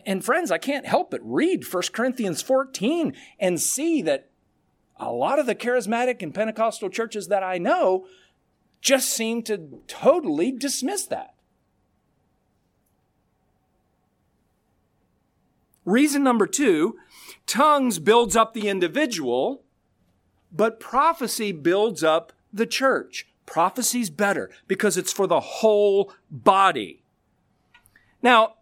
And 0.05 0.23
friends, 0.23 0.51
I 0.51 0.57
can't 0.57 0.85
help 0.85 1.11
but 1.11 1.21
read 1.23 1.65
1 1.65 1.83
Corinthians 1.93 2.41
14 2.41 3.13
and 3.39 3.59
see 3.59 4.01
that 4.03 4.29
a 4.97 5.11
lot 5.11 5.39
of 5.39 5.45
the 5.45 5.55
charismatic 5.55 6.21
and 6.21 6.33
Pentecostal 6.33 6.89
churches 6.89 7.29
that 7.29 7.43
I 7.43 7.57
know 7.57 8.05
just 8.81 9.09
seem 9.09 9.41
to 9.43 9.81
totally 9.87 10.51
dismiss 10.51 11.05
that. 11.07 11.33
Reason 15.85 16.21
number 16.21 16.45
two 16.45 16.97
Tongues 17.47 17.97
builds 17.97 18.35
up 18.35 18.53
the 18.53 18.67
individual, 18.67 19.63
but 20.51 20.79
prophecy 20.79 21.51
builds 21.51 22.03
up 22.03 22.33
the 22.53 22.67
church. 22.67 23.27
Prophecy's 23.45 24.09
better 24.09 24.51
because 24.67 24.97
it's 24.97 25.13
for 25.13 25.25
the 25.25 25.39
whole 25.39 26.13
body. 26.29 27.03
Now, 28.21 28.55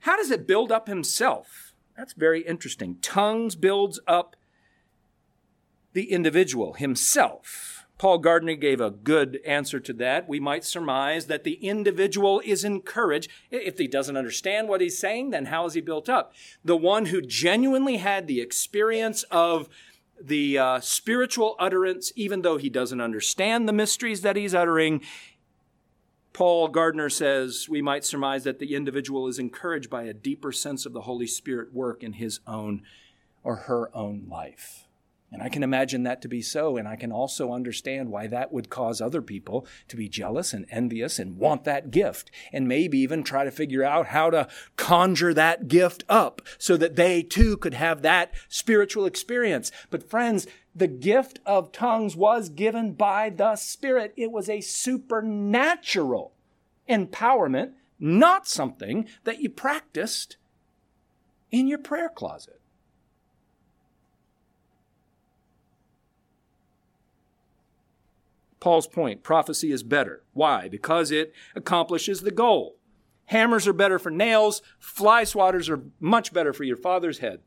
how 0.00 0.16
does 0.16 0.32
it 0.32 0.48
build 0.48 0.72
up 0.72 0.88
himself? 0.88 1.74
That's 1.96 2.12
very 2.12 2.40
interesting. 2.40 2.96
Tongues 3.00 3.54
builds 3.54 4.00
up 4.08 4.34
the 5.92 6.10
individual 6.10 6.72
himself. 6.72 7.81
Paul 8.02 8.18
Gardner 8.18 8.56
gave 8.56 8.80
a 8.80 8.90
good 8.90 9.38
answer 9.46 9.78
to 9.78 9.92
that. 9.92 10.28
We 10.28 10.40
might 10.40 10.64
surmise 10.64 11.26
that 11.26 11.44
the 11.44 11.52
individual 11.64 12.42
is 12.44 12.64
encouraged. 12.64 13.30
If 13.52 13.78
he 13.78 13.86
doesn't 13.86 14.16
understand 14.16 14.68
what 14.68 14.80
he's 14.80 14.98
saying, 14.98 15.30
then 15.30 15.44
how 15.44 15.66
is 15.66 15.74
he 15.74 15.80
built 15.80 16.08
up? 16.08 16.34
The 16.64 16.76
one 16.76 17.06
who 17.06 17.22
genuinely 17.22 17.98
had 17.98 18.26
the 18.26 18.40
experience 18.40 19.22
of 19.30 19.68
the 20.20 20.58
uh, 20.58 20.80
spiritual 20.80 21.54
utterance, 21.60 22.12
even 22.16 22.42
though 22.42 22.56
he 22.56 22.68
doesn't 22.68 23.00
understand 23.00 23.68
the 23.68 23.72
mysteries 23.72 24.22
that 24.22 24.34
he's 24.34 24.52
uttering, 24.52 25.00
Paul 26.32 26.66
Gardner 26.66 27.08
says 27.08 27.68
we 27.68 27.82
might 27.82 28.04
surmise 28.04 28.42
that 28.42 28.58
the 28.58 28.74
individual 28.74 29.28
is 29.28 29.38
encouraged 29.38 29.90
by 29.90 30.02
a 30.02 30.12
deeper 30.12 30.50
sense 30.50 30.86
of 30.86 30.92
the 30.92 31.02
Holy 31.02 31.28
Spirit 31.28 31.72
work 31.72 32.02
in 32.02 32.14
his 32.14 32.40
own 32.48 32.82
or 33.44 33.54
her 33.54 33.96
own 33.96 34.26
life. 34.28 34.88
And 35.32 35.42
I 35.42 35.48
can 35.48 35.62
imagine 35.62 36.02
that 36.02 36.20
to 36.22 36.28
be 36.28 36.42
so. 36.42 36.76
And 36.76 36.86
I 36.86 36.96
can 36.96 37.10
also 37.10 37.52
understand 37.52 38.10
why 38.10 38.26
that 38.26 38.52
would 38.52 38.68
cause 38.68 39.00
other 39.00 39.22
people 39.22 39.66
to 39.88 39.96
be 39.96 40.08
jealous 40.08 40.52
and 40.52 40.66
envious 40.70 41.18
and 41.18 41.38
want 41.38 41.64
that 41.64 41.90
gift. 41.90 42.30
And 42.52 42.68
maybe 42.68 42.98
even 42.98 43.22
try 43.22 43.44
to 43.44 43.50
figure 43.50 43.82
out 43.82 44.08
how 44.08 44.28
to 44.28 44.46
conjure 44.76 45.32
that 45.32 45.68
gift 45.68 46.04
up 46.08 46.42
so 46.58 46.76
that 46.76 46.96
they 46.96 47.22
too 47.22 47.56
could 47.56 47.72
have 47.74 48.02
that 48.02 48.32
spiritual 48.48 49.06
experience. 49.06 49.72
But 49.88 50.08
friends, 50.08 50.46
the 50.74 50.88
gift 50.88 51.40
of 51.46 51.72
tongues 51.72 52.14
was 52.14 52.50
given 52.50 52.92
by 52.92 53.30
the 53.30 53.56
Spirit. 53.56 54.12
It 54.16 54.32
was 54.32 54.50
a 54.50 54.60
supernatural 54.60 56.32
empowerment, 56.88 57.72
not 57.98 58.46
something 58.46 59.06
that 59.24 59.40
you 59.40 59.48
practiced 59.48 60.36
in 61.50 61.68
your 61.68 61.78
prayer 61.78 62.08
closet. 62.08 62.61
Paul's 68.62 68.86
point 68.86 69.24
prophecy 69.24 69.72
is 69.72 69.82
better. 69.82 70.22
Why? 70.34 70.68
Because 70.68 71.10
it 71.10 71.34
accomplishes 71.56 72.20
the 72.20 72.30
goal. 72.30 72.76
Hammers 73.24 73.66
are 73.66 73.72
better 73.72 73.98
for 73.98 74.10
nails. 74.10 74.62
Fly 74.78 75.24
swatters 75.24 75.68
are 75.68 75.82
much 75.98 76.32
better 76.32 76.52
for 76.52 76.62
your 76.62 76.76
father's 76.76 77.18
head. 77.18 77.40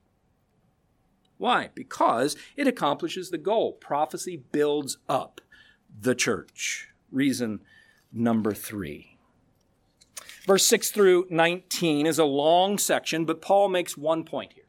Why? 1.37 1.69
Because 1.73 2.35
it 2.57 2.67
accomplishes 2.67 3.29
the 3.29 3.37
goal. 3.37 3.71
Prophecy 3.71 4.43
builds 4.51 4.97
up 5.07 5.39
the 5.97 6.15
church. 6.15 6.89
Reason 7.09 7.61
number 8.11 8.53
three. 8.53 9.17
Verse 10.45 10.65
6 10.65 10.91
through 10.91 11.27
19 11.29 12.07
is 12.07 12.19
a 12.19 12.25
long 12.25 12.77
section, 12.77 13.23
but 13.23 13.41
Paul 13.41 13.69
makes 13.69 13.95
one 13.95 14.25
point 14.25 14.51
here. 14.51 14.64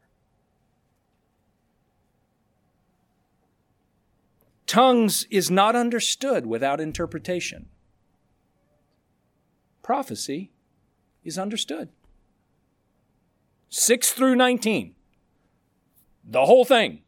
Tongues 4.67 5.25
is 5.31 5.49
not 5.49 5.75
understood 5.75 6.45
without 6.45 6.81
interpretation. 6.81 7.67
Prophecy 9.81 10.51
is 11.23 11.37
understood. 11.37 11.89
6 13.69 14.11
through 14.11 14.35
19. 14.35 14.93
The 16.25 16.45
whole 16.45 16.65
thing. 16.65 17.03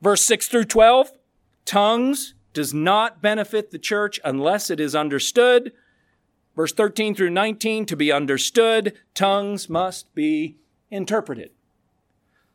Verse 0.00 0.24
6 0.24 0.48
through 0.48 0.64
12. 0.64 1.12
Tongues 1.66 2.34
does 2.54 2.72
not 2.72 3.20
benefit 3.20 3.70
the 3.70 3.78
church 3.78 4.18
unless 4.24 4.70
it 4.70 4.80
is 4.80 4.94
understood. 4.94 5.72
Verse 6.54 6.72
13 6.72 7.14
through 7.14 7.30
19, 7.30 7.84
to 7.84 7.96
be 7.96 8.10
understood, 8.10 8.94
tongues 9.14 9.68
must 9.68 10.14
be 10.14 10.56
interpreted. 10.90 11.50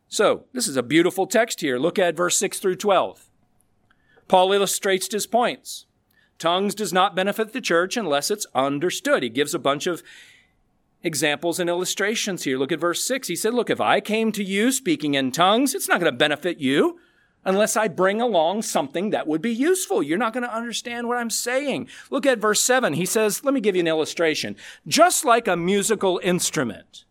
So, 0.08 0.46
this 0.54 0.68
is 0.68 0.76
a 0.76 0.84
beautiful 0.84 1.28
text 1.28 1.62
here. 1.62 1.78
Look 1.78 2.00
at 2.00 2.18
verse 2.18 2.36
6 2.38 2.58
through 2.58 2.78
12. 2.78 3.28
Paul 4.32 4.54
illustrates 4.54 5.12
his 5.12 5.28
points. 5.28 5.88
Tongues 6.40 6.74
does 6.74 6.94
not 6.94 7.18
benefit 7.18 7.52
the 7.52 7.60
church 7.60 7.98
unless 7.98 8.32
it's 8.32 8.46
understood. 8.56 9.24
He 9.24 9.30
gives 9.30 9.54
a 9.54 9.60
bunch 9.60 9.88
of 9.88 10.02
examples 11.04 11.60
and 11.60 11.70
illustrations 11.70 12.46
here. 12.46 12.58
Look 12.58 12.72
at 12.72 12.80
verse 12.80 13.04
6. 13.04 13.28
He 13.28 13.36
said, 13.36 13.54
Look, 13.54 13.70
if 13.70 13.82
I 13.82 14.00
came 14.00 14.32
to 14.32 14.42
you 14.42 14.72
speaking 14.72 15.16
in 15.16 15.34
tongues, 15.34 15.76
it's 15.76 15.90
not 15.90 16.00
going 16.00 16.10
to 16.10 16.18
benefit 16.18 16.60
you 16.60 16.98
unless 17.44 17.76
I 17.76 17.90
bring 17.90 18.22
along 18.22 18.62
something 18.62 19.10
that 19.10 19.28
would 19.28 19.42
be 19.42 19.54
useful. 19.54 20.02
You're 20.02 20.18
not 20.18 20.32
going 20.32 20.48
to 20.48 20.56
understand 20.56 21.10
what 21.10 21.18
I'm 21.18 21.30
saying. 21.30 21.90
Look 22.10 22.26
at 22.26 22.40
verse 22.40 22.62
7. 22.62 22.94
He 22.94 23.06
says, 23.06 23.44
let 23.44 23.54
me 23.54 23.60
give 23.60 23.76
you 23.76 23.82
an 23.82 23.88
illustration. 23.90 24.56
Just 24.88 25.26
like 25.26 25.50
a 25.50 25.58
musical 25.58 26.22
instrument, 26.24 27.04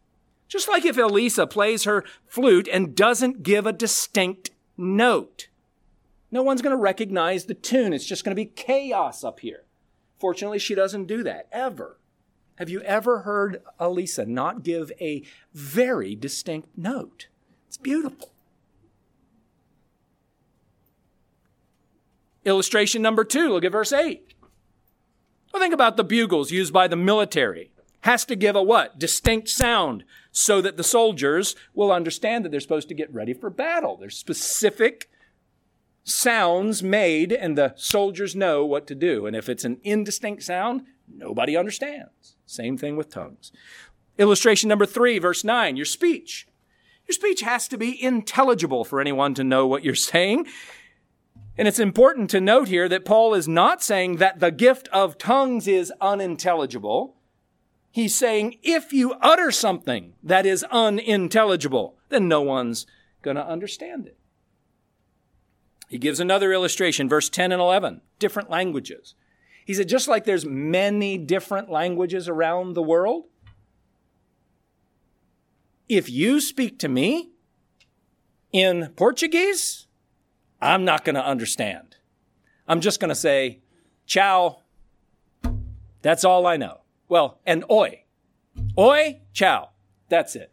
just 0.49 0.71
like 0.71 0.87
if 0.87 0.97
Elisa 0.97 1.47
plays 1.47 1.85
her 1.85 2.03
flute 2.25 2.66
and 2.73 2.97
doesn't 2.97 3.43
give 3.43 3.66
a 3.66 3.75
distinct 3.75 4.53
note, 4.79 5.49
no 6.31 6.43
one's 6.43 6.62
going 6.62 6.76
to 6.76 6.81
recognize 6.83 7.45
the 7.45 7.55
tune. 7.55 7.93
It's 7.93 8.07
just 8.07 8.24
going 8.24 8.35
to 8.35 8.41
be 8.41 8.47
chaos 8.47 9.24
up 9.24 9.41
here. 9.41 9.64
Fortunately, 10.18 10.59
she 10.59 10.74
doesn't 10.74 11.07
do 11.07 11.22
that 11.24 11.49
ever. 11.51 11.99
Have 12.57 12.68
you 12.68 12.83
ever 12.83 13.20
heard 13.20 13.62
Elisa 13.78 14.26
not 14.26 14.62
give 14.62 14.93
a 15.01 15.22
very 15.55 16.14
distinct 16.14 16.68
note? 16.76 17.28
It's 17.68 17.78
beautiful. 17.78 18.33
Illustration 22.45 23.01
number 23.01 23.24
two, 23.24 23.49
look 23.49 23.64
at 23.64 23.72
verse 23.72 23.93
8. 23.93 24.35
Well, 25.53 25.62
think 25.62 25.74
about 25.74 25.97
the 25.97 26.05
bugles 26.05 26.51
used 26.51 26.72
by 26.72 26.87
the 26.87 26.97
military. 26.97 27.70
Has 28.03 28.24
to 28.26 28.37
give 28.37 28.57
a 28.57 28.62
what? 28.62 28.99
Distinct 28.99 29.49
sound 29.49 30.05
so 30.33 30.61
that 30.61 30.76
the 30.76 30.85
soldiers 30.85 31.55
will 31.74 31.93
understand 31.93 32.45
that 32.45 32.51
they're 32.51 32.61
supposed 32.61 32.89
to 32.89 32.95
get 32.95 33.12
ready 33.12 33.35
for 33.35 33.51
battle. 33.51 33.97
There's 33.97 34.16
specific 34.16 35.11
sounds 36.11 36.83
made 36.83 37.33
and 37.33 37.57
the 37.57 37.73
soldiers 37.77 38.37
know 38.37 38.65
what 38.65 38.87
to 38.89 38.95
do. 38.95 39.27
And 39.27 39.35
if 39.35 39.49
it's 39.49 39.65
an 39.65 39.79
indistinct 39.83 40.43
sound, 40.43 40.83
nobody 41.09 41.57
understands. 41.57 42.37
Same 42.47 42.77
thing 42.77 42.97
with 42.97 43.11
tongues. 43.11 43.53
Illustration 44.19 44.69
number 44.69 44.87
three, 44.87 45.19
verse 45.19 45.45
nine, 45.45 45.77
your 45.77 45.87
speech. 45.87 46.47
Your 47.09 47.15
speech 47.15 47.41
has 47.41 47.67
to 47.69 47.79
be 47.79 48.03
intelligible 48.03 48.85
for 48.85 49.01
anyone 49.01 49.35
to 49.35 49.45
know 49.45 49.67
what 49.67 49.85
you're 49.85 49.95
saying. 49.95 50.47
And 51.59 51.67
it's 51.67 51.79
important 51.79 52.31
to 52.31 52.41
note 52.41 52.69
here 52.69 52.89
that 52.89 53.05
Paul 53.05 53.35
is 53.35 53.49
not 53.49 53.83
saying 53.83 54.17
that 54.17 54.39
the 54.39 54.51
gift 54.51 54.89
of 54.93 55.19
tongues 55.19 55.67
is 55.67 55.93
unintelligible. 56.01 57.17
He's 57.91 58.15
saying 58.15 58.59
if 58.63 58.93
you 58.93 59.15
utter 59.15 59.51
something 59.51 60.15
that 60.23 60.47
is 60.47 60.65
unintelligible, 60.71 61.97
then 62.09 62.29
no 62.29 62.41
one's 62.41 62.87
going 63.23 63.37
to 63.37 63.47
understand 63.47 64.07
it. 64.07 64.17
He 65.91 65.99
gives 65.99 66.20
another 66.20 66.53
illustration, 66.53 67.09
verse 67.09 67.28
10 67.28 67.51
and 67.51 67.61
11, 67.61 68.01
different 68.20 68.49
languages. 68.49 69.16
He 69.64 69.74
said, 69.74 69.88
just 69.88 70.07
like 70.07 70.24
there's 70.24 70.47
many 70.47 71.18
different 71.18 71.68
languages 71.68 72.28
around 72.28 72.74
the 72.74 72.82
world, 72.82 73.24
if 75.88 76.09
you 76.09 76.41
speak 76.41 76.78
to 76.78 76.88
me 76.88 77.30
in 78.53 78.93
Portuguese, 78.95 79.88
I'm 80.62 80.84
not 80.84 81.05
going 81.05 81.16
to 81.16 81.26
understand. 81.26 81.97
I'm 82.68 82.80
just 82.80 83.01
going 83.01 83.09
to 83.09 83.16
say, 83.16 83.59
ciao. 84.07 84.61
That's 86.03 86.22
all 86.22 86.47
I 86.47 86.57
know. 86.57 86.82
Well, 87.09 87.41
and 87.45 87.64
oi. 87.68 88.05
Oi, 88.78 89.22
ciao. 89.32 89.70
That's 90.09 90.36
it. 90.36 90.53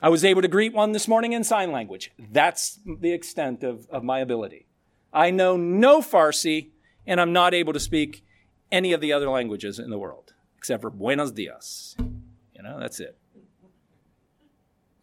I 0.00 0.08
was 0.08 0.24
able 0.24 0.42
to 0.42 0.48
greet 0.48 0.72
one 0.72 0.92
this 0.92 1.08
morning 1.08 1.32
in 1.32 1.42
sign 1.42 1.72
language. 1.72 2.12
That's 2.18 2.78
the 2.86 3.12
extent 3.12 3.64
of, 3.64 3.88
of 3.90 4.04
my 4.04 4.20
ability. 4.20 4.66
I 5.12 5.30
know 5.30 5.56
no 5.56 6.00
Farsi, 6.00 6.68
and 7.06 7.20
I'm 7.20 7.32
not 7.32 7.52
able 7.52 7.72
to 7.72 7.80
speak 7.80 8.24
any 8.70 8.92
of 8.92 9.00
the 9.00 9.12
other 9.12 9.28
languages 9.28 9.78
in 9.78 9.90
the 9.90 9.98
world, 9.98 10.34
except 10.56 10.82
for 10.82 10.90
buenos 10.90 11.32
dias. 11.32 11.96
You 12.54 12.62
know, 12.62 12.78
that's 12.78 13.00
it. 13.00 13.16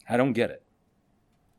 I 0.08 0.16
don't 0.18 0.34
get 0.34 0.52
it. 0.52 0.64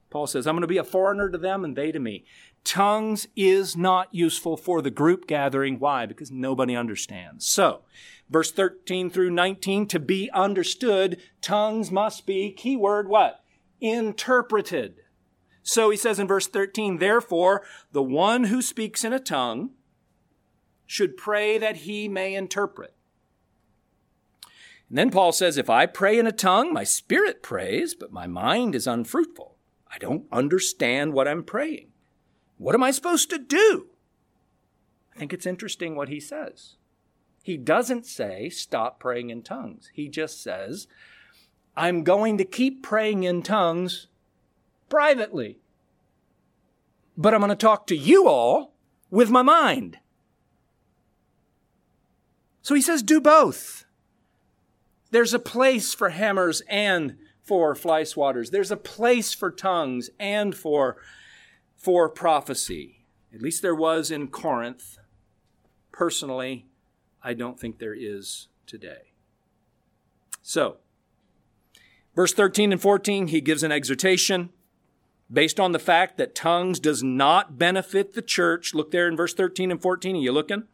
Paul 0.09 0.27
says, 0.27 0.47
I'm 0.47 0.55
going 0.55 0.63
to 0.63 0.69
be 0.69 0.79
a 0.79 0.85
foreigner 0.85 1.29
to 1.29 1.37
them 1.37 1.65
and 1.65 1.77
they 1.77 1.93
to 1.93 1.99
me. 1.99 2.25
Tongues 2.67 3.29
is 3.37 3.77
not 3.77 4.13
useful 4.13 4.57
for 4.57 4.83
the 4.83 4.91
group 4.91 5.29
gathering. 5.29 5.79
Why? 5.79 6.05
Because 6.05 6.33
nobody 6.33 6.75
understands. 6.75 7.47
So, 7.47 7.83
verse 8.29 8.51
13 8.51 9.09
through 9.09 9.31
19, 9.31 9.87
to 9.87 10.01
be 10.01 10.29
understood, 10.33 11.23
tongues 11.41 11.93
must 11.93 12.27
be, 12.27 12.51
keyword 12.51 13.09
what? 13.09 13.45
Interpreted. 13.81 14.97
So 15.63 15.91
he 15.91 15.97
says 15.97 16.19
in 16.19 16.27
verse 16.27 16.49
13, 16.49 16.99
therefore, 16.99 17.63
the 17.93 18.03
one 18.03 18.45
who 18.45 18.61
speaks 18.61 19.05
in 19.05 19.13
a 19.13 19.21
tongue 19.21 19.71
should 20.87 21.17
pray 21.17 21.59
that 21.59 21.77
he 21.79 22.09
may 22.09 22.35
interpret. 22.35 22.95
And 24.89 24.99
then 24.99 25.13
Paul 25.13 25.31
says, 25.31 25.57
if 25.57 25.71
I 25.71 25.87
pray 25.87 26.19
in 26.19 26.27
a 26.27 26.33
tongue, 26.33 26.73
my 26.73 26.83
spirit 26.83 27.45
prays, 27.45 27.95
but 27.95 28.13
my 28.13 28.27
mind 28.27 28.75
is 28.75 28.89
unfruitful. 28.89 29.55
I 29.89 29.99
don't 29.99 30.27
understand 30.33 31.13
what 31.13 31.29
I'm 31.29 31.45
praying. 31.45 31.93
What 32.59 32.75
am 32.75 32.83
I 32.83 32.91
supposed 32.91 33.31
to 33.31 33.39
do? 33.39 33.87
I 35.15 35.19
think 35.19 35.33
it's 35.33 35.47
interesting 35.47 35.95
what 35.95 36.09
he 36.09 36.21
says. 36.21 36.77
He 37.43 37.57
doesn't 37.57 38.07
say, 38.07 38.49
stop 38.49 38.99
praying 38.99 39.31
in 39.31 39.43
tongues. 39.43 39.91
He 39.93 40.09
just 40.09 40.43
says, 40.43 40.89
I'm 41.77 42.03
going 42.03 42.39
to 42.39 42.45
keep 42.45 42.83
praying 42.83 43.23
in 43.23 43.43
tongues 43.43 44.09
privately. 44.89 45.59
But 47.17 47.35
I'm 47.35 47.41
going 47.41 47.51
to 47.51 47.57
talk 47.57 47.87
to 47.87 47.97
you 47.97 48.29
all 48.29 48.75
with 49.11 49.31
my 49.31 49.43
mind. 49.43 49.99
So 52.63 52.75
he 52.75 52.83
says, 52.83 53.03
do 53.03 53.21
both. 53.21 53.85
There's 55.13 55.33
a 55.33 55.39
place 55.39 55.95
for 55.95 56.09
hammers 56.09 56.63
and 56.69 57.17
for 57.43 57.75
fly 57.77 58.03
swatters. 58.03 58.51
There's 58.51 58.73
a 58.73 58.77
place 58.77 59.33
for 59.33 59.53
tongues 59.53 60.11
and 60.19 60.55
for, 60.55 60.97
for 61.87 62.09
prophecy. 62.09 63.05
At 63.33 63.41
least 63.41 63.63
there 63.63 63.73
was 63.73 64.11
in 64.11 64.27
Corinth. 64.27 64.99
Personally, 65.93 66.67
I 67.23 67.33
don't 67.33 67.61
think 67.61 67.79
there 67.79 67.95
is 67.95 68.49
today. 68.67 69.13
So, 70.43 70.79
verse 72.17 72.33
13 72.33 72.73
and 72.73 72.83
14, 72.83 73.29
he 73.29 73.41
gives 73.41 73.63
an 73.63 73.71
exhortation 73.71 74.51
based 75.33 75.61
on 75.61 75.71
the 75.71 75.79
fact 75.79 76.19
that 76.19 76.35
tongues 76.35 76.81
does 76.81 77.05
not 77.05 77.57
benefit 77.57 78.15
the 78.15 78.23
church. 78.23 78.75
Look 78.75 78.91
there 78.91 79.07
in 79.07 79.17
verse 79.17 79.33
13 79.33 79.71
and 79.71 79.81
14. 79.81 80.17
Are 80.17 80.19
you 80.19 80.33
looking? 80.33 80.65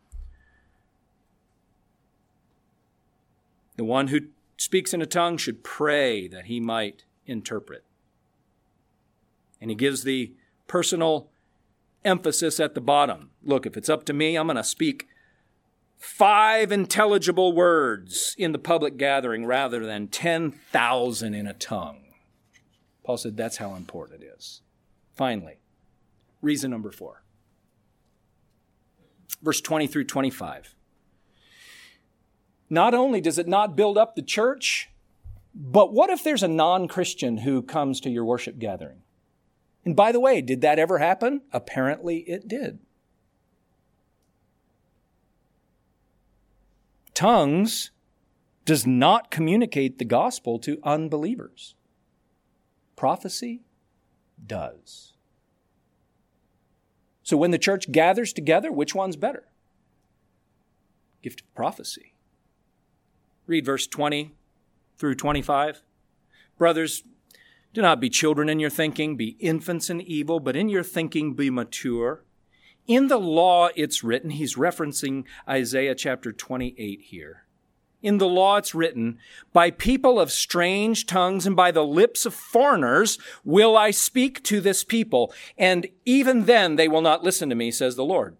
The 3.76 3.84
one 3.84 4.08
who 4.08 4.28
speaks 4.56 4.94
in 4.94 5.02
a 5.02 5.06
tongue 5.06 5.36
should 5.36 5.62
pray 5.62 6.26
that 6.28 6.46
he 6.46 6.58
might 6.58 7.04
interpret. 7.26 7.84
And 9.60 9.70
he 9.70 9.76
gives 9.76 10.04
the 10.04 10.32
personal 10.72 11.28
emphasis 12.02 12.58
at 12.58 12.74
the 12.74 12.80
bottom. 12.80 13.28
Look, 13.44 13.66
if 13.66 13.76
it's 13.76 13.90
up 13.90 14.06
to 14.06 14.14
me, 14.14 14.36
I'm 14.36 14.46
going 14.46 14.56
to 14.56 14.64
speak 14.64 15.06
five 15.98 16.72
intelligible 16.72 17.52
words 17.52 18.34
in 18.38 18.52
the 18.52 18.58
public 18.58 18.96
gathering 18.96 19.44
rather 19.44 19.84
than 19.84 20.08
10,000 20.08 21.34
in 21.34 21.46
a 21.46 21.52
tongue. 21.52 22.14
Paul 23.04 23.18
said 23.18 23.36
that's 23.36 23.58
how 23.58 23.74
important 23.74 24.22
it 24.22 24.32
is. 24.34 24.62
Finally, 25.14 25.58
reason 26.40 26.70
number 26.70 26.90
four. 26.90 27.22
Verse 29.42 29.60
20 29.60 29.86
through 29.86 30.04
25. 30.04 30.74
not 32.70 32.94
only 32.94 33.20
does 33.20 33.38
it 33.38 33.46
not 33.46 33.76
build 33.76 33.98
up 33.98 34.16
the 34.16 34.22
church, 34.22 34.88
but 35.54 35.92
what 35.92 36.08
if 36.08 36.24
there's 36.24 36.42
a 36.42 36.48
non 36.48 36.88
Christian 36.88 37.38
who 37.38 37.60
comes 37.60 38.00
to 38.00 38.08
your 38.08 38.24
worship 38.24 38.58
gathering? 38.58 39.01
And 39.84 39.96
by 39.96 40.12
the 40.12 40.20
way, 40.20 40.40
did 40.40 40.60
that 40.60 40.78
ever 40.78 40.98
happen? 40.98 41.42
Apparently 41.52 42.18
it 42.20 42.46
did. 42.46 42.78
Tongues 47.14 47.90
does 48.64 48.86
not 48.86 49.30
communicate 49.30 49.98
the 49.98 50.04
gospel 50.04 50.58
to 50.60 50.78
unbelievers. 50.84 51.74
Prophecy 52.96 53.62
does. 54.46 55.12
So 57.22 57.36
when 57.36 57.50
the 57.50 57.58
church 57.58 57.90
gathers 57.90 58.32
together, 58.32 58.70
which 58.70 58.94
one's 58.94 59.16
better? 59.16 59.44
Gift 61.22 61.40
of 61.42 61.54
prophecy. 61.54 62.14
Read 63.46 63.64
verse 63.64 63.86
20 63.86 64.34
through 64.96 65.14
25. 65.16 65.82
Brothers, 66.58 67.02
do 67.72 67.82
not 67.82 68.00
be 68.00 68.10
children 68.10 68.48
in 68.48 68.60
your 68.60 68.70
thinking, 68.70 69.16
be 69.16 69.36
infants 69.40 69.88
in 69.88 70.00
evil, 70.00 70.40
but 70.40 70.56
in 70.56 70.68
your 70.68 70.82
thinking 70.82 71.34
be 71.34 71.50
mature. 71.50 72.24
In 72.86 73.08
the 73.08 73.18
law 73.18 73.68
it's 73.76 74.02
written, 74.02 74.30
he's 74.30 74.56
referencing 74.56 75.24
Isaiah 75.48 75.94
chapter 75.94 76.32
28 76.32 77.00
here. 77.02 77.44
In 78.02 78.18
the 78.18 78.26
law 78.26 78.56
it's 78.56 78.74
written, 78.74 79.18
by 79.52 79.70
people 79.70 80.18
of 80.18 80.32
strange 80.32 81.06
tongues 81.06 81.46
and 81.46 81.54
by 81.54 81.70
the 81.70 81.84
lips 81.84 82.26
of 82.26 82.34
foreigners 82.34 83.16
will 83.44 83.76
I 83.76 83.92
speak 83.92 84.42
to 84.44 84.60
this 84.60 84.82
people, 84.82 85.32
and 85.56 85.86
even 86.04 86.46
then 86.46 86.74
they 86.74 86.88
will 86.88 87.00
not 87.00 87.22
listen 87.22 87.48
to 87.48 87.54
me, 87.54 87.70
says 87.70 87.94
the 87.94 88.04
Lord. 88.04 88.36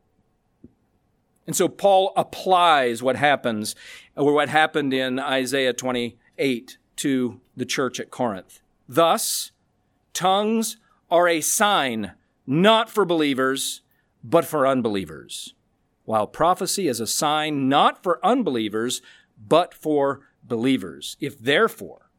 And 1.47 1.55
so 1.55 1.69
Paul 1.69 2.13
applies 2.17 3.03
what 3.03 3.17
happens, 3.17 3.77
or 4.17 4.33
what 4.33 4.49
happened 4.49 4.93
in 4.93 5.19
Isaiah 5.21 5.73
28 5.73 6.79
to 6.97 7.41
the 7.57 7.65
church 7.65 8.01
at 8.01 8.11
Corinth. 8.11 8.61
Thus, 8.89 9.53
tongues 10.13 10.77
are 11.11 11.29
a 11.29 11.41
sign 11.41 12.13
not 12.47 12.91
for 12.91 13.05
believers, 13.05 13.83
but 14.25 14.45
for 14.45 14.67
unbelievers, 14.67 15.55
while 16.05 16.27
prophecy 16.27 16.89
is 16.89 17.01
a 17.01 17.07
sign 17.07 17.69
not 17.69 18.03
for 18.03 18.25
unbelievers, 18.25 19.03
but 19.49 19.75
for 19.75 20.21
believers. 20.43 21.17
If 21.21 21.39
therefore 21.39 22.11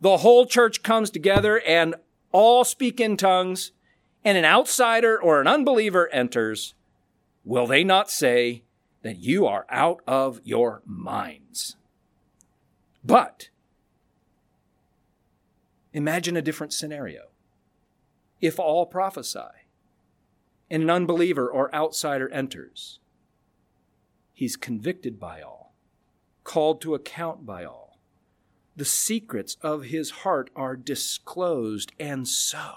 the 0.00 0.18
whole 0.18 0.46
church 0.46 0.82
comes 0.82 1.10
together 1.10 1.60
and 1.60 1.94
all 2.32 2.64
speak 2.64 3.00
in 3.00 3.16
tongues, 3.16 3.72
and 4.24 4.36
an 4.36 4.44
outsider 4.44 5.20
or 5.20 5.40
an 5.40 5.46
unbeliever 5.46 6.08
enters, 6.10 6.74
will 7.44 7.66
they 7.66 7.84
not 7.84 8.10
say 8.10 8.64
that 9.02 9.18
you 9.18 9.46
are 9.46 9.64
out 9.70 10.02
of 10.06 10.40
your 10.44 10.82
minds? 10.84 11.76
But 13.04 13.48
Imagine 15.98 16.36
a 16.36 16.42
different 16.42 16.72
scenario. 16.72 17.22
If 18.40 18.60
all 18.60 18.86
prophesy 18.86 19.66
and 20.70 20.84
an 20.84 20.90
unbeliever 20.90 21.50
or 21.50 21.74
outsider 21.74 22.28
enters, 22.28 23.00
he's 24.32 24.54
convicted 24.54 25.18
by 25.18 25.42
all, 25.42 25.74
called 26.44 26.80
to 26.82 26.94
account 26.94 27.44
by 27.44 27.64
all. 27.64 27.98
The 28.76 28.84
secrets 28.84 29.56
of 29.60 29.86
his 29.86 30.10
heart 30.22 30.50
are 30.54 30.76
disclosed, 30.76 31.90
and 31.98 32.28
so, 32.28 32.74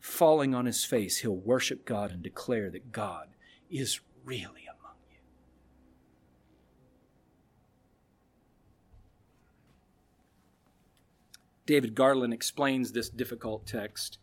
falling 0.00 0.54
on 0.54 0.64
his 0.64 0.82
face, 0.82 1.18
he'll 1.18 1.36
worship 1.36 1.84
God 1.84 2.10
and 2.10 2.22
declare 2.22 2.70
that 2.70 2.90
God 2.90 3.28
is 3.70 4.00
really 4.24 4.61
David 11.72 11.94
Garland 11.94 12.34
explains 12.34 12.92
this 12.92 13.08
difficult 13.08 13.66
text. 13.66 14.18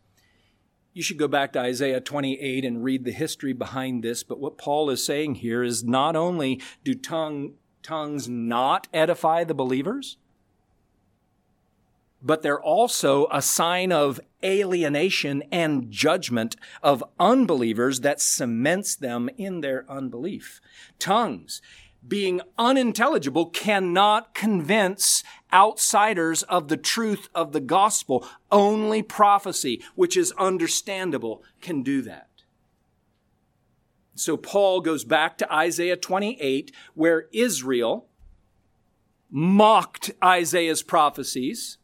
You 0.92 1.02
should 1.02 1.18
go 1.18 1.26
back 1.26 1.52
to 1.54 1.58
Isaiah 1.58 2.00
28 2.00 2.64
and 2.64 2.84
read 2.84 3.04
the 3.04 3.10
history 3.10 3.52
behind 3.52 4.04
this, 4.04 4.22
but 4.22 4.38
what 4.38 4.56
Paul 4.56 4.88
is 4.88 5.04
saying 5.04 5.34
here 5.34 5.64
is 5.64 5.82
not 5.82 6.14
only 6.14 6.62
do 6.84 6.94
tongue, 6.94 7.54
tongues 7.82 8.28
not 8.28 8.86
edify 8.94 9.42
the 9.42 9.52
believers, 9.52 10.16
but 12.22 12.42
they're 12.42 12.62
also 12.62 13.26
a 13.32 13.42
sign 13.42 13.90
of 13.90 14.20
alienation 14.44 15.42
and 15.50 15.90
judgment 15.90 16.54
of 16.84 17.02
unbelievers 17.18 18.02
that 18.02 18.20
cements 18.20 18.94
them 18.94 19.28
in 19.36 19.60
their 19.60 19.90
unbelief. 19.90 20.60
Tongues 21.00 21.60
being 22.06 22.40
unintelligible 22.56 23.46
cannot 23.46 24.34
convince 24.34 25.22
outsiders 25.52 26.42
of 26.44 26.68
the 26.68 26.76
truth 26.76 27.28
of 27.34 27.52
the 27.52 27.60
gospel. 27.60 28.26
Only 28.50 29.02
prophecy, 29.02 29.82
which 29.94 30.16
is 30.16 30.32
understandable, 30.32 31.42
can 31.60 31.82
do 31.82 32.02
that. 32.02 32.28
So 34.14 34.36
Paul 34.36 34.80
goes 34.80 35.04
back 35.04 35.38
to 35.38 35.52
Isaiah 35.52 35.96
28, 35.96 36.72
where 36.94 37.26
Israel 37.32 38.06
mocked 39.30 40.10
Isaiah's 40.22 40.82
prophecies 40.82 41.78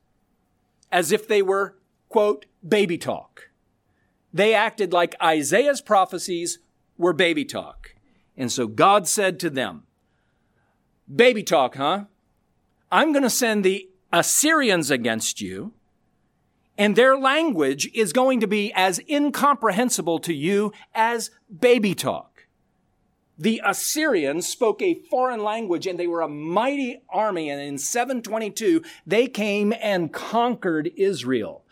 as 0.91 1.13
if 1.13 1.27
they 1.27 1.43
were, 1.43 1.77
quote, 2.09 2.47
baby 2.67 2.99
talk. 2.99 3.51
They 4.33 4.53
acted 4.53 4.93
like 4.93 5.15
Isaiah's 5.23 5.81
prophecies 5.81 6.59
were 6.99 7.13
baby 7.13 7.45
talk. 7.45 7.95
And 8.37 8.53
so 8.53 8.67
God 8.67 9.09
said 9.09 9.41
to 9.41 9.51
them, 9.51 9.85
Baby 11.15 11.45
talk, 11.45 11.77
huh? 11.77 12.05
I'm 12.91 13.13
going 13.13 13.23
to 13.23 13.31
send 13.31 13.65
the 13.65 13.89
Assyrians 14.13 14.91
against 14.91 15.41
you, 15.41 15.73
and 16.79 16.95
their 16.95 17.17
language 17.17 17.91
is 17.95 18.13
going 18.13 18.41
to 18.41 18.47
be 18.47 18.73
as 18.75 19.01
incomprehensible 19.09 20.19
to 20.21 20.35
you 20.35 20.73
as 20.95 21.31
baby 21.61 21.95
talk. 21.95 22.47
The 23.39 23.61
Assyrians 23.65 24.49
spoke 24.49 24.81
a 24.81 24.95
foreign 24.95 25.43
language 25.43 25.87
and 25.87 25.99
they 25.99 26.07
were 26.07 26.23
a 26.23 26.29
mighty 26.29 27.03
army. 27.11 27.51
And 27.51 27.61
in 27.61 27.77
722, 27.77 28.83
they 29.07 29.27
came 29.27 29.75
and 29.81 30.13
conquered 30.13 30.91
Israel. 30.97 31.65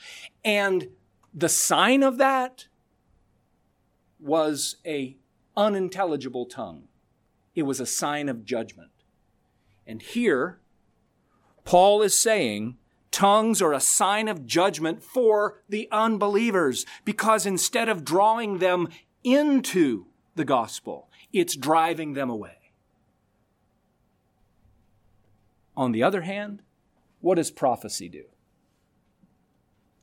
And 0.45 0.89
the 1.33 1.49
sign 1.49 2.03
of 2.03 2.19
that 2.19 2.67
was 4.21 4.77
a 4.85 5.17
unintelligible 5.57 6.47
tongue. 6.47 6.89
It 7.55 7.63
was 7.63 7.81
a 7.81 7.87
sign 7.87 8.29
of 8.29 8.45
judgment. 8.45 8.91
And 9.87 10.03
here, 10.03 10.61
Paul 11.65 12.03
is 12.03 12.17
saying 12.17 12.77
tongues 13.11 13.63
are 13.63 13.73
a 13.73 13.81
sign 13.81 14.29
of 14.29 14.47
judgment 14.47 15.03
for 15.03 15.63
the 15.69 15.89
unbelievers 15.91 16.85
because 17.05 17.47
instead 17.47 17.89
of 17.89 18.05
drawing 18.05 18.59
them 18.59 18.89
into 19.23 20.07
the 20.35 20.45
gospel, 20.45 21.09
it's 21.33 21.57
driving 21.57 22.15
them 22.15 22.29
away. 22.29 22.57
On 25.77 25.93
the 25.93 26.03
other 26.03 26.23
hand, 26.23 26.63
what 27.21 27.37
does 27.37 27.51
prophecy 27.51 28.09
do? 28.09 28.25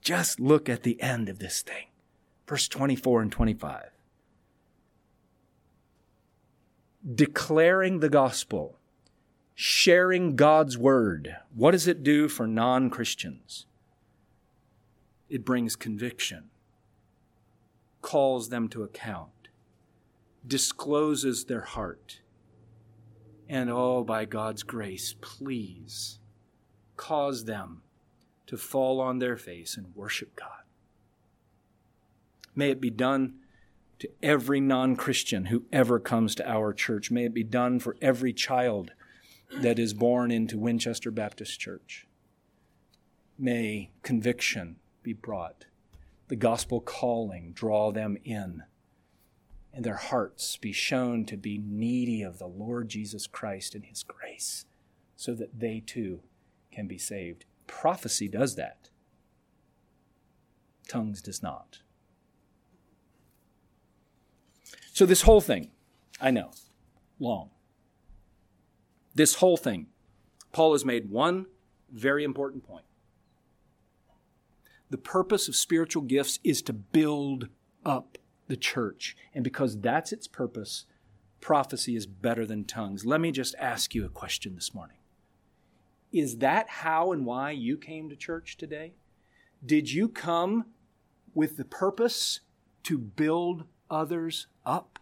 Just 0.01 0.39
look 0.39 0.67
at 0.67 0.83
the 0.83 1.01
end 1.01 1.29
of 1.29 1.39
this 1.39 1.61
thing. 1.61 1.87
Verse 2.47 2.67
24 2.67 3.21
and 3.21 3.31
25. 3.31 3.91
Declaring 7.15 7.99
the 7.99 8.09
gospel 8.09 8.77
sharing 9.63 10.35
God's 10.35 10.75
word, 10.75 11.37
what 11.53 11.69
does 11.69 11.87
it 11.87 12.01
do 12.01 12.27
for 12.27 12.47
non 12.47 12.89
Christians? 12.89 13.67
It 15.29 15.45
brings 15.45 15.75
conviction, 15.75 16.45
calls 18.01 18.49
them 18.49 18.69
to 18.69 18.81
account, 18.81 19.49
discloses 20.47 21.45
their 21.45 21.61
heart. 21.61 22.21
And 23.47 23.69
oh, 23.69 24.03
by 24.03 24.25
God's 24.25 24.63
grace, 24.63 25.13
please 25.21 26.17
cause 26.97 27.45
them 27.45 27.83
to 28.47 28.57
fall 28.57 28.99
on 28.99 29.19
their 29.19 29.37
face 29.37 29.77
and 29.77 29.95
worship 29.95 30.35
God. 30.35 30.63
May 32.55 32.71
it 32.71 32.81
be 32.81 32.89
done 32.89 33.35
to 33.99 34.09
every 34.23 34.59
non 34.59 34.95
Christian 34.95 35.45
who 35.45 35.65
ever 35.71 35.99
comes 35.99 36.33
to 36.33 36.49
our 36.49 36.73
church. 36.73 37.11
May 37.11 37.25
it 37.25 37.33
be 37.35 37.43
done 37.43 37.79
for 37.79 37.95
every 38.01 38.33
child 38.33 38.93
that 39.53 39.77
is 39.77 39.93
born 39.93 40.31
into 40.31 40.57
Winchester 40.57 41.11
Baptist 41.11 41.59
Church. 41.59 42.07
May 43.37 43.91
conviction 44.03 44.77
be 45.03 45.13
brought, 45.13 45.65
the 46.27 46.35
gospel 46.35 46.79
calling 46.79 47.51
draw 47.53 47.91
them 47.91 48.17
in, 48.23 48.63
and 49.73 49.83
their 49.83 49.95
hearts 49.95 50.57
be 50.57 50.71
shown 50.71 51.25
to 51.25 51.37
be 51.37 51.57
needy 51.57 52.21
of 52.21 52.37
the 52.39 52.47
Lord 52.47 52.89
Jesus 52.89 53.27
Christ 53.27 53.75
and 53.75 53.85
his 53.85 54.03
grace, 54.03 54.65
so 55.15 55.33
that 55.33 55.59
they 55.59 55.81
too 55.85 56.21
can 56.71 56.87
be 56.87 56.97
saved. 56.97 57.45
Prophecy 57.67 58.27
does 58.27 58.55
that, 58.55 58.89
tongues 60.87 61.21
does 61.21 61.41
not. 61.41 61.79
So, 64.93 65.05
this 65.05 65.21
whole 65.21 65.41
thing, 65.41 65.71
I 66.19 66.31
know, 66.31 66.51
long. 67.19 67.49
This 69.13 69.35
whole 69.35 69.57
thing, 69.57 69.87
Paul 70.51 70.73
has 70.73 70.85
made 70.85 71.09
one 71.09 71.47
very 71.91 72.23
important 72.23 72.63
point. 72.63 72.85
The 74.89 74.97
purpose 74.97 75.47
of 75.47 75.55
spiritual 75.55 76.03
gifts 76.03 76.39
is 76.43 76.61
to 76.63 76.73
build 76.73 77.47
up 77.85 78.17
the 78.47 78.57
church. 78.57 79.15
And 79.33 79.43
because 79.43 79.79
that's 79.79 80.11
its 80.11 80.27
purpose, 80.27 80.85
prophecy 81.39 81.95
is 81.95 82.05
better 82.05 82.45
than 82.45 82.65
tongues. 82.65 83.05
Let 83.05 83.21
me 83.21 83.31
just 83.31 83.55
ask 83.57 83.95
you 83.95 84.05
a 84.05 84.09
question 84.09 84.55
this 84.55 84.73
morning. 84.73 84.97
Is 86.11 86.37
that 86.37 86.67
how 86.67 87.13
and 87.13 87.25
why 87.25 87.51
you 87.51 87.77
came 87.77 88.09
to 88.09 88.15
church 88.17 88.57
today? 88.57 88.93
Did 89.65 89.91
you 89.91 90.09
come 90.09 90.65
with 91.33 91.55
the 91.55 91.63
purpose 91.65 92.41
to 92.83 92.97
build 92.97 93.63
others 93.89 94.47
up? 94.65 94.99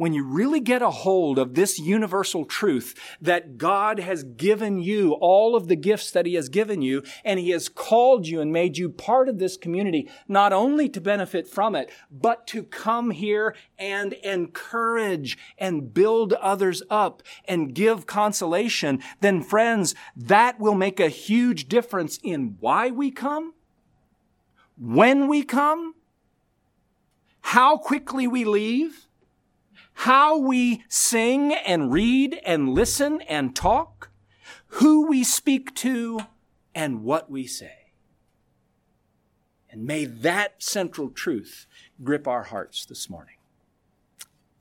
When 0.00 0.14
you 0.14 0.24
really 0.24 0.60
get 0.60 0.80
a 0.80 0.88
hold 0.88 1.38
of 1.38 1.52
this 1.52 1.78
universal 1.78 2.46
truth 2.46 2.98
that 3.20 3.58
God 3.58 3.98
has 3.98 4.22
given 4.24 4.80
you 4.80 5.12
all 5.20 5.54
of 5.54 5.68
the 5.68 5.76
gifts 5.76 6.10
that 6.12 6.24
He 6.24 6.36
has 6.36 6.48
given 6.48 6.80
you, 6.80 7.02
and 7.22 7.38
He 7.38 7.50
has 7.50 7.68
called 7.68 8.26
you 8.26 8.40
and 8.40 8.50
made 8.50 8.78
you 8.78 8.88
part 8.88 9.28
of 9.28 9.38
this 9.38 9.58
community, 9.58 10.08
not 10.26 10.54
only 10.54 10.88
to 10.88 11.02
benefit 11.02 11.46
from 11.46 11.74
it, 11.74 11.90
but 12.10 12.46
to 12.46 12.62
come 12.62 13.10
here 13.10 13.54
and 13.78 14.14
encourage 14.24 15.36
and 15.58 15.92
build 15.92 16.32
others 16.32 16.82
up 16.88 17.22
and 17.44 17.74
give 17.74 18.06
consolation, 18.06 19.02
then 19.20 19.42
friends, 19.42 19.94
that 20.16 20.58
will 20.58 20.74
make 20.74 20.98
a 20.98 21.10
huge 21.10 21.68
difference 21.68 22.18
in 22.22 22.56
why 22.60 22.88
we 22.88 23.10
come, 23.10 23.52
when 24.78 25.28
we 25.28 25.42
come, 25.42 25.94
how 27.42 27.76
quickly 27.76 28.26
we 28.26 28.46
leave, 28.46 29.06
how 30.00 30.38
we 30.38 30.82
sing 30.88 31.52
and 31.52 31.92
read 31.92 32.40
and 32.46 32.70
listen 32.70 33.20
and 33.28 33.54
talk, 33.54 34.08
who 34.68 35.06
we 35.06 35.22
speak 35.22 35.74
to, 35.74 36.18
and 36.74 37.04
what 37.04 37.30
we 37.30 37.46
say. 37.46 37.92
And 39.68 39.84
may 39.84 40.06
that 40.06 40.62
central 40.62 41.10
truth 41.10 41.66
grip 42.02 42.26
our 42.26 42.44
hearts 42.44 42.86
this 42.86 43.10
morning 43.10 43.34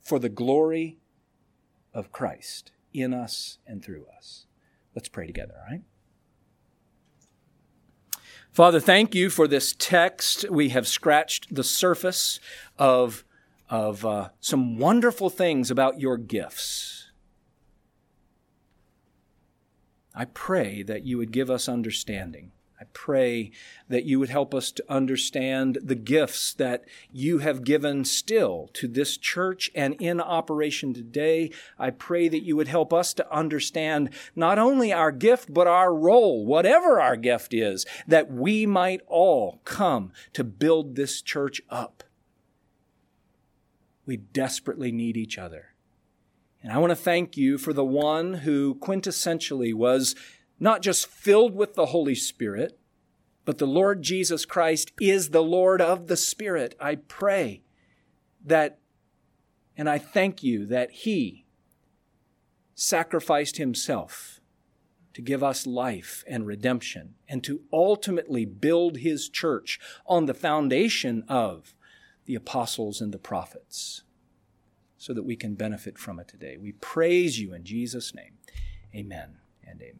for 0.01 0.19
the 0.19 0.27
glory 0.27 0.97
of 1.93 2.11
Christ 2.11 2.73
in 2.93 3.13
us 3.13 3.59
and 3.65 3.81
through 3.81 4.07
us. 4.17 4.45
Let's 4.93 5.07
pray 5.07 5.25
together, 5.25 5.53
all 5.57 5.71
right? 5.71 5.83
Father, 8.51 8.81
thank 8.81 9.15
you 9.15 9.29
for 9.29 9.47
this 9.47 9.73
text. 9.79 10.49
We 10.49 10.69
have 10.69 10.85
scratched 10.85 11.55
the 11.55 11.63
surface 11.63 12.41
of 12.77 13.23
of 13.69 14.05
uh, 14.05 14.29
some 14.39 14.77
wonderful 14.77 15.29
things 15.29 15.69
about 15.69 15.99
your 15.99 16.17
gifts. 16.17 17.11
I 20.15 20.25
pray 20.25 20.83
that 20.83 21.05
you 21.05 21.17
would 21.17 21.31
give 21.31 21.49
us 21.49 21.69
understanding. 21.69 22.51
I 22.81 22.85
pray 22.93 23.51
that 23.89 24.05
you 24.05 24.19
would 24.19 24.29
help 24.29 24.55
us 24.55 24.71
to 24.71 24.85
understand 24.87 25.79
the 25.83 25.95
gifts 25.95 26.53
that 26.53 26.85
you 27.11 27.39
have 27.39 27.65
given 27.65 28.05
still 28.05 28.69
to 28.73 28.87
this 28.87 29.17
church 29.17 29.69
and 29.75 29.95
in 29.95 30.21
operation 30.21 30.93
today. 30.93 31.51
I 31.77 31.89
pray 31.89 32.29
that 32.29 32.43
you 32.43 32.55
would 32.55 32.69
help 32.69 32.93
us 32.93 33.13
to 33.15 33.33
understand 33.33 34.11
not 34.33 34.57
only 34.57 34.93
our 34.93 35.11
gift, 35.11 35.53
but 35.53 35.67
our 35.67 35.93
role, 35.93 36.45
whatever 36.45 37.01
our 37.01 37.17
gift 37.17 37.53
is, 37.53 37.85
that 38.07 38.31
we 38.31 38.65
might 38.65 39.01
all 39.07 39.59
come 39.65 40.13
to 40.31 40.45
build 40.45 40.95
this 40.95 41.21
church 41.21 41.61
up. 41.69 42.03
We 44.09 44.17
desperately 44.17 44.91
need 44.91 45.17
each 45.17 45.37
other. 45.37 45.75
And 46.63 46.73
I 46.73 46.79
want 46.79 46.89
to 46.89 46.95
thank 46.95 47.37
you 47.37 47.59
for 47.59 47.73
the 47.73 47.85
one 47.85 48.33
who 48.33 48.73
quintessentially 48.81 49.71
was 49.71 50.15
not 50.59 50.81
just 50.81 51.05
filled 51.05 51.53
with 51.53 51.75
the 51.75 51.85
Holy 51.85 52.15
Spirit, 52.15 52.79
but 53.45 53.59
the 53.59 53.67
Lord 53.67 54.01
Jesus 54.01 54.47
Christ 54.47 54.91
is 54.99 55.29
the 55.29 55.43
Lord 55.43 55.79
of 55.79 56.07
the 56.07 56.17
Spirit. 56.17 56.73
I 56.79 56.95
pray 56.95 57.61
that, 58.43 58.79
and 59.77 59.87
I 59.87 59.99
thank 59.99 60.41
you 60.41 60.65
that 60.65 60.89
He 60.89 61.45
sacrificed 62.73 63.57
Himself 63.57 64.39
to 65.13 65.21
give 65.21 65.43
us 65.43 65.67
life 65.67 66.23
and 66.27 66.47
redemption 66.47 67.13
and 67.27 67.43
to 67.43 67.61
ultimately 67.71 68.43
build 68.43 68.97
His 68.97 69.29
church 69.29 69.79
on 70.07 70.25
the 70.25 70.33
foundation 70.33 71.23
of 71.27 71.75
the 72.29 72.35
apostles 72.35 73.01
and 73.01 73.11
the 73.11 73.17
prophets 73.17 74.03
so 74.99 75.15
that 75.15 75.23
we 75.23 75.35
can 75.35 75.55
benefit 75.55 75.97
from 75.97 76.19
it 76.19 76.27
today. 76.27 76.57
We 76.57 76.73
praise 76.73 77.39
you 77.39 77.55
in 77.55 77.63
Jesus' 77.63 78.13
name. 78.13 78.37
Amen 78.93 79.37
and 79.67 79.81
amen. 79.81 79.95